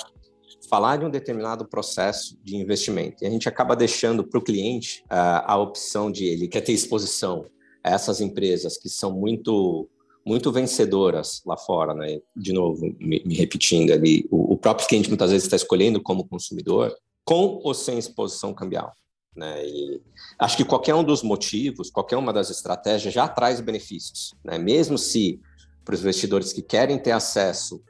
falar 0.74 0.98
de 0.98 1.06
um 1.06 1.10
determinado 1.12 1.68
processo 1.68 2.36
de 2.44 2.56
investimento. 2.56 3.24
E 3.24 3.28
a 3.28 3.30
gente 3.30 3.48
acaba 3.48 3.76
deixando 3.76 4.24
para 4.24 4.40
o 4.40 4.44
cliente 4.44 5.04
uh, 5.04 5.46
a 5.46 5.56
opção 5.56 6.12
de 6.12 6.26
ele 6.26 6.48
quer 6.48 6.62
ter 6.62 6.72
exposição 6.72 7.46
a 7.84 7.92
essas 7.92 8.20
empresas 8.20 8.76
que 8.76 8.90
são 8.90 9.12
muito 9.12 9.88
muito 10.26 10.52
vencedoras 10.52 11.44
lá 11.46 11.56
fora, 11.56 11.94
né? 11.94 12.20
De 12.36 12.54
novo, 12.54 12.82
me, 13.00 13.22
me 13.24 13.36
repetindo 13.36 13.92
ali, 13.92 14.26
o, 14.32 14.54
o, 14.54 14.58
próprio 14.58 14.88
cliente 14.88 15.10
muitas 15.10 15.30
vezes 15.30 15.46
está 15.46 15.58
escolhendo 15.58 16.02
como 16.02 16.28
consumidor, 16.28 16.96
com 17.24 17.60
ou 17.62 17.74
sem 17.74 18.00
exposição 18.00 18.52
cambial. 18.52 18.92
Né? 19.36 19.68
E 19.68 20.02
acho 20.40 20.58
que 20.58 20.66
qualquer 20.66 20.96
um 20.96 21.04
dos 21.04 21.22
motivos, 21.22 21.92
qualquer 21.92 22.16
uma 22.16 22.34
das 22.34 22.50
estratégias 22.50 23.14
já 23.14 23.28
traz 23.28 23.60
benefícios, 23.62 24.34
né? 24.44 24.58
Mesmo 24.58 24.98
se 24.98 25.40
para 25.86 25.94
os 25.94 26.02
investidores 26.02 26.52
que 26.52 26.64
querem 26.64 26.98
ter 26.98 27.12
acesso 27.12 27.84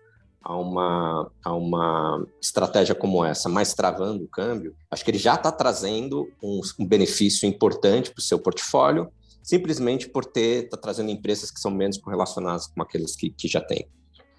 a 0.43 0.57
uma, 0.57 1.31
a 1.43 1.55
uma 1.55 2.27
estratégia 2.41 2.93
como 2.93 3.23
essa, 3.23 3.47
mais 3.47 3.73
travando 3.73 4.25
o 4.25 4.27
câmbio, 4.27 4.75
acho 4.91 5.03
que 5.03 5.11
ele 5.11 5.17
já 5.17 5.35
está 5.35 5.51
trazendo 5.51 6.29
um, 6.43 6.59
um, 6.79 6.85
benefício 6.85 7.47
importante 7.47 8.11
para 8.11 8.19
o 8.19 8.23
seu 8.23 8.37
portfólio, 8.37 9.09
simplesmente 9.41 10.09
por 10.09 10.25
ter 10.25 10.67
tá 10.69 10.75
trazendo 10.75 11.09
empresas 11.09 11.49
que 11.49 11.59
são 11.59 11.71
menos 11.71 11.97
correlacionadas 11.97 12.67
com 12.67 12.81
aqueles 12.81 13.15
que, 13.15 13.29
que 13.29 13.47
já 13.47 13.61
tem. 13.61 13.87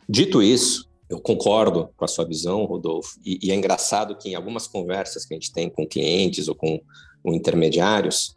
Dito 0.06 0.42
isso, 0.42 0.90
eu 1.08 1.18
concordo 1.20 1.88
com 1.96 2.04
a 2.04 2.08
sua 2.08 2.26
visão, 2.26 2.64
Rodolfo, 2.64 3.18
e, 3.24 3.38
e 3.42 3.50
é 3.50 3.54
engraçado 3.54 4.16
que 4.16 4.28
em 4.28 4.34
algumas 4.34 4.66
conversas 4.66 5.24
que 5.24 5.32
a 5.32 5.36
gente 5.36 5.52
tem 5.52 5.70
com 5.70 5.86
clientes 5.86 6.48
ou 6.48 6.54
com, 6.54 6.80
com 7.22 7.32
intermediários, 7.32 8.36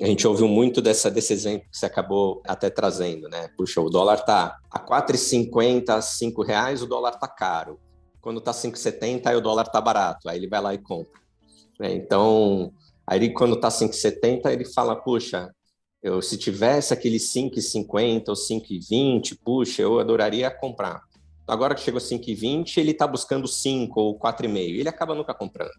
a 0.00 0.06
gente 0.06 0.26
ouviu 0.28 0.46
muito 0.46 0.82
dessa, 0.82 1.10
desse 1.10 1.32
exemplo 1.32 1.68
que 1.70 1.78
você 1.78 1.86
acabou 1.86 2.42
até 2.46 2.68
trazendo, 2.68 3.28
né? 3.28 3.48
Puxa, 3.56 3.80
o 3.80 3.88
dólar 3.88 4.18
tá 4.18 4.58
a 4.70 4.78
4,50, 4.78 6.00
5 6.02 6.42
reais, 6.42 6.82
o 6.82 6.86
dólar 6.86 7.12
tá 7.12 7.26
caro. 7.26 7.80
Quando 8.20 8.40
tá 8.40 8.52
5,70, 8.52 9.26
aí 9.26 9.36
o 9.36 9.40
dólar 9.40 9.64
tá 9.64 9.80
barato. 9.80 10.28
Aí 10.28 10.38
ele 10.38 10.48
vai 10.48 10.60
lá 10.60 10.74
e 10.74 10.78
compra. 10.78 11.20
Né? 11.80 11.94
Então, 11.94 12.72
aí 13.06 13.32
quando 13.32 13.58
tá 13.58 13.68
5,70, 13.68 14.50
ele 14.52 14.66
fala, 14.66 14.96
puxa, 14.96 15.50
eu, 16.02 16.20
se 16.20 16.36
tivesse 16.36 16.92
aquele 16.92 17.16
5,50 17.16 18.28
ou 18.28 18.34
5,20, 18.34 19.38
puxa, 19.42 19.80
eu 19.80 19.98
adoraria 19.98 20.50
comprar. 20.50 21.02
Agora 21.48 21.74
que 21.74 21.80
chegou 21.80 22.00
5,20, 22.00 22.76
ele 22.78 22.90
está 22.90 23.06
buscando 23.06 23.48
5 23.48 23.98
ou 23.98 24.18
4,5. 24.18 24.58
Ele 24.58 24.88
acaba 24.88 25.14
nunca 25.14 25.32
comprando. 25.32 25.72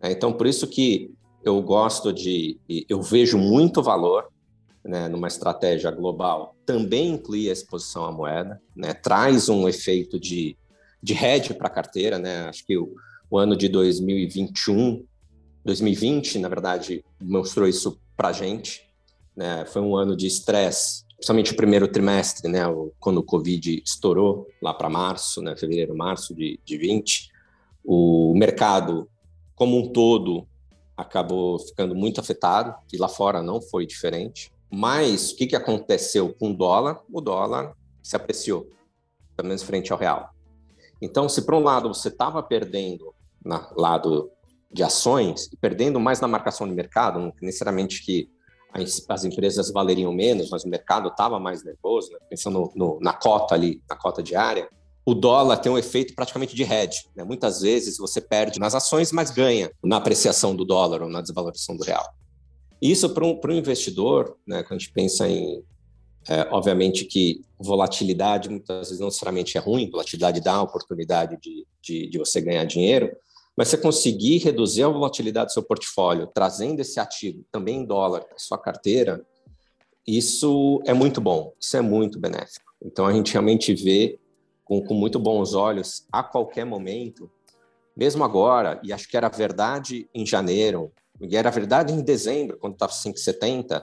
Né? 0.00 0.12
Então, 0.12 0.32
por 0.32 0.46
isso 0.46 0.66
que 0.66 1.12
eu 1.44 1.60
gosto 1.62 2.12
de, 2.12 2.58
eu 2.88 3.02
vejo 3.02 3.36
muito 3.36 3.82
valor 3.82 4.28
né, 4.84 5.08
numa 5.08 5.28
estratégia 5.28 5.90
global, 5.90 6.56
também 6.66 7.10
inclui 7.10 7.48
a 7.48 7.52
exposição 7.52 8.04
à 8.04 8.12
moeda, 8.12 8.60
né, 8.74 8.92
traz 8.92 9.48
um 9.48 9.68
efeito 9.68 10.18
de, 10.18 10.56
de 11.02 11.14
hedge 11.14 11.54
para 11.54 11.68
a 11.68 11.70
carteira, 11.70 12.18
né, 12.18 12.48
acho 12.48 12.66
que 12.66 12.76
o, 12.76 12.94
o, 13.30 13.38
ano 13.38 13.56
de 13.56 13.68
2021, 13.68 15.04
2020, 15.64 16.38
na 16.38 16.48
verdade, 16.48 17.04
mostrou 17.20 17.68
isso 17.68 18.00
para 18.16 18.28
a 18.28 18.32
gente, 18.32 18.88
né, 19.36 19.64
foi 19.66 19.82
um 19.82 19.96
ano 19.96 20.16
de 20.16 20.26
estresse, 20.26 21.04
principalmente 21.14 21.52
o 21.52 21.56
primeiro 21.56 21.86
trimestre, 21.86 22.50
né, 22.50 22.62
quando 22.98 23.18
o 23.18 23.24
Covid 23.24 23.82
estourou 23.84 24.48
lá 24.60 24.74
para 24.74 24.90
março, 24.90 25.40
né, 25.40 25.56
fevereiro, 25.56 25.96
março 25.96 26.34
de, 26.34 26.58
de 26.64 26.76
20, 26.76 27.30
o 27.84 28.34
mercado 28.34 29.08
como 29.54 29.78
um 29.78 29.92
todo, 29.92 30.46
acabou 30.96 31.58
ficando 31.58 31.94
muito 31.94 32.20
afetado, 32.20 32.74
e 32.92 32.96
lá 32.96 33.08
fora 33.08 33.42
não 33.42 33.60
foi 33.60 33.86
diferente. 33.86 34.52
Mas 34.70 35.32
o 35.32 35.36
que, 35.36 35.46
que 35.46 35.56
aconteceu 35.56 36.32
com 36.34 36.50
o 36.50 36.56
dólar? 36.56 37.00
O 37.12 37.20
dólar 37.20 37.74
se 38.02 38.16
apreciou, 38.16 38.68
pelo 39.36 39.48
menos 39.48 39.62
frente 39.62 39.92
ao 39.92 39.98
real. 39.98 40.30
Então, 41.00 41.28
se 41.28 41.42
por 41.42 41.54
um 41.54 41.62
lado 41.62 41.92
você 41.92 42.08
estava 42.08 42.42
perdendo 42.42 43.14
no 43.44 43.60
lado 43.76 44.30
de 44.72 44.82
ações, 44.82 45.50
perdendo 45.60 46.00
mais 46.00 46.20
na 46.20 46.28
marcação 46.28 46.66
de 46.66 46.74
mercado, 46.74 47.18
não 47.18 47.32
necessariamente 47.42 48.02
que 48.04 48.30
as 49.08 49.24
empresas 49.24 49.70
valeriam 49.70 50.12
menos, 50.12 50.48
mas 50.48 50.64
o 50.64 50.68
mercado 50.68 51.08
estava 51.08 51.38
mais 51.38 51.62
nervoso, 51.62 52.10
né? 52.10 52.18
pensando 52.30 52.72
no, 52.74 52.98
na 53.02 53.12
cota 53.12 53.54
ali, 53.54 53.82
na 53.88 53.96
cota 53.96 54.22
diária, 54.22 54.68
o 55.04 55.14
dólar 55.14 55.56
tem 55.56 55.70
um 55.70 55.78
efeito 55.78 56.14
praticamente 56.14 56.54
de 56.54 56.62
hedge. 56.62 57.08
Né? 57.14 57.24
Muitas 57.24 57.60
vezes 57.60 57.98
você 57.98 58.20
perde 58.20 58.60
nas 58.60 58.74
ações, 58.74 59.10
mas 59.10 59.30
ganha 59.30 59.70
na 59.82 59.96
apreciação 59.96 60.54
do 60.54 60.64
dólar 60.64 61.02
ou 61.02 61.08
na 61.08 61.20
desvalorização 61.20 61.76
do 61.76 61.84
real. 61.84 62.06
Isso 62.80 63.08
para 63.10 63.24
um, 63.24 63.40
um 63.44 63.52
investidor, 63.52 64.36
né, 64.46 64.62
quando 64.62 64.72
a 64.72 64.78
gente 64.78 64.92
pensa 64.92 65.28
em, 65.28 65.62
é, 66.28 66.48
obviamente 66.50 67.04
que 67.04 67.40
volatilidade 67.58 68.48
muitas 68.48 68.88
vezes 68.88 69.00
não 69.00 69.06
necessariamente 69.06 69.56
é 69.56 69.60
ruim, 69.60 69.90
volatilidade 69.90 70.40
dá 70.40 70.54
a 70.54 70.62
oportunidade 70.62 71.36
de, 71.40 71.66
de, 71.80 72.08
de 72.08 72.18
você 72.18 72.40
ganhar 72.40 72.64
dinheiro, 72.64 73.10
mas 73.56 73.68
você 73.68 73.76
conseguir 73.76 74.38
reduzir 74.38 74.82
a 74.82 74.88
volatilidade 74.88 75.46
do 75.46 75.52
seu 75.52 75.62
portfólio, 75.62 76.28
trazendo 76.32 76.80
esse 76.80 76.98
ativo 76.98 77.44
também 77.52 77.80
em 77.80 77.84
dólar 77.84 78.24
para 78.24 78.38
sua 78.38 78.58
carteira, 78.58 79.24
isso 80.06 80.80
é 80.84 80.92
muito 80.92 81.20
bom, 81.20 81.52
isso 81.60 81.76
é 81.76 81.80
muito 81.80 82.18
benéfico. 82.18 82.72
Então 82.84 83.06
a 83.06 83.12
gente 83.12 83.32
realmente 83.32 83.74
vê 83.74 84.18
com, 84.72 84.82
com 84.82 84.94
muito 84.94 85.18
bons 85.18 85.52
olhos 85.52 86.06
a 86.10 86.22
qualquer 86.22 86.64
momento, 86.64 87.30
mesmo 87.94 88.24
agora, 88.24 88.80
e 88.82 88.90
acho 88.90 89.06
que 89.06 89.18
era 89.18 89.28
verdade 89.28 90.08
em 90.14 90.24
janeiro, 90.24 90.90
e 91.20 91.36
era 91.36 91.50
verdade 91.50 91.92
em 91.92 92.02
dezembro, 92.02 92.56
quando 92.58 92.72
estava 92.72 92.92
5,70, 92.92 93.82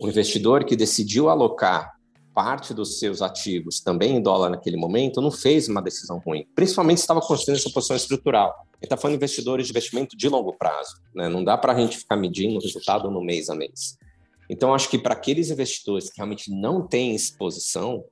o 0.00 0.08
investidor 0.08 0.64
que 0.64 0.74
decidiu 0.74 1.28
alocar 1.28 1.92
parte 2.34 2.72
dos 2.72 2.98
seus 2.98 3.20
ativos 3.20 3.80
também 3.80 4.16
em 4.16 4.22
dólar 4.22 4.48
naquele 4.48 4.78
momento 4.78 5.20
não 5.20 5.30
fez 5.30 5.68
uma 5.68 5.82
decisão 5.82 6.18
ruim, 6.24 6.46
principalmente 6.54 6.98
se 6.98 7.04
estava 7.04 7.20
construindo 7.20 7.58
essa 7.58 7.68
posição 7.68 7.94
estrutural. 7.94 8.54
Ele 8.76 8.86
está 8.86 8.96
falando 8.96 9.12
de 9.12 9.18
investidores 9.18 9.66
de 9.66 9.72
investimento 9.72 10.16
de 10.16 10.28
longo 10.30 10.56
prazo, 10.56 10.96
né? 11.14 11.28
não 11.28 11.44
dá 11.44 11.58
para 11.58 11.74
a 11.74 11.78
gente 11.78 11.98
ficar 11.98 12.16
medindo 12.16 12.56
o 12.56 12.62
resultado 12.62 13.10
no 13.10 13.22
mês 13.22 13.50
a 13.50 13.54
mês. 13.54 13.98
Então, 14.48 14.74
acho 14.74 14.88
que 14.88 14.98
para 14.98 15.12
aqueles 15.12 15.50
investidores 15.50 16.10
que 16.10 16.16
realmente 16.16 16.50
não 16.50 16.86
têm 16.86 17.14
exposição, 17.14 18.04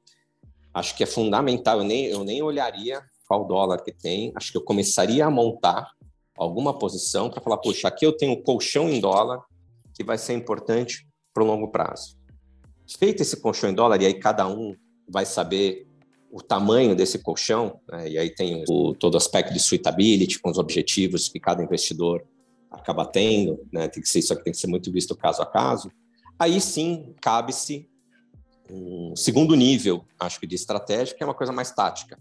acho 0.74 0.96
que 0.96 1.02
é 1.02 1.06
fundamental. 1.06 1.78
Eu 1.78 1.84
nem, 1.84 2.06
eu 2.06 2.24
nem 2.24 2.42
olharia 2.42 3.02
qual 3.26 3.46
dólar 3.46 3.82
que 3.82 3.92
tem, 3.92 4.32
acho 4.34 4.50
que 4.50 4.58
eu 4.58 4.64
começaria 4.64 5.24
a 5.24 5.30
montar 5.30 5.88
alguma 6.36 6.76
posição 6.76 7.30
para 7.30 7.40
falar, 7.40 7.58
puxa, 7.58 7.86
aqui 7.86 8.04
eu 8.04 8.16
tenho 8.16 8.42
colchão 8.42 8.88
em 8.88 8.98
dólar 8.98 9.40
que 9.94 10.02
vai 10.02 10.18
ser 10.18 10.32
importante 10.32 11.06
para 11.32 11.42
o 11.42 11.46
longo 11.46 11.68
prazo. 11.68 12.16
Feito 12.98 13.22
esse 13.22 13.36
colchão 13.36 13.70
em 13.70 13.74
dólar, 13.74 14.02
e 14.02 14.06
aí 14.06 14.14
cada 14.14 14.48
um 14.48 14.74
vai 15.08 15.24
saber 15.24 15.86
o 16.30 16.40
tamanho 16.40 16.94
desse 16.94 17.18
colchão, 17.18 17.80
né? 17.88 18.08
e 18.08 18.18
aí 18.18 18.30
tem 18.30 18.64
o, 18.68 18.94
todo 18.94 19.14
o 19.14 19.16
aspecto 19.16 19.52
de 19.52 19.60
suitability, 19.60 20.40
com 20.40 20.50
os 20.50 20.58
objetivos 20.58 21.28
que 21.28 21.38
cada 21.38 21.62
investidor 21.62 22.24
acaba 22.70 23.04
tendo, 23.04 23.60
né? 23.72 23.88
tem 23.88 24.02
que 24.02 24.08
ser 24.08 24.20
isso 24.20 24.32
aqui 24.32 24.44
tem 24.44 24.52
que 24.52 24.58
ser 24.58 24.68
muito 24.68 24.90
visto 24.90 25.16
caso 25.16 25.42
a 25.42 25.46
caso. 25.46 25.90
Aí 26.38 26.60
sim 26.60 27.14
cabe-se 27.20 27.89
um 28.72 29.14
segundo 29.16 29.54
nível, 29.54 30.04
acho 30.18 30.38
que 30.40 30.46
de 30.46 30.54
estratégia, 30.54 31.14
que 31.16 31.22
é 31.22 31.26
uma 31.26 31.34
coisa 31.34 31.52
mais 31.52 31.70
tática. 31.70 32.18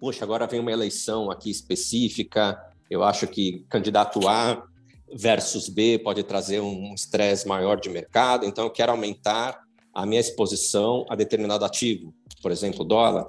Poxa, 0.00 0.24
agora 0.24 0.46
vem 0.46 0.60
uma 0.60 0.72
eleição 0.72 1.30
aqui 1.30 1.50
específica, 1.50 2.60
eu 2.90 3.02
acho 3.02 3.26
que 3.26 3.64
candidato 3.68 4.26
A 4.28 4.64
versus 5.12 5.68
B 5.68 5.98
pode 5.98 6.22
trazer 6.22 6.60
um 6.60 6.94
estresse 6.94 7.46
maior 7.46 7.80
de 7.80 7.88
mercado, 7.88 8.46
então 8.46 8.64
eu 8.64 8.70
quero 8.70 8.92
aumentar 8.92 9.60
a 9.92 10.06
minha 10.06 10.20
exposição 10.20 11.04
a 11.08 11.16
determinado 11.16 11.64
ativo, 11.64 12.14
por 12.42 12.52
exemplo, 12.52 12.84
dólar, 12.84 13.26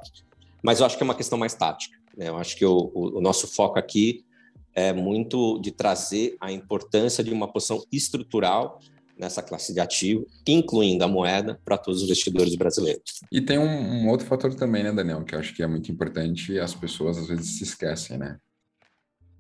mas 0.62 0.80
eu 0.80 0.86
acho 0.86 0.98
que 0.98 1.04
é 1.04 1.06
uma 1.06 1.16
questão 1.16 1.38
mais 1.38 1.54
tática. 1.54 1.98
Né? 2.16 2.30
Eu 2.30 2.38
acho 2.38 2.56
que 2.56 2.66
o, 2.66 2.92
o, 2.94 3.22
nosso 3.22 3.48
foco 3.48 3.80
aqui 3.80 4.24
é 4.76 4.94
muito 4.94 5.60
de 5.60 5.72
trazer 5.72 6.38
a 6.40 6.52
importância 6.52 7.24
de 7.24 7.32
uma 7.32 7.48
posição 7.48 7.84
estrutural 7.92 8.80
nessa 9.20 9.44
classe 9.44 9.74
de 9.74 9.80
ativo, 9.80 10.26
incluindo 10.48 11.04
a 11.04 11.08
moeda, 11.08 11.60
para 11.66 11.78
todos 11.78 12.00
os 12.00 12.06
investidores 12.06 12.56
brasileiros. 12.56 13.20
E 13.32 13.42
tem 13.42 13.60
um, 13.60 13.66
um, 13.66 14.08
outro 14.08 14.26
fator 14.26 14.54
também, 14.56 14.84
né, 14.84 14.92
Daniel, 14.94 15.24
que 15.26 15.36
eu 15.36 15.40
acho 15.40 15.54
que 15.54 15.62
é 15.62 15.68
muito 15.68 15.92
importante 15.92 16.54
e 16.54 16.60
as 16.60 16.74
pessoas 16.74 17.18
às 17.18 17.28
vezes 17.28 17.58
se 17.58 17.64
esquecem, 17.64 18.18
né? 18.18 18.38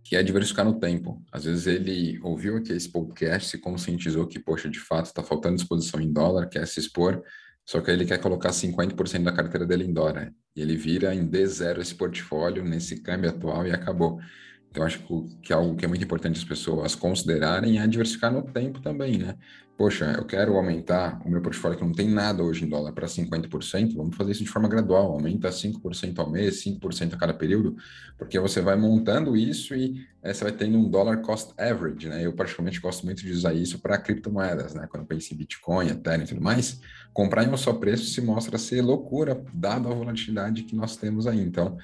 Que 0.03 0.15
é 0.15 0.23
diversificar 0.23 0.65
no 0.65 0.79
tempo. 0.79 1.23
Às 1.31 1.45
vezes 1.45 1.65
ele 1.65 2.19
ouviu 2.21 2.57
aqui 2.57 2.73
esse 2.73 2.91
podcast, 2.91 3.49
se 3.49 3.57
conscientizou 3.57 4.27
que, 4.27 4.39
poxa, 4.39 4.69
de 4.69 4.79
fato 4.79 5.05
está 5.05 5.23
faltando 5.23 5.55
disposição 5.55 6.01
em 6.01 6.11
dólar, 6.11 6.49
quer 6.49 6.67
se 6.67 6.79
expor, 6.79 7.23
só 7.65 7.79
que 7.79 7.91
ele 7.91 8.05
quer 8.05 8.19
colocar 8.19 8.49
50% 8.49 9.23
da 9.23 9.31
carteira 9.31 9.65
dele 9.65 9.85
em 9.85 9.93
dólar. 9.93 10.33
E 10.55 10.61
ele 10.61 10.75
vira 10.75 11.13
em 11.13 11.25
D0 11.25 11.79
esse 11.79 11.95
portfólio 11.95 12.65
nesse 12.65 13.01
câmbio 13.01 13.29
atual 13.29 13.65
e 13.65 13.71
acabou. 13.71 14.19
Então, 14.69 14.83
acho 14.83 15.03
que 15.41 15.51
é 15.51 15.55
algo 15.55 15.75
que 15.75 15.83
é 15.83 15.87
muito 15.87 16.03
importante 16.03 16.37
as 16.37 16.43
pessoas 16.43 16.93
considerarem 16.93 17.79
é 17.79 17.87
diversificar 17.87 18.31
no 18.31 18.43
tempo 18.43 18.79
também, 18.79 19.17
né? 19.17 19.35
Poxa, 19.79 20.13
eu 20.17 20.25
quero 20.25 20.57
aumentar 20.57 21.21
o 21.25 21.29
meu 21.29 21.41
portfólio 21.41 21.77
que 21.77 21.85
não 21.85 21.93
tem 21.93 22.09
nada 22.09 22.43
hoje 22.43 22.65
em 22.65 22.67
dólar 22.67 22.91
para 22.91 23.07
50%, 23.07 23.95
vamos 23.95 24.15
fazer 24.17 24.33
isso 24.33 24.43
de 24.43 24.49
forma 24.49 24.67
gradual, 24.67 25.13
aumenta 25.13 25.49
5% 25.49 26.19
ao 26.19 26.29
mês, 26.29 26.61
5% 26.61 27.13
a 27.13 27.17
cada 27.17 27.33
período, 27.33 27.77
porque 28.17 28.37
você 28.37 28.59
vai 28.59 28.75
montando 28.75 29.37
isso 29.37 29.73
e 29.73 30.05
é, 30.21 30.33
você 30.33 30.43
vai 30.43 30.51
tendo 30.51 30.77
um 30.77 30.89
dólar 30.89 31.21
cost 31.21 31.53
average, 31.57 32.09
né? 32.09 32.25
Eu 32.25 32.33
particularmente 32.33 32.81
gosto 32.81 33.05
muito 33.05 33.21
de 33.23 33.31
usar 33.31 33.53
isso 33.53 33.79
para 33.79 33.97
criptomoedas, 33.97 34.75
né? 34.75 34.85
Quando 34.91 35.03
eu 35.03 35.07
penso 35.07 35.33
em 35.33 35.37
Bitcoin, 35.37 35.87
Ethereum 35.87 36.23
e 36.23 36.27
tudo 36.27 36.41
mais, 36.41 36.81
comprar 37.13 37.45
em 37.45 37.49
um 37.49 37.55
só 37.55 37.71
preço 37.71 38.03
se 38.03 38.19
mostra 38.19 38.57
ser 38.57 38.81
loucura, 38.81 39.41
dada 39.53 39.89
a 39.89 39.93
volatilidade 39.93 40.63
que 40.63 40.75
nós 40.75 40.97
temos 40.97 41.25
aí. 41.25 41.39
Então, 41.39 41.77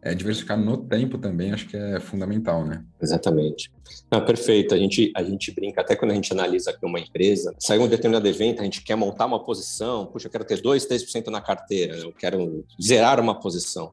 é, 0.00 0.14
diversificar 0.14 0.58
no 0.58 0.76
tempo 0.76 1.18
também 1.18 1.52
acho 1.52 1.66
que 1.66 1.76
é 1.76 1.98
fundamental, 1.98 2.64
né? 2.64 2.84
Exatamente. 3.00 3.70
Não, 4.10 4.24
perfeito. 4.24 4.74
A 4.74 4.78
gente, 4.78 5.12
a 5.14 5.22
gente 5.22 5.50
brinca, 5.50 5.80
até 5.80 5.96
quando 5.96 6.12
a 6.12 6.14
gente 6.14 6.32
analisa 6.32 6.70
aqui 6.70 6.86
uma 6.86 7.00
empresa, 7.00 7.54
saiu 7.58 7.82
um 7.82 7.88
determinado 7.88 8.26
evento, 8.28 8.60
a 8.60 8.64
gente 8.64 8.82
quer 8.82 8.94
montar 8.94 9.26
uma 9.26 9.42
posição, 9.42 10.06
puxa, 10.06 10.28
eu 10.28 10.30
quero 10.30 10.44
ter 10.44 10.60
2, 10.60 10.86
3% 10.86 11.26
na 11.28 11.40
carteira, 11.40 11.96
eu 11.96 12.12
quero 12.12 12.64
zerar 12.80 13.18
uma 13.18 13.38
posição. 13.38 13.90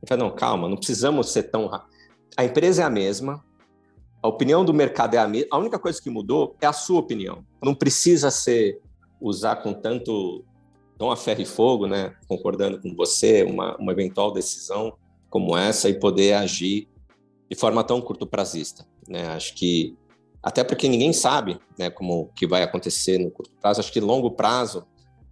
Eu 0.00 0.08
falo, 0.08 0.24
não, 0.24 0.30
calma, 0.30 0.68
não 0.68 0.76
precisamos 0.76 1.30
ser 1.30 1.44
tão 1.44 1.70
A 2.36 2.44
empresa 2.44 2.82
é 2.82 2.84
a 2.84 2.90
mesma, 2.90 3.44
a 4.22 4.28
opinião 4.28 4.64
do 4.64 4.72
mercado 4.72 5.14
é 5.14 5.18
a 5.18 5.26
mesma, 5.26 5.48
a 5.50 5.58
única 5.58 5.78
coisa 5.78 6.00
que 6.00 6.08
mudou 6.08 6.56
é 6.60 6.66
a 6.66 6.72
sua 6.72 7.00
opinião. 7.00 7.44
Não 7.62 7.74
precisa 7.74 8.30
ser 8.30 8.80
usar 9.20 9.56
com 9.56 9.72
tanto 9.72 10.44
tão 10.96 11.10
a 11.10 11.16
ferro 11.16 11.40
e 11.40 11.46
fogo, 11.46 11.88
né, 11.88 12.14
concordando 12.28 12.80
com 12.80 12.94
você, 12.94 13.42
uma, 13.42 13.76
uma 13.76 13.90
eventual 13.90 14.32
decisão 14.32 14.92
como 15.32 15.56
essa 15.56 15.88
e 15.88 15.98
poder 15.98 16.34
agir 16.34 16.86
de 17.50 17.56
forma 17.56 17.82
tão 17.82 18.02
curto 18.02 18.26
prazista. 18.26 18.86
Né? 19.08 19.28
Acho 19.28 19.54
que 19.54 19.96
até 20.42 20.62
porque 20.62 20.88
ninguém 20.88 21.12
sabe, 21.12 21.58
né, 21.78 21.88
como 21.88 22.30
que 22.36 22.46
vai 22.46 22.62
acontecer 22.62 23.16
no 23.16 23.30
curto 23.30 23.52
prazo. 23.58 23.80
Acho 23.80 23.92
que 23.92 24.00
longo 24.00 24.32
prazo, 24.32 24.84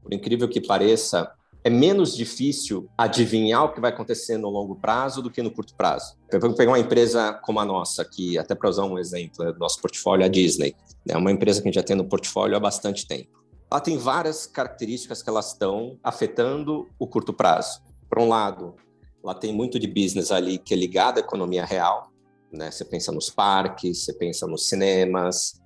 por 0.02 0.14
incrível 0.14 0.48
que 0.48 0.60
pareça, 0.60 1.30
é 1.62 1.68
menos 1.68 2.16
difícil 2.16 2.88
adivinhar 2.96 3.64
o 3.64 3.74
que 3.74 3.80
vai 3.80 3.90
acontecer 3.90 4.38
no 4.38 4.48
longo 4.48 4.76
prazo 4.76 5.20
do 5.20 5.30
que 5.30 5.42
no 5.42 5.50
curto 5.50 5.74
prazo. 5.74 6.16
Vamos 6.40 6.56
pegar 6.56 6.70
uma 6.70 6.78
empresa 6.78 7.34
como 7.34 7.60
a 7.60 7.64
nossa, 7.66 8.02
que 8.02 8.38
até 8.38 8.54
para 8.54 8.70
usar 8.70 8.84
um 8.84 8.98
exemplo, 8.98 9.44
é 9.44 9.52
do 9.52 9.58
nosso 9.58 9.82
portfólio, 9.82 10.24
a 10.24 10.28
Disney. 10.28 10.74
É 11.06 11.16
uma 11.16 11.30
empresa 11.30 11.60
que 11.60 11.68
a 11.68 11.70
gente 11.70 11.74
já 11.74 11.82
tem 11.82 11.96
no 11.96 12.08
portfólio 12.08 12.56
há 12.56 12.60
bastante 12.60 13.06
tempo. 13.06 13.38
Ela 13.70 13.80
tem 13.80 13.98
várias 13.98 14.46
características 14.46 15.22
que 15.22 15.28
elas 15.28 15.48
estão 15.48 15.98
afetando 16.02 16.88
o 16.98 17.06
curto 17.06 17.34
prazo. 17.34 17.82
Por 18.08 18.20
um 18.20 18.28
lado, 18.28 18.74
ela 19.22 19.35
tem 19.35 19.52
muito 19.52 19.78
de 19.78 19.87
business 19.87 20.30
ali 20.30 20.59
que 20.59 20.72
é 20.72 20.76
ligado 20.76 21.18
à 21.18 21.20
economia 21.20 21.64
real, 21.64 22.11
né? 22.52 22.70
Você 22.70 22.85
pensa 22.85 23.12
nos 23.12 23.30
parques, 23.30 24.04
você 24.04 24.12
pensa 24.12 24.46
nos 24.46 24.68
cinemas, 24.68 25.61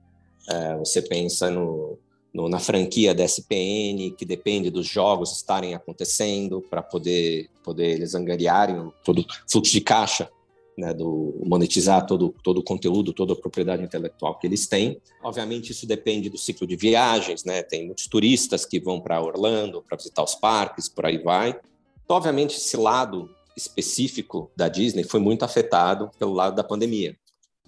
é, 0.49 0.77
você 0.77 1.01
pensa 1.01 1.51
no, 1.51 1.99
no, 2.33 2.49
na 2.49 2.59
franquia 2.59 3.14
da 3.14 3.25
SPN, 3.25 4.11
que 4.17 4.25
depende 4.25 4.71
dos 4.71 4.87
jogos 4.87 5.33
estarem 5.33 5.75
acontecendo 5.75 6.61
para 6.69 6.83
poder, 6.83 7.49
poder 7.62 7.90
eles 7.93 8.14
angariarem 8.14 8.90
todo 9.05 9.21
o 9.21 9.27
fluxo 9.49 9.73
de 9.73 9.81
caixa, 9.81 10.29
né, 10.77 10.93
do 10.93 11.40
monetizar 11.47 12.05
todo, 12.05 12.35
todo 12.42 12.59
o 12.59 12.63
conteúdo, 12.63 13.13
toda 13.13 13.33
a 13.33 13.37
propriedade 13.37 13.85
intelectual 13.85 14.37
que 14.37 14.46
eles 14.48 14.67
têm. 14.67 15.00
Obviamente, 15.23 15.71
isso 15.71 15.87
depende 15.87 16.29
do 16.29 16.37
ciclo 16.37 16.67
de 16.67 16.75
viagens, 16.75 17.44
né? 17.44 17.63
Tem 17.63 17.87
muitos 17.87 18.09
turistas 18.09 18.67
que 18.67 18.81
vão 18.81 19.00
para 19.00 19.23
Orlando 19.23 19.81
para 19.83 19.96
visitar 19.96 20.25
os 20.25 20.35
parques, 20.35 20.88
por 20.88 21.07
aí 21.07 21.19
vai. 21.19 21.57
Então, 22.05 22.17
obviamente, 22.17 22.57
esse 22.57 22.77
lado 22.77 23.31
específico 23.57 24.50
da 24.57 24.69
Disney 24.69 25.05
foi 25.05 25.21
muito 25.21 25.44
afetado 25.44 26.11
pelo 26.19 26.33
lado 26.33 26.57
da 26.57 26.65
pandemia. 26.65 27.17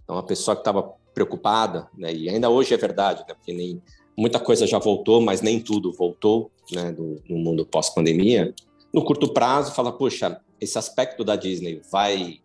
Então, 0.03 0.19
a 0.19 0.23
pessoa 0.23 0.55
que 0.55 0.61
estava 0.61 0.95
preocupada, 1.15 1.89
né, 1.97 2.13
e 2.13 2.29
ainda 2.29 2.51
hoje 2.51 2.75
é 2.75 2.77
verdade, 2.77 3.25
né, 3.27 3.35
porque 3.35 3.53
nem, 3.53 3.83
muita 4.17 4.39
coisa 4.39 4.67
já 4.67 4.79
voltou, 4.79 5.21
mas 5.21 5.41
nem 5.41 5.61
tudo 5.61 5.93
voltou 5.93 6.51
né, 6.73 6.93
do, 6.93 7.23
no 7.29 7.39
mundo 7.39 7.67
pós-pandemia. 7.67 8.55
No 8.93 9.05
curto 9.05 9.33
prazo, 9.33 9.75
fala, 9.75 9.93
poxa, 9.93 10.41
esse 10.61 10.79
aspecto 10.79 11.25
da 11.25 11.37
Disney 11.37 11.81
vai 11.91 12.41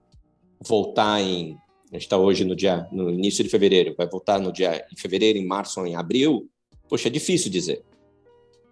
voltar 0.60 1.22
em 1.22 1.58
A 1.92 1.96
gente 1.96 2.04
está 2.04 2.18
hoje 2.18 2.44
no 2.46 2.56
dia, 2.56 2.88
no 2.92 3.10
início 3.10 3.44
de 3.44 3.50
fevereiro, 3.50 3.96
vai 3.98 4.08
voltar 4.08 4.40
no 4.40 4.52
dia 4.52 4.86
em 4.92 4.96
fevereiro, 4.98 5.38
em 5.38 5.46
março 5.46 5.80
ou 5.80 5.88
em 5.88 5.96
abril. 5.96 6.50
Poxa, 6.90 7.08
é 7.08 7.12
difícil 7.12 7.52
dizer. 7.52 7.84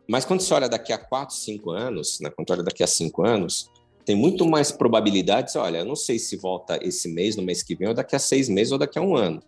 Mas 0.07 0.25
quando 0.25 0.41
você 0.41 0.53
olha 0.53 0.67
daqui 0.67 0.91
a 0.91 0.97
quatro, 0.97 1.35
cinco 1.35 1.71
anos, 1.71 2.19
né, 2.19 2.29
quando 2.29 2.47
você 2.47 2.53
olha 2.53 2.63
daqui 2.63 2.83
a 2.83 2.87
cinco 2.87 3.23
anos, 3.23 3.69
tem 4.05 4.15
muito 4.15 4.47
mais 4.47 4.71
probabilidades. 4.71 5.55
Olha, 5.55 5.79
eu 5.79 5.85
não 5.85 5.95
sei 5.95 6.17
se 6.17 6.35
volta 6.35 6.79
esse 6.81 7.07
mês, 7.07 7.35
no 7.35 7.43
mês 7.43 7.61
que 7.63 7.75
vem, 7.75 7.87
ou 7.87 7.93
daqui 7.93 8.15
a 8.15 8.19
seis 8.19 8.49
meses, 8.49 8.71
ou 8.71 8.77
daqui 8.77 8.97
a 8.97 9.01
um 9.01 9.15
ano. 9.15 9.41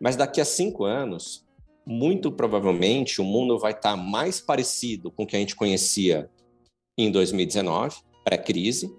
Mas 0.00 0.16
daqui 0.16 0.40
a 0.40 0.44
cinco 0.44 0.84
anos, 0.84 1.44
muito 1.86 2.32
provavelmente 2.32 3.20
o 3.20 3.24
mundo 3.24 3.58
vai 3.58 3.72
estar 3.72 3.96
mais 3.96 4.40
parecido 4.40 5.10
com 5.10 5.22
o 5.22 5.26
que 5.26 5.36
a 5.36 5.38
gente 5.38 5.54
conhecia 5.54 6.28
em 6.98 7.10
2019, 7.10 7.96
pré-crise, 8.24 8.90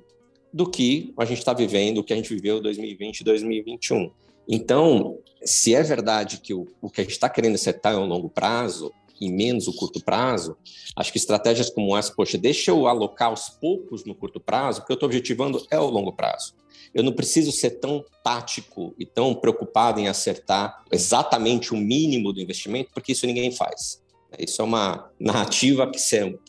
do 0.53 0.69
que 0.69 1.13
a 1.17 1.25
gente 1.25 1.39
está 1.39 1.53
vivendo, 1.53 1.97
o 1.97 2.03
que 2.03 2.13
a 2.13 2.15
gente 2.15 2.33
viveu 2.33 2.59
em 2.59 2.61
2020 2.61 3.19
e 3.19 3.23
2021. 3.23 4.11
Então, 4.47 5.19
se 5.43 5.75
é 5.75 5.83
verdade 5.83 6.39
que 6.39 6.53
o, 6.53 6.65
o 6.81 6.89
que 6.89 7.01
a 7.01 7.03
gente 7.03 7.13
está 7.13 7.27
querendo 7.29 7.55
acertar 7.55 7.93
é 7.93 7.97
um 7.97 8.05
longo 8.05 8.29
prazo, 8.29 8.93
e 9.19 9.29
menos 9.29 9.67
o 9.67 9.73
curto 9.73 10.03
prazo, 10.03 10.57
acho 10.95 11.11
que 11.11 11.17
estratégias 11.17 11.69
como 11.69 11.95
essa, 11.97 12.13
poxa, 12.13 12.37
deixa 12.37 12.71
eu 12.71 12.87
alocar 12.87 13.29
aos 13.29 13.49
poucos 13.49 14.05
no 14.05 14.15
curto 14.15 14.39
prazo, 14.39 14.81
porque 14.81 14.93
eu 14.93 14.95
estou 14.95 15.07
objetivando 15.07 15.65
é 15.69 15.79
o 15.79 15.89
longo 15.89 16.13
prazo. 16.13 16.55
Eu 16.93 17.03
não 17.03 17.11
preciso 17.11 17.51
ser 17.51 17.71
tão 17.79 18.03
tático 18.23 18.93
e 18.97 19.05
tão 19.05 19.35
preocupado 19.35 19.99
em 19.99 20.07
acertar 20.07 20.83
exatamente 20.91 21.73
o 21.73 21.77
mínimo 21.77 22.31
do 22.31 22.41
investimento, 22.41 22.91
porque 22.93 23.11
isso 23.11 23.25
ninguém 23.25 23.51
faz. 23.51 24.01
Isso 24.37 24.61
é 24.61 24.65
uma 24.65 25.09
narrativa 25.19 25.89
que 25.89 25.99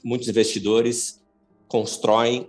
muitos 0.03 0.29
investidores 0.29 1.23
constroem 1.66 2.49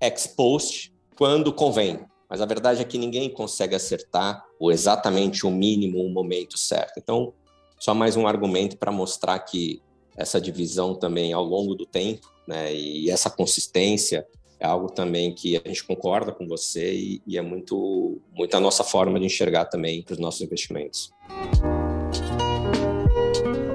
ex 0.00 0.26
post 0.26 0.92
quando 1.16 1.52
convém. 1.52 2.00
Mas 2.28 2.40
a 2.40 2.46
verdade 2.46 2.80
é 2.80 2.84
que 2.84 2.96
ninguém 2.96 3.28
consegue 3.28 3.74
acertar 3.74 4.42
o 4.58 4.72
exatamente 4.72 5.46
o 5.46 5.50
mínimo, 5.50 6.02
o 6.02 6.08
momento 6.08 6.58
certo. 6.58 6.94
Então, 6.96 7.34
só 7.82 7.92
mais 7.92 8.16
um 8.16 8.28
argumento 8.28 8.76
para 8.76 8.92
mostrar 8.92 9.36
que 9.40 9.82
essa 10.16 10.40
divisão 10.40 10.94
também 10.94 11.32
ao 11.32 11.42
longo 11.42 11.74
do 11.74 11.84
tempo, 11.84 12.32
né, 12.46 12.72
e 12.72 13.10
essa 13.10 13.28
consistência 13.28 14.24
é 14.60 14.64
algo 14.64 14.86
também 14.86 15.34
que 15.34 15.56
a 15.56 15.62
gente 15.66 15.82
concorda 15.82 16.30
com 16.30 16.46
você 16.46 16.94
e, 16.94 17.22
e 17.26 17.36
é 17.36 17.42
muito, 17.42 18.22
muito 18.32 18.56
a 18.56 18.60
nossa 18.60 18.84
forma 18.84 19.18
de 19.18 19.26
enxergar 19.26 19.64
também 19.64 20.00
para 20.00 20.12
os 20.12 20.20
nossos 20.20 20.42
investimentos. 20.42 21.10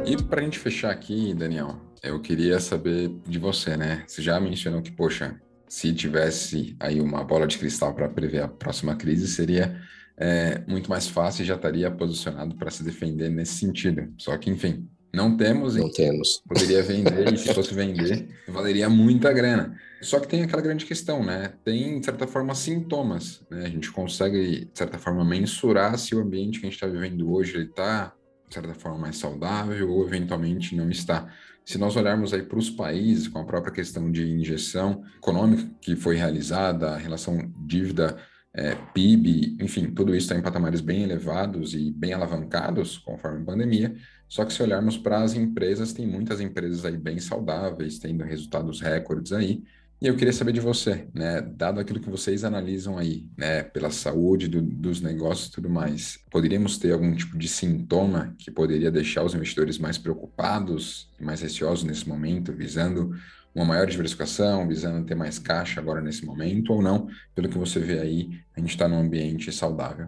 E 0.06 0.16
para 0.24 0.40
a 0.40 0.44
gente 0.46 0.58
fechar 0.58 0.92
aqui, 0.92 1.34
Daniel, 1.34 1.76
eu 2.02 2.22
queria 2.22 2.62
saber 2.62 3.10
de 3.28 3.38
você, 3.38 3.76
né? 3.76 4.06
Você 4.08 4.22
já 4.22 4.40
mencionou 4.40 4.82
que, 4.82 4.90
poxa, 4.90 5.38
se 5.68 5.94
tivesse 5.94 6.78
aí 6.80 7.02
uma 7.02 7.26
bola 7.26 7.46
de 7.46 7.58
cristal 7.58 7.94
para 7.94 8.08
prever 8.08 8.42
a 8.42 8.48
próxima 8.48 8.96
crise, 8.96 9.28
seria 9.28 9.78
é, 10.18 10.64
muito 10.68 10.90
mais 10.90 11.08
fácil 11.08 11.44
e 11.44 11.46
já 11.46 11.56
estaria 11.56 11.92
posicionado 11.92 12.56
para 12.56 12.72
se 12.72 12.84
defender 12.84 13.30
nesse 13.30 13.54
sentido. 13.54 14.12
Só 14.18 14.36
que, 14.38 14.50
enfim, 14.50 14.90
não 15.14 15.38
temos. 15.38 15.76
Não 15.76 15.92
temos. 15.92 16.42
Poderia 16.50 16.82
vender, 16.84 17.34
e 17.34 17.38
se 17.38 17.54
fosse 17.54 17.74
vender, 17.74 18.28
valeria 18.48 18.90
muita 18.90 19.32
grana. 19.32 19.78
Só 20.02 20.20
que 20.20 20.28
tem 20.28 20.44
aquela 20.44 20.62
grande 20.62 20.86
questão, 20.86 21.24
né? 21.24 21.54
Tem, 21.64 22.00
de 22.00 22.06
certa 22.06 22.28
forma, 22.28 22.54
sintomas. 22.56 23.42
Né? 23.50 23.66
A 23.66 23.70
gente 23.70 23.92
consegue, 23.92 24.66
de 24.66 24.78
certa 24.78 24.98
forma, 24.98 25.24
mensurar 25.24 25.98
se 25.98 26.16
o 26.16 26.20
ambiente 26.20 26.60
que 26.60 26.66
a 26.66 26.70
gente 26.70 26.76
está 26.76 26.88
vivendo 26.88 27.32
hoje 27.32 27.64
está, 27.64 28.14
de 28.48 28.54
certa 28.54 28.74
forma, 28.74 28.98
mais 28.98 29.18
saudável 29.18 29.90
ou, 29.90 30.06
eventualmente, 30.06 30.76
não 30.76 30.90
está. 30.90 31.32
Se 31.66 31.78
nós 31.78 31.96
olharmos 31.96 32.34
aí 32.34 32.44
para 32.44 32.58
os 32.58 32.70
países, 32.70 33.28
com 33.28 33.40
a 33.40 33.46
própria 33.46 33.74
questão 33.74 34.10
de 34.12 34.26
injeção 34.26 35.04
econômica 35.18 35.70
que 35.82 35.96
foi 35.96 36.16
realizada, 36.16 36.92
a 36.92 36.98
relação 36.98 37.52
dívida 37.58 38.18
é, 38.58 38.74
PIB, 38.94 39.56
enfim, 39.62 39.92
tudo 39.92 40.16
isso 40.16 40.26
está 40.26 40.36
em 40.36 40.42
patamares 40.42 40.82
bem 40.82 41.04
elevados 41.04 41.76
e 41.76 41.92
bem 41.92 42.14
alavancados 42.14 42.98
conforme 42.98 43.44
a 43.44 43.46
pandemia. 43.46 43.96
Só 44.28 44.44
que 44.44 44.52
se 44.52 44.64
olharmos 44.64 44.98
para 44.98 45.22
as 45.22 45.36
empresas, 45.36 45.94
tem 45.94 46.08
muitas 46.08 46.42
empresas 46.42 46.84
aí 46.84 46.98
bem 46.98 47.20
saudáveis, 47.20 48.00
tendo 48.00 48.24
resultados 48.24 48.82
recordes 48.82 49.32
aí. 49.32 49.64
E 50.02 50.08
eu 50.08 50.16
queria 50.16 50.34
saber 50.34 50.52
de 50.54 50.60
você, 50.60 51.08
né, 51.14 51.42
dado 51.42 51.80
aquilo 51.80 52.00
que 52.00 52.10
vocês 52.10 52.44
analisam 52.44 52.98
aí, 52.98 53.28
né, 53.38 53.64
pela 53.64 53.90
saúde 53.90 54.48
do, 54.48 54.62
dos 54.62 55.02
negócios 55.02 55.50
e 55.50 55.52
tudo 55.52 55.70
mais, 55.70 56.20
poderíamos 56.30 56.78
ter 56.78 56.92
algum 56.92 57.16
tipo 57.16 57.38
de 57.38 57.48
sintoma 57.48 58.36
que 58.38 58.52
poderia 58.52 58.92
deixar 58.92 59.24
os 59.24 59.34
investidores 59.34 59.80
mais 59.80 59.98
preocupados 59.98 61.10
e 61.20 61.24
mais 61.24 61.42
receosos 61.42 61.84
nesse 61.84 62.08
momento, 62.08 62.54
visando 62.54 63.12
uma 63.58 63.66
maior 63.66 63.88
diversificação, 63.88 64.68
visando 64.68 65.04
ter 65.04 65.16
mais 65.16 65.40
caixa 65.40 65.80
agora 65.80 66.00
nesse 66.00 66.24
momento, 66.24 66.74
ou 66.74 66.82
não? 66.82 67.08
Pelo 67.34 67.50
que 67.50 67.58
você 67.58 67.80
vê 67.80 68.00
aí, 68.00 68.30
a 68.56 68.60
gente 68.60 68.70
está 68.70 68.88
num 68.88 69.00
ambiente 69.00 69.52
saudável. 69.52 70.08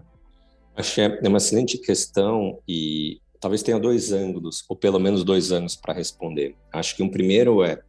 Acho 0.75 0.95
que 0.95 1.01
é 1.01 1.27
uma 1.27 1.39
excelente 1.39 1.79
questão 1.79 2.61
e 2.67 3.19
talvez 3.39 3.63
tenha 3.63 3.79
dois 3.79 4.11
ângulos, 4.11 4.63
ou 4.69 4.75
pelo 4.75 4.99
menos 4.99 5.23
dois 5.23 5.51
anos 5.51 5.75
para 5.75 5.95
responder. 5.95 6.55
Acho 6.71 6.95
que 6.95 7.01
um 7.01 7.09
primeiro 7.09 7.63
é, 7.63 7.81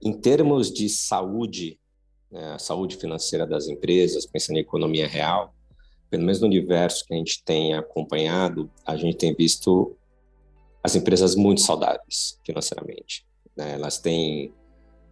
em 0.00 0.12
termos 0.12 0.72
de 0.72 0.88
saúde, 0.88 1.76
né, 2.30 2.56
saúde 2.60 2.96
financeira 2.96 3.44
das 3.44 3.66
empresas, 3.66 4.24
pensando 4.26 4.58
em 4.58 4.60
economia 4.60 5.08
real, 5.08 5.52
pelo 6.08 6.22
menos 6.22 6.40
no 6.40 6.46
universo 6.46 7.04
que 7.04 7.14
a 7.14 7.16
gente 7.16 7.42
tem 7.44 7.74
acompanhado, 7.74 8.70
a 8.86 8.96
gente 8.96 9.16
tem 9.16 9.34
visto 9.34 9.96
as 10.84 10.94
empresas 10.94 11.34
muito 11.34 11.60
saudáveis 11.62 12.38
financeiramente. 12.46 13.26
Né? 13.56 13.74
Elas 13.74 13.98
têm 13.98 14.54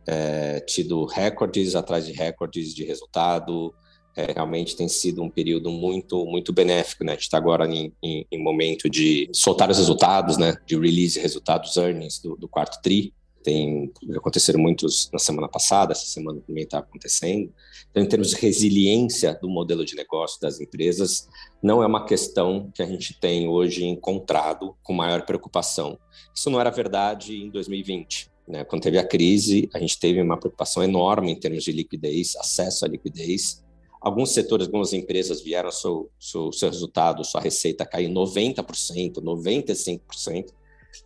é, 0.08 0.60
tido 0.60 1.04
recordes 1.04 1.74
atrás 1.76 2.06
de 2.06 2.12
recordes 2.12 2.74
de 2.74 2.82
resultado. 2.82 3.74
É, 4.16 4.32
realmente 4.32 4.74
tem 4.74 4.88
sido 4.88 5.22
um 5.22 5.28
período 5.28 5.70
muito 5.70 6.24
muito 6.24 6.50
benéfico, 6.52 7.04
né? 7.04 7.12
A 7.12 7.14
gente 7.14 7.24
está 7.24 7.36
agora 7.36 7.66
em, 7.66 7.92
em, 8.02 8.26
em, 8.32 8.42
momento 8.42 8.88
de 8.88 9.28
soltar 9.32 9.70
os 9.70 9.76
resultados, 9.76 10.38
né? 10.38 10.56
De 10.66 10.76
release 10.76 11.20
resultados 11.20 11.76
earnings 11.76 12.18
do, 12.20 12.36
do 12.36 12.48
quarto 12.48 12.80
tri. 12.82 13.12
Tem 13.44 13.92
aconteceram 14.16 14.58
muitos 14.58 15.10
na 15.12 15.18
semana 15.18 15.46
passada, 15.46 15.92
essa 15.92 16.06
semana 16.06 16.40
também 16.40 16.64
está 16.64 16.78
acontecendo. 16.78 17.52
Então, 17.90 18.02
em 18.02 18.08
termos 18.08 18.30
de 18.30 18.36
resiliência 18.36 19.38
do 19.40 19.48
modelo 19.48 19.84
de 19.84 19.94
negócio 19.94 20.40
das 20.40 20.58
empresas, 20.58 21.28
não 21.62 21.82
é 21.82 21.86
uma 21.86 22.06
questão 22.06 22.70
que 22.74 22.82
a 22.82 22.86
gente 22.86 23.18
tem 23.20 23.46
hoje 23.46 23.84
encontrado 23.84 24.74
com 24.82 24.94
maior 24.94 25.24
preocupação. 25.24 25.98
Isso 26.34 26.50
não 26.50 26.60
era 26.60 26.70
verdade 26.70 27.36
em 27.36 27.50
2020. 27.50 28.37
Né? 28.48 28.64
Quando 28.64 28.82
teve 28.82 28.98
a 28.98 29.06
crise, 29.06 29.68
a 29.74 29.78
gente 29.78 29.98
teve 29.98 30.22
uma 30.22 30.38
preocupação 30.38 30.82
enorme 30.82 31.30
em 31.30 31.36
termos 31.38 31.62
de 31.62 31.70
liquidez, 31.70 32.34
acesso 32.36 32.84
à 32.84 32.88
liquidez. 32.88 33.62
Alguns 34.00 34.32
setores, 34.32 34.66
algumas 34.66 34.92
empresas 34.92 35.42
vieram 35.42 35.70
seu, 35.70 36.10
seu, 36.18 36.50
seu 36.52 36.70
resultado, 36.70 37.24
sua 37.24 37.40
receita 37.40 37.84
cair 37.84 38.08
90%, 38.08 39.16
95%. 39.16 40.46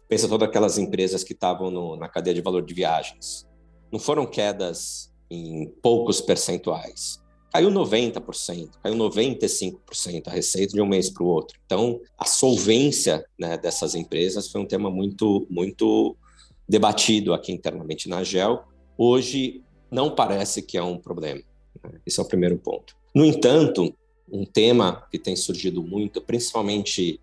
Pensa 0.09 0.29
todas 0.29 0.49
aquelas 0.49 0.79
empresas 0.79 1.25
que 1.25 1.33
estavam 1.33 1.97
na 1.97 2.09
cadeia 2.09 2.35
de 2.35 2.41
valor 2.41 2.65
de 2.65 2.73
viagens. 2.73 3.49
Não 3.91 3.99
foram 3.99 4.25
quedas 4.25 5.11
em 5.29 5.67
poucos 5.83 6.21
percentuais. 6.21 7.21
Caiu 7.53 7.71
90%, 7.71 8.71
caiu 8.83 8.95
95% 8.95 10.29
a 10.29 10.31
receita 10.31 10.73
de 10.73 10.81
um 10.81 10.87
mês 10.87 11.11
para 11.11 11.23
o 11.23 11.27
outro. 11.27 11.59
Então, 11.67 12.01
a 12.17 12.25
solvência 12.25 13.27
né, 13.39 13.59
dessas 13.59 13.95
empresas 13.95 14.49
foi 14.49 14.61
um 14.61 14.67
tema 14.67 14.91
muito, 14.91 15.47
muito 15.51 16.17
debatido 16.73 17.35
aqui 17.35 17.53
internamente 17.53 18.09
na 18.09 18.25
GEL, 18.25 18.65
hoje 18.97 19.63
não 19.91 20.15
parece 20.15 20.63
que 20.63 20.79
é 20.79 20.83
um 20.83 20.97
problema. 20.97 21.43
Né? 21.85 22.01
Esse 22.07 22.19
é 22.19 22.23
o 22.23 22.27
primeiro 22.27 22.57
ponto. 22.57 22.97
No 23.15 23.27
entanto, 23.27 23.95
um 24.27 24.47
tema 24.47 25.07
que 25.11 25.19
tem 25.19 25.37
surgido 25.37 25.83
muito, 25.83 26.23
principalmente 26.23 27.21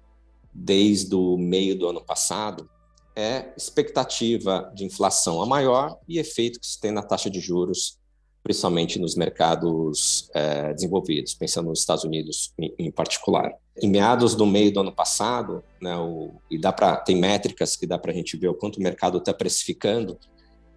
desde 0.54 1.16
o 1.16 1.36
meio 1.36 1.76
do 1.76 1.90
ano 1.90 2.00
passado, 2.00 2.70
é 3.16 3.52
expectativa 3.58 4.72
de 4.76 4.86
inflação 4.86 5.42
a 5.42 5.48
maior 5.48 5.98
e 6.08 6.20
efeito 6.20 6.60
que 6.60 6.68
se 6.68 6.80
tem 6.80 6.92
na 6.92 7.02
taxa 7.02 7.28
de 7.28 7.40
juros, 7.40 7.98
principalmente 8.44 9.00
nos 9.00 9.16
mercados 9.16 10.30
é, 10.34 10.74
desenvolvidos, 10.74 11.34
pensando 11.34 11.70
nos 11.70 11.80
Estados 11.80 12.04
Unidos 12.04 12.54
em, 12.58 12.74
em 12.80 12.92
particular. 12.92 13.54
Em 13.82 13.90
meados 13.90 14.36
do 14.36 14.46
meio 14.46 14.72
do 14.74 14.80
ano 14.80 14.92
passado, 14.92 15.64
né, 15.82 15.96
o, 15.98 16.32
e 16.50 16.58
dá 16.58 16.72
para 16.72 16.98
tem 16.98 17.16
métricas 17.16 17.76
que 17.76 17.86
dá 17.86 17.98
para 17.98 18.12
a 18.12 18.16
gente 18.16 18.38
ver 18.38 18.48
o 18.48 18.54
quanto 18.54 18.78
o 18.78 18.84
mercado 18.84 19.18
está 19.18 19.34
precificando 19.34 20.18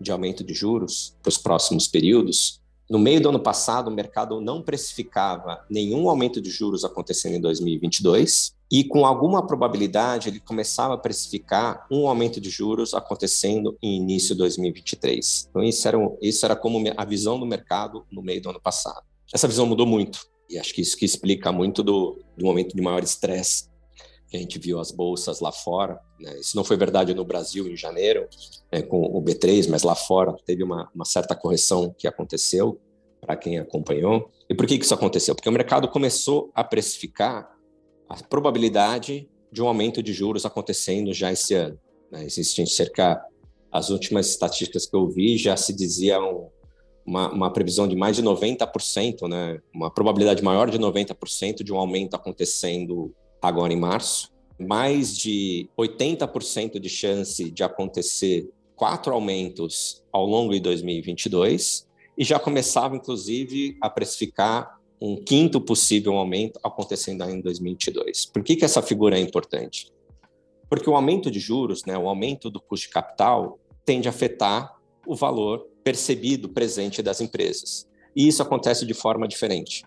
de 0.00 0.10
aumento 0.10 0.42
de 0.44 0.52
juros 0.52 1.16
para 1.22 1.30
os 1.30 1.38
próximos 1.38 1.86
períodos. 1.86 2.60
No 2.90 2.98
meio 2.98 3.20
do 3.20 3.28
ano 3.28 3.40
passado, 3.40 3.88
o 3.88 3.94
mercado 3.94 4.40
não 4.40 4.60
precificava 4.60 5.64
nenhum 5.70 6.08
aumento 6.08 6.40
de 6.40 6.50
juros 6.50 6.84
acontecendo 6.84 7.36
em 7.36 7.40
2022 7.40 8.54
e, 8.72 8.82
com 8.82 9.04
alguma 9.04 9.46
probabilidade, 9.46 10.30
ele 10.30 10.40
começava 10.40 10.94
a 10.94 10.98
precificar 10.98 11.86
um 11.90 12.08
aumento 12.08 12.40
de 12.40 12.48
juros 12.48 12.94
acontecendo 12.94 13.76
em 13.82 13.98
início 13.98 14.34
de 14.34 14.38
2023. 14.38 15.48
Então, 15.50 15.62
isso 15.62 15.86
era, 15.86 15.98
isso 16.22 16.46
era 16.46 16.56
como 16.56 16.82
a 16.96 17.04
visão 17.04 17.38
do 17.38 17.44
mercado 17.44 18.06
no 18.10 18.22
meio 18.22 18.40
do 18.40 18.48
ano 18.48 18.60
passado. 18.62 19.02
Essa 19.30 19.46
visão 19.46 19.66
mudou 19.66 19.86
muito. 19.86 20.20
E 20.48 20.58
acho 20.58 20.72
que 20.72 20.80
isso 20.80 20.96
que 20.96 21.04
explica 21.04 21.52
muito 21.52 21.82
do, 21.82 22.18
do 22.34 22.46
momento 22.46 22.74
de 22.74 22.80
maior 22.80 23.02
estresse 23.02 23.70
que 24.26 24.38
a 24.38 24.40
gente 24.40 24.58
viu 24.58 24.80
as 24.80 24.90
bolsas 24.90 25.40
lá 25.40 25.52
fora. 25.52 26.00
Né? 26.18 26.40
Isso 26.40 26.56
não 26.56 26.64
foi 26.64 26.78
verdade 26.78 27.12
no 27.12 27.26
Brasil 27.26 27.68
em 27.68 27.76
janeiro, 27.76 28.26
né, 28.72 28.80
com 28.80 29.02
o 29.02 29.22
B3, 29.22 29.68
mas 29.68 29.82
lá 29.82 29.94
fora 29.94 30.34
teve 30.46 30.64
uma, 30.64 30.90
uma 30.94 31.04
certa 31.04 31.36
correção 31.36 31.94
que 31.98 32.08
aconteceu 32.08 32.80
para 33.20 33.36
quem 33.36 33.58
acompanhou. 33.58 34.30
E 34.48 34.54
por 34.54 34.66
que, 34.66 34.78
que 34.78 34.84
isso 34.86 34.94
aconteceu? 34.94 35.34
Porque 35.34 35.48
o 35.50 35.52
mercado 35.52 35.86
começou 35.88 36.50
a 36.54 36.64
precificar 36.64 37.52
a 38.12 38.22
probabilidade 38.24 39.26
de 39.50 39.62
um 39.62 39.66
aumento 39.66 40.02
de 40.02 40.12
juros 40.12 40.44
acontecendo 40.44 41.14
já 41.14 41.32
esse 41.32 41.54
ano. 41.54 41.78
Né? 42.10 42.24
Existem 42.24 42.66
cerca, 42.66 43.24
as 43.70 43.88
últimas 43.88 44.28
estatísticas 44.28 44.86
que 44.86 44.94
eu 44.94 45.08
vi 45.08 45.38
já 45.38 45.56
se 45.56 45.72
dizia 45.72 46.20
um, 46.20 46.48
uma, 47.06 47.32
uma, 47.32 47.52
previsão 47.52 47.88
de 47.88 47.96
mais 47.96 48.16
de 48.16 48.22
90%, 48.22 49.26
né? 49.28 49.58
uma 49.74 49.90
probabilidade 49.90 50.42
maior 50.42 50.70
de 50.70 50.78
90% 50.78 51.62
de 51.62 51.72
um 51.72 51.78
aumento 51.78 52.14
acontecendo 52.14 53.14
agora 53.40 53.72
em 53.72 53.80
março, 53.80 54.30
mais 54.58 55.16
de 55.16 55.68
80% 55.78 56.78
de 56.78 56.88
chance 56.90 57.50
de 57.50 57.64
acontecer 57.64 58.48
quatro 58.76 59.14
aumentos 59.14 60.04
ao 60.12 60.26
longo 60.26 60.52
de 60.52 60.60
2022 60.60 61.88
e 62.16 62.24
já 62.24 62.38
começava, 62.38 62.94
inclusive, 62.94 63.76
a 63.80 63.88
precificar 63.88 64.81
um 65.04 65.16
quinto 65.16 65.60
possível 65.60 66.16
aumento 66.16 66.60
acontecendo 66.62 67.22
ainda 67.22 67.36
em 67.36 67.40
2022. 67.40 68.26
Por 68.26 68.44
que, 68.44 68.54
que 68.54 68.64
essa 68.64 68.80
figura 68.80 69.18
é 69.18 69.20
importante? 69.20 69.92
Porque 70.70 70.88
o 70.88 70.94
aumento 70.94 71.28
de 71.28 71.40
juros, 71.40 71.84
né, 71.84 71.98
o 71.98 72.08
aumento 72.08 72.48
do 72.48 72.60
custo 72.60 72.86
de 72.86 72.92
capital, 72.92 73.58
tende 73.84 74.06
a 74.06 74.10
afetar 74.10 74.78
o 75.04 75.16
valor 75.16 75.66
percebido 75.82 76.48
presente 76.48 77.02
das 77.02 77.20
empresas. 77.20 77.88
E 78.14 78.28
isso 78.28 78.42
acontece 78.42 78.86
de 78.86 78.94
forma 78.94 79.26
diferente. 79.26 79.84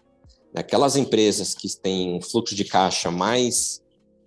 Aquelas 0.54 0.98
empresas 0.98 1.56
que 1.56 1.70
têm 1.78 2.16
um 2.16 2.22
fluxo 2.22 2.54
de 2.54 2.66
caixa 2.66 3.10
mais 3.10 3.82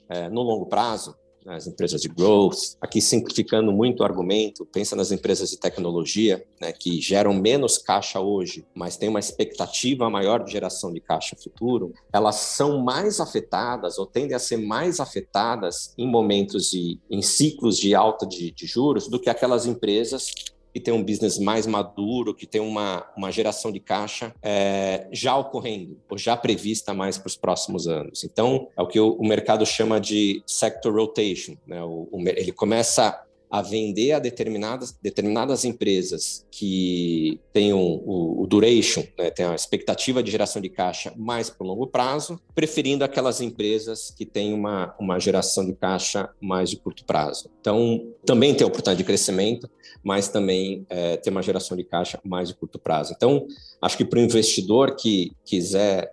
é, 0.09 0.31
no 0.31 0.41
longo 0.41 0.65
prazo, 0.65 1.15
as 1.55 1.67
empresas 1.67 2.01
de 2.01 2.09
growth, 2.09 2.77
aqui 2.81 3.01
simplificando 3.01 3.73
muito 3.73 4.01
o 4.01 4.05
argumento, 4.05 4.67
pensa 4.67 4.95
nas 4.95 5.11
empresas 5.11 5.51
de 5.51 5.59
tecnologia, 5.59 6.45
né, 6.61 6.73
que 6.73 7.01
geram 7.01 7.33
menos 7.33 7.79
caixa 7.79 8.21
hoje, 8.21 8.67
mas 8.75 8.97
tem 8.97 9.09
uma 9.09 9.19
expectativa 9.19 10.11
maior 10.11 10.45
de 10.45 10.53
geração 10.53 10.93
de 10.93 11.01
caixa 11.01 11.37
futuro, 11.43 11.93
elas 12.13 12.37
são 12.37 12.83
mais 12.83 13.21
afetadas 13.21 13.99
ou 13.99 14.07
tendem 14.07 14.35
a 14.35 14.39
ser 14.39 14.59
mais 14.59 15.01
afetadas 15.01 15.95
em 15.97 16.07
momentos 16.07 16.71
de, 16.71 16.99
em 17.11 17.23
ciclos 17.23 17.79
de 17.79 17.95
alta 17.95 18.27
de, 18.27 18.51
de 18.51 18.67
juros 18.67 19.09
do 19.09 19.21
que 19.21 19.31
aquelas 19.31 19.67
empresas 19.67 20.33
que 20.79 20.85
tem 20.85 20.95
um 20.95 21.03
business 21.03 21.39
mais 21.39 21.67
maduro, 21.67 22.33
que 22.33 22.47
tem 22.47 22.61
uma, 22.61 23.05
uma 23.17 23.33
geração 23.33 23.73
de 23.73 23.81
caixa 23.81 24.33
é, 24.41 25.09
já 25.11 25.37
ocorrendo, 25.37 25.99
ou 26.09 26.17
já 26.17 26.37
prevista 26.37 26.95
mais 26.95 27.19
para 27.19 27.27
os 27.27 27.37
próximos 27.37 27.89
anos. 27.89 28.23
Então, 28.23 28.69
é 28.77 28.83
o 28.83 28.87
que 28.87 29.01
o, 29.01 29.15
o 29.15 29.27
mercado 29.27 29.67
chama 29.67 30.01
de 30.01 30.41
sector 30.47 30.95
rotation. 30.95 31.57
Né? 31.67 31.83
O, 31.83 32.09
o, 32.13 32.29
ele 32.29 32.53
começa 32.53 33.21
a 33.51 33.63
vender 33.63 34.13
a 34.13 34.19
determinadas, 34.19 34.93
determinadas 35.03 35.65
empresas 35.65 36.47
que 36.51 37.41
têm 37.53 37.73
o, 37.73 38.43
o 38.43 38.47
duration, 38.47 39.05
né, 39.19 39.31
tem 39.31 39.47
a 39.47 39.55
expectativa 39.55 40.23
de 40.23 40.31
geração 40.31 40.61
de 40.61 40.69
caixa 40.69 41.13
mais 41.17 41.49
para 41.49 41.65
o 41.65 41.69
longo 41.69 41.87
prazo, 41.87 42.41
preferindo 42.55 43.05
aquelas 43.05 43.41
empresas 43.41 44.13
que 44.17 44.27
têm 44.27 44.53
uma, 44.53 44.95
uma 44.99 45.19
geração 45.19 45.65
de 45.65 45.75
caixa 45.75 46.29
mais 46.41 46.71
de 46.71 46.77
curto 46.77 47.05
prazo. 47.05 47.51
Então, 47.61 48.13
também 48.25 48.55
tem 48.55 48.67
oportunidade 48.67 48.99
de 48.99 49.05
crescimento, 49.05 49.69
mas 50.03 50.29
também 50.29 50.87
é, 50.89 51.17
tem 51.17 51.31
uma 51.31 51.43
geração 51.43 51.77
de 51.77 51.85
caixa 51.85 52.21
mais 52.25 52.49
de 52.49 52.55
curto 52.55 52.79
prazo. 52.79 53.15
Então, 53.17 53.47
acho 53.81 53.97
que 53.97 54.05
para 54.05 54.19
o 54.19 54.23
investidor 54.23 54.95
que 54.95 55.33
quiser 55.45 56.13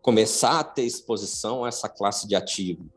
começar 0.00 0.60
a 0.60 0.64
ter 0.64 0.82
exposição 0.82 1.64
a 1.64 1.68
essa 1.68 1.88
classe 1.88 2.26
de 2.26 2.34
ativo 2.34 2.90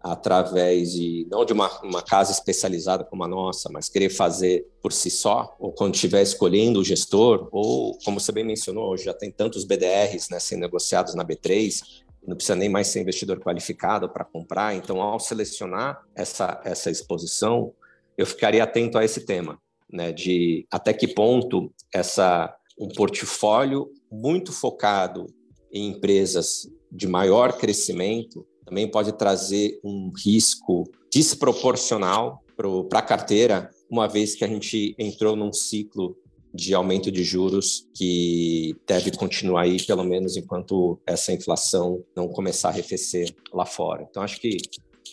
através 0.00 0.92
de 0.92 1.26
não 1.30 1.44
de 1.44 1.52
uma, 1.52 1.68
uma, 1.82 2.02
casa 2.02 2.32
especializada 2.32 3.04
como 3.04 3.22
a 3.22 3.28
nossa, 3.28 3.68
mas 3.70 3.88
querer 3.88 4.08
fazer 4.08 4.66
por 4.82 4.92
si 4.92 5.10
só, 5.10 5.54
ou 5.58 5.72
quando 5.72 5.94
estiver 5.94 6.22
escolhendo 6.22 6.80
o 6.80 6.84
gestor, 6.84 7.48
ou 7.52 7.98
como 8.04 8.18
você 8.18 8.32
bem 8.32 8.44
mencionou, 8.44 8.90
hoje 8.90 9.04
já 9.04 9.12
tem 9.12 9.30
tantos 9.30 9.64
BDRs 9.64 10.30
né, 10.30 10.40
sendo 10.40 10.60
negociados 10.60 11.14
na 11.14 11.24
B3, 11.24 11.82
não 12.26 12.34
precisa 12.34 12.56
nem 12.56 12.68
mais 12.68 12.88
ser 12.88 13.00
investidor 13.00 13.40
qualificado 13.40 14.08
para 14.08 14.24
comprar. 14.24 14.74
Então, 14.74 15.02
ao 15.02 15.20
selecionar 15.20 16.02
essa, 16.14 16.60
essa 16.64 16.90
exposição, 16.90 17.72
eu 18.16 18.26
ficaria 18.26 18.62
atento 18.62 18.96
a 18.96 19.04
esse 19.04 19.26
tema, 19.26 19.58
né, 19.90 20.12
de 20.12 20.66
até 20.70 20.92
que 20.94 21.08
ponto 21.08 21.72
essa 21.92 22.54
um 22.78 22.88
portfólio 22.88 23.90
muito 24.10 24.52
focado 24.52 25.26
em 25.70 25.88
empresas 25.88 26.66
de 26.90 27.06
maior 27.06 27.58
crescimento 27.58 28.46
também 28.70 28.88
pode 28.88 29.12
trazer 29.12 29.80
um 29.84 30.10
risco 30.16 30.84
desproporcional 31.12 32.42
para 32.88 33.00
a 33.00 33.02
carteira, 33.02 33.68
uma 33.90 34.06
vez 34.06 34.36
que 34.36 34.44
a 34.44 34.48
gente 34.48 34.94
entrou 34.96 35.34
num 35.34 35.52
ciclo 35.52 36.16
de 36.54 36.72
aumento 36.72 37.10
de 37.10 37.24
juros 37.24 37.88
que 37.94 38.76
deve 38.86 39.10
continuar 39.12 39.62
aí, 39.62 39.84
pelo 39.84 40.04
menos 40.04 40.36
enquanto 40.36 41.00
essa 41.04 41.32
inflação 41.32 42.04
não 42.14 42.28
começar 42.28 42.68
a 42.68 42.70
arrefecer 42.70 43.34
lá 43.52 43.66
fora. 43.66 44.06
Então, 44.08 44.22
acho 44.22 44.40
que 44.40 44.56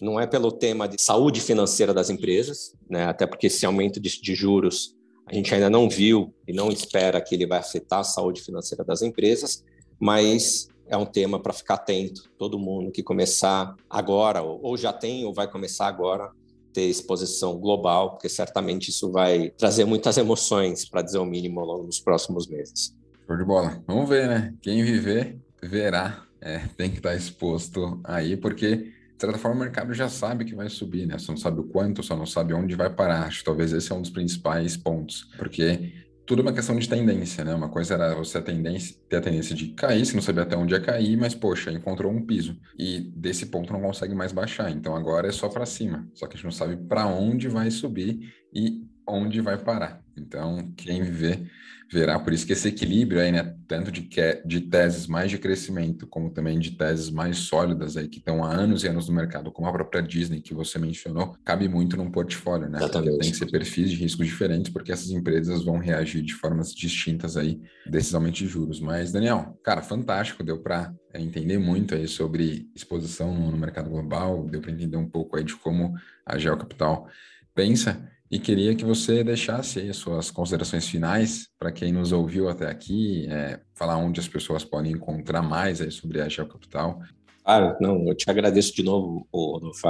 não 0.02 0.20
é 0.20 0.28
pelo 0.28 0.52
tema 0.52 0.88
de 0.88 1.02
saúde 1.02 1.42
financeira 1.42 1.94
das 1.94 2.10
empresas, 2.10 2.76
né? 2.88 3.06
até 3.06 3.26
porque 3.26 3.48
esse 3.48 3.66
aumento 3.66 4.00
de, 4.00 4.22
de 4.22 4.36
juros 4.36 4.96
a 5.26 5.34
gente 5.34 5.54
ainda 5.54 5.70
não 5.70 5.90
viu 5.90 6.34
e 6.48 6.54
não 6.54 6.70
espera 6.70 7.20
que 7.22 7.34
ele 7.34 7.48
vai 7.48 7.60
afetar 7.60 8.00
a 8.00 8.04
saúde 8.04 8.42
financeira 8.42 8.84
das 8.84 9.02
empresas, 9.02 9.64
mas 10.00 10.70
é 10.88 10.98
um 10.98 11.06
tema 11.06 11.40
para 11.40 11.54
ficar 11.54 11.76
atento, 11.76 12.30
todo 12.38 12.60
mundo 12.60 12.92
que 12.92 13.04
começar 13.04 13.76
agora, 13.90 14.42
ou 14.42 14.78
já 14.78 14.94
tem, 14.94 15.26
ou 15.26 15.34
vai 15.34 15.50
começar 15.50 15.88
agora, 15.88 16.32
ter 16.74 16.84
exposição 16.84 17.58
global, 17.58 18.12
porque 18.12 18.30
certamente 18.30 18.90
isso 18.90 19.12
vai 19.12 19.50
trazer 19.58 19.86
muitas 19.86 20.18
emoções, 20.18 20.88
para 20.88 21.02
dizer 21.02 21.18
o 21.18 21.26
mínimo, 21.26 21.60
ao 21.60 21.66
longo 21.66 21.86
dos 21.86 22.00
próximos 22.00 22.48
meses. 22.48 22.96
Show 23.26 23.36
de 23.36 23.44
bola. 23.44 23.84
Vamos 23.88 24.08
ver, 24.08 24.28
né? 24.28 24.54
Quem 24.62 24.84
viver, 24.84 25.38
verá. 25.62 26.24
É, 26.40 26.60
tem 26.78 26.92
que 26.92 26.98
estar 26.98 27.16
exposto 27.16 28.00
aí, 28.04 28.38
porque, 28.38 28.76
de 28.76 28.94
certa 29.20 29.40
forma, 29.40 29.58
o 29.58 29.60
mercado 29.62 29.92
já 29.94 30.08
sabe 30.08 30.46
que 30.46 30.54
vai 30.54 30.70
subir, 30.70 31.08
né? 31.08 31.18
Só 31.18 31.32
não 31.32 31.38
sabe 31.38 31.60
o 31.60 31.64
quanto, 31.64 32.04
só 32.04 32.16
não 32.16 32.28
sabe 32.28 32.54
onde 32.54 32.76
vai 32.76 32.94
parar. 32.94 33.24
Acho 33.24 33.40
que 33.40 33.46
talvez 33.46 33.74
esse 33.74 33.92
é 33.92 33.96
um 33.96 34.02
dos 34.02 34.12
principais 34.12 34.78
pontos, 34.78 35.28
porque 35.36 35.92
tudo 36.28 36.42
é 36.42 36.44
uma 36.44 36.54
questão 36.54 36.78
de 36.78 36.90
tendência, 36.90 37.46
né? 37.46 37.56
Uma 37.56 37.70
coisa 37.70 37.94
era 37.94 38.14
você 38.14 38.38
a 38.38 38.42
tendência, 38.42 38.98
ter 39.08 39.16
a 39.16 39.22
tendência 39.22 39.56
de 39.56 39.70
cair, 39.70 40.06
você 40.06 40.14
não 40.14 40.22
sabia 40.22 40.44
até 40.44 40.58
onde 40.58 40.74
ia 40.74 40.82
cair, 40.82 41.16
mas 41.16 41.34
poxa, 41.34 41.72
encontrou 41.72 42.12
um 42.12 42.26
piso 42.26 42.60
e 42.78 43.00
desse 43.16 43.46
ponto 43.46 43.72
não 43.72 43.82
consegue 43.82 44.14
mais 44.14 44.34
baixar. 44.34 44.70
Então 44.70 44.94
agora 44.94 45.30
é 45.30 45.32
só 45.32 45.48
para 45.48 45.66
cima. 45.66 46.06
Só 46.14 46.28
que 46.28 46.34
a 46.34 46.36
gente 46.36 46.44
não 46.44 46.52
sabe 46.52 46.76
para 46.76 47.08
onde 47.08 47.48
vai 47.48 47.72
subir 47.72 48.34
e 48.54 48.86
onde 49.08 49.40
vai 49.40 49.58
parar. 49.58 50.04
Então, 50.18 50.74
quem 50.76 51.02
vê 51.02 51.48
verá. 51.92 52.20
Por 52.20 52.34
isso 52.34 52.46
que 52.46 52.54
esse 52.54 52.68
equilíbrio 52.68 53.22
aí, 53.22 53.32
né, 53.32 53.56
tanto 53.68 53.92
de, 53.92 54.02
que, 54.02 54.42
de 54.46 54.62
teses 54.62 55.08
mais 55.08 55.32
de 55.32 55.38
crescimento, 55.38 56.06
como 56.08 56.30
também 56.30 56.60
de 56.60 56.72
teses 56.72 57.10
mais 57.10 57.38
sólidas 57.38 57.96
aí, 57.96 58.08
que 58.08 58.20
estão 58.20 58.44
há 58.44 58.52
anos 58.52 58.84
e 58.84 58.88
anos 58.88 59.08
no 59.08 59.16
mercado, 59.16 59.52
como 59.52 59.68
a 59.68 59.72
própria 59.72 60.02
Disney, 60.02 60.42
que 60.42 60.54
você 60.54 60.78
mencionou, 60.78 61.36
cabe 61.44 61.68
muito 61.68 61.96
num 61.96 62.12
portfólio, 62.12 62.70
né? 62.70 62.80
Exatamente. 62.80 63.20
Tem 63.20 63.32
que 63.32 63.38
ser 63.38 63.50
perfis 63.50 63.90
de 63.90 63.96
riscos 63.96 64.26
diferentes, 64.26 64.72
porque 64.72 64.92
essas 64.92 65.12
empresas 65.12 65.64
vão 65.64 65.78
reagir 65.78 66.22
de 66.22 66.34
formas 66.34 66.74
distintas 66.74 67.38
aí 67.38 67.62
desses 67.86 68.14
aumentos 68.14 68.40
de 68.40 68.48
juros. 68.48 68.80
Mas, 68.80 69.12
Daniel, 69.12 69.58
cara, 69.64 69.82
fantástico, 69.82 70.44
deu 70.44 70.60
para 70.60 70.94
é, 71.14 71.22
entender 71.22 71.58
muito 71.58 71.96
aí 71.96 72.08
sobre 72.08 72.70
exposição 72.76 73.34
no, 73.34 73.52
no 73.52 73.58
mercado 73.58 73.90
global, 73.90 74.46
deu 74.46 74.62
para 74.62 74.72
entender 74.72 74.98
um 74.98 75.10
pouco 75.10 75.38
aí 75.38 75.44
de 75.44 75.56
como 75.56 75.94
a 76.26 76.38
Geocapital 76.38 77.08
pensa. 77.56 78.08
E 78.30 78.40
queria 78.40 78.76
que 78.76 78.84
você 78.84 79.24
deixasse 79.24 79.80
aí 79.80 79.90
as 79.90 79.98
suas 79.98 80.30
considerações 80.30 80.88
finais 80.88 81.48
para 81.58 81.72
quem 81.72 81.94
nos 81.94 82.12
ouviu 82.12 82.50
até 82.50 82.68
aqui, 82.68 83.26
é, 83.30 83.60
falar 83.74 83.98
onde 83.98 84.20
as 84.20 84.28
pessoas 84.28 84.66
podem 84.66 84.92
encontrar 84.92 85.42
mais 85.42 85.82
aí 85.82 85.92
sobre 85.92 86.22
a 86.22 86.28
Geocapital. 86.28 87.02
Claro, 87.44 87.78
não, 87.80 88.06
eu 88.06 88.14
te 88.14 88.30
agradeço 88.30 88.76
de 88.76 88.84
novo, 88.84 89.26
Rodolfo, 89.34 89.88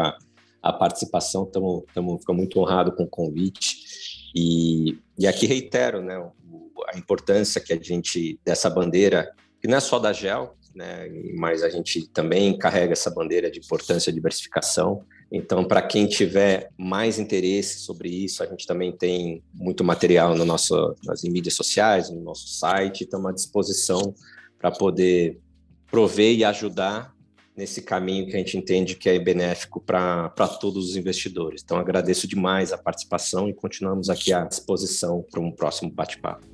a 0.61 0.73
participação, 0.73 1.45
estamos 1.45 1.85
ficamos 2.19 2.23
muito 2.37 2.59
honrados 2.59 2.95
com 2.95 3.03
o 3.03 3.09
convite. 3.09 3.77
E, 4.35 4.99
e 5.17 5.25
aqui 5.25 5.47
reitero 5.47 6.01
né, 6.01 6.15
a 6.93 6.97
importância 6.97 7.59
que 7.59 7.73
a 7.73 7.81
gente, 7.81 8.39
dessa 8.45 8.69
bandeira, 8.69 9.31
que 9.59 9.67
não 9.67 9.77
é 9.77 9.79
só 9.79 9.97
da 9.97 10.13
GEL, 10.13 10.55
né, 10.75 11.09
mas 11.35 11.63
a 11.63 11.69
gente 11.69 12.07
também 12.09 12.55
carrega 12.55 12.93
essa 12.93 13.09
bandeira 13.09 13.49
de 13.49 13.59
importância 13.59 14.11
de 14.11 14.17
diversificação. 14.17 15.03
Então, 15.31 15.63
para 15.65 15.81
quem 15.81 16.07
tiver 16.07 16.69
mais 16.77 17.19
interesse 17.19 17.79
sobre 17.79 18.09
isso, 18.09 18.41
a 18.41 18.45
gente 18.45 18.65
também 18.65 18.91
tem 18.91 19.43
muito 19.53 19.83
material 19.83 20.35
no 20.35 20.45
nosso, 20.45 20.95
nas 21.03 21.21
mídias 21.23 21.53
sociais, 21.53 22.09
no 22.09 22.21
nosso 22.21 22.47
site, 22.47 23.03
estamos 23.03 23.29
à 23.29 23.33
disposição 23.33 24.13
para 24.57 24.71
poder 24.71 25.37
prover 25.91 26.33
e 26.35 26.43
ajudar 26.45 27.13
nesse 27.57 27.81
caminho 27.81 28.27
que 28.27 28.35
a 28.35 28.37
gente 28.37 28.57
entende 28.57 28.95
que 28.95 29.09
é 29.09 29.17
benéfico 29.17 29.81
para 29.81 30.29
todos 30.59 30.91
os 30.91 30.95
investidores. 30.95 31.61
Então, 31.63 31.77
agradeço 31.77 32.27
demais 32.27 32.71
a 32.71 32.77
participação 32.77 33.49
e 33.49 33.53
continuamos 33.53 34.09
aqui 34.09 34.31
à 34.31 34.45
disposição 34.45 35.25
para 35.29 35.41
um 35.41 35.51
próximo 35.51 35.91
bate-papo. 35.91 36.45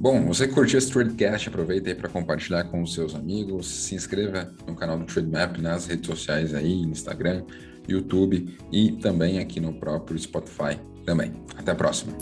Bom, 0.00 0.24
você 0.24 0.48
curtiu 0.48 0.78
esse 0.78 0.90
Tradecast, 0.90 1.50
aproveita 1.50 1.90
aí 1.90 1.94
para 1.94 2.08
compartilhar 2.08 2.64
com 2.64 2.82
os 2.82 2.94
seus 2.94 3.14
amigos, 3.14 3.66
se 3.66 3.94
inscreva 3.94 4.50
no 4.66 4.74
canal 4.74 4.98
do 4.98 5.04
Trademap 5.04 5.58
nas 5.58 5.86
redes 5.86 6.06
sociais 6.06 6.54
aí, 6.54 6.72
Instagram, 6.72 7.44
YouTube 7.88 8.56
e 8.72 8.92
também 8.92 9.38
aqui 9.38 9.60
no 9.60 9.72
próprio 9.74 10.18
Spotify 10.18 10.78
também. 11.04 11.32
Até 11.56 11.72
a 11.72 11.74
próxima. 11.74 12.12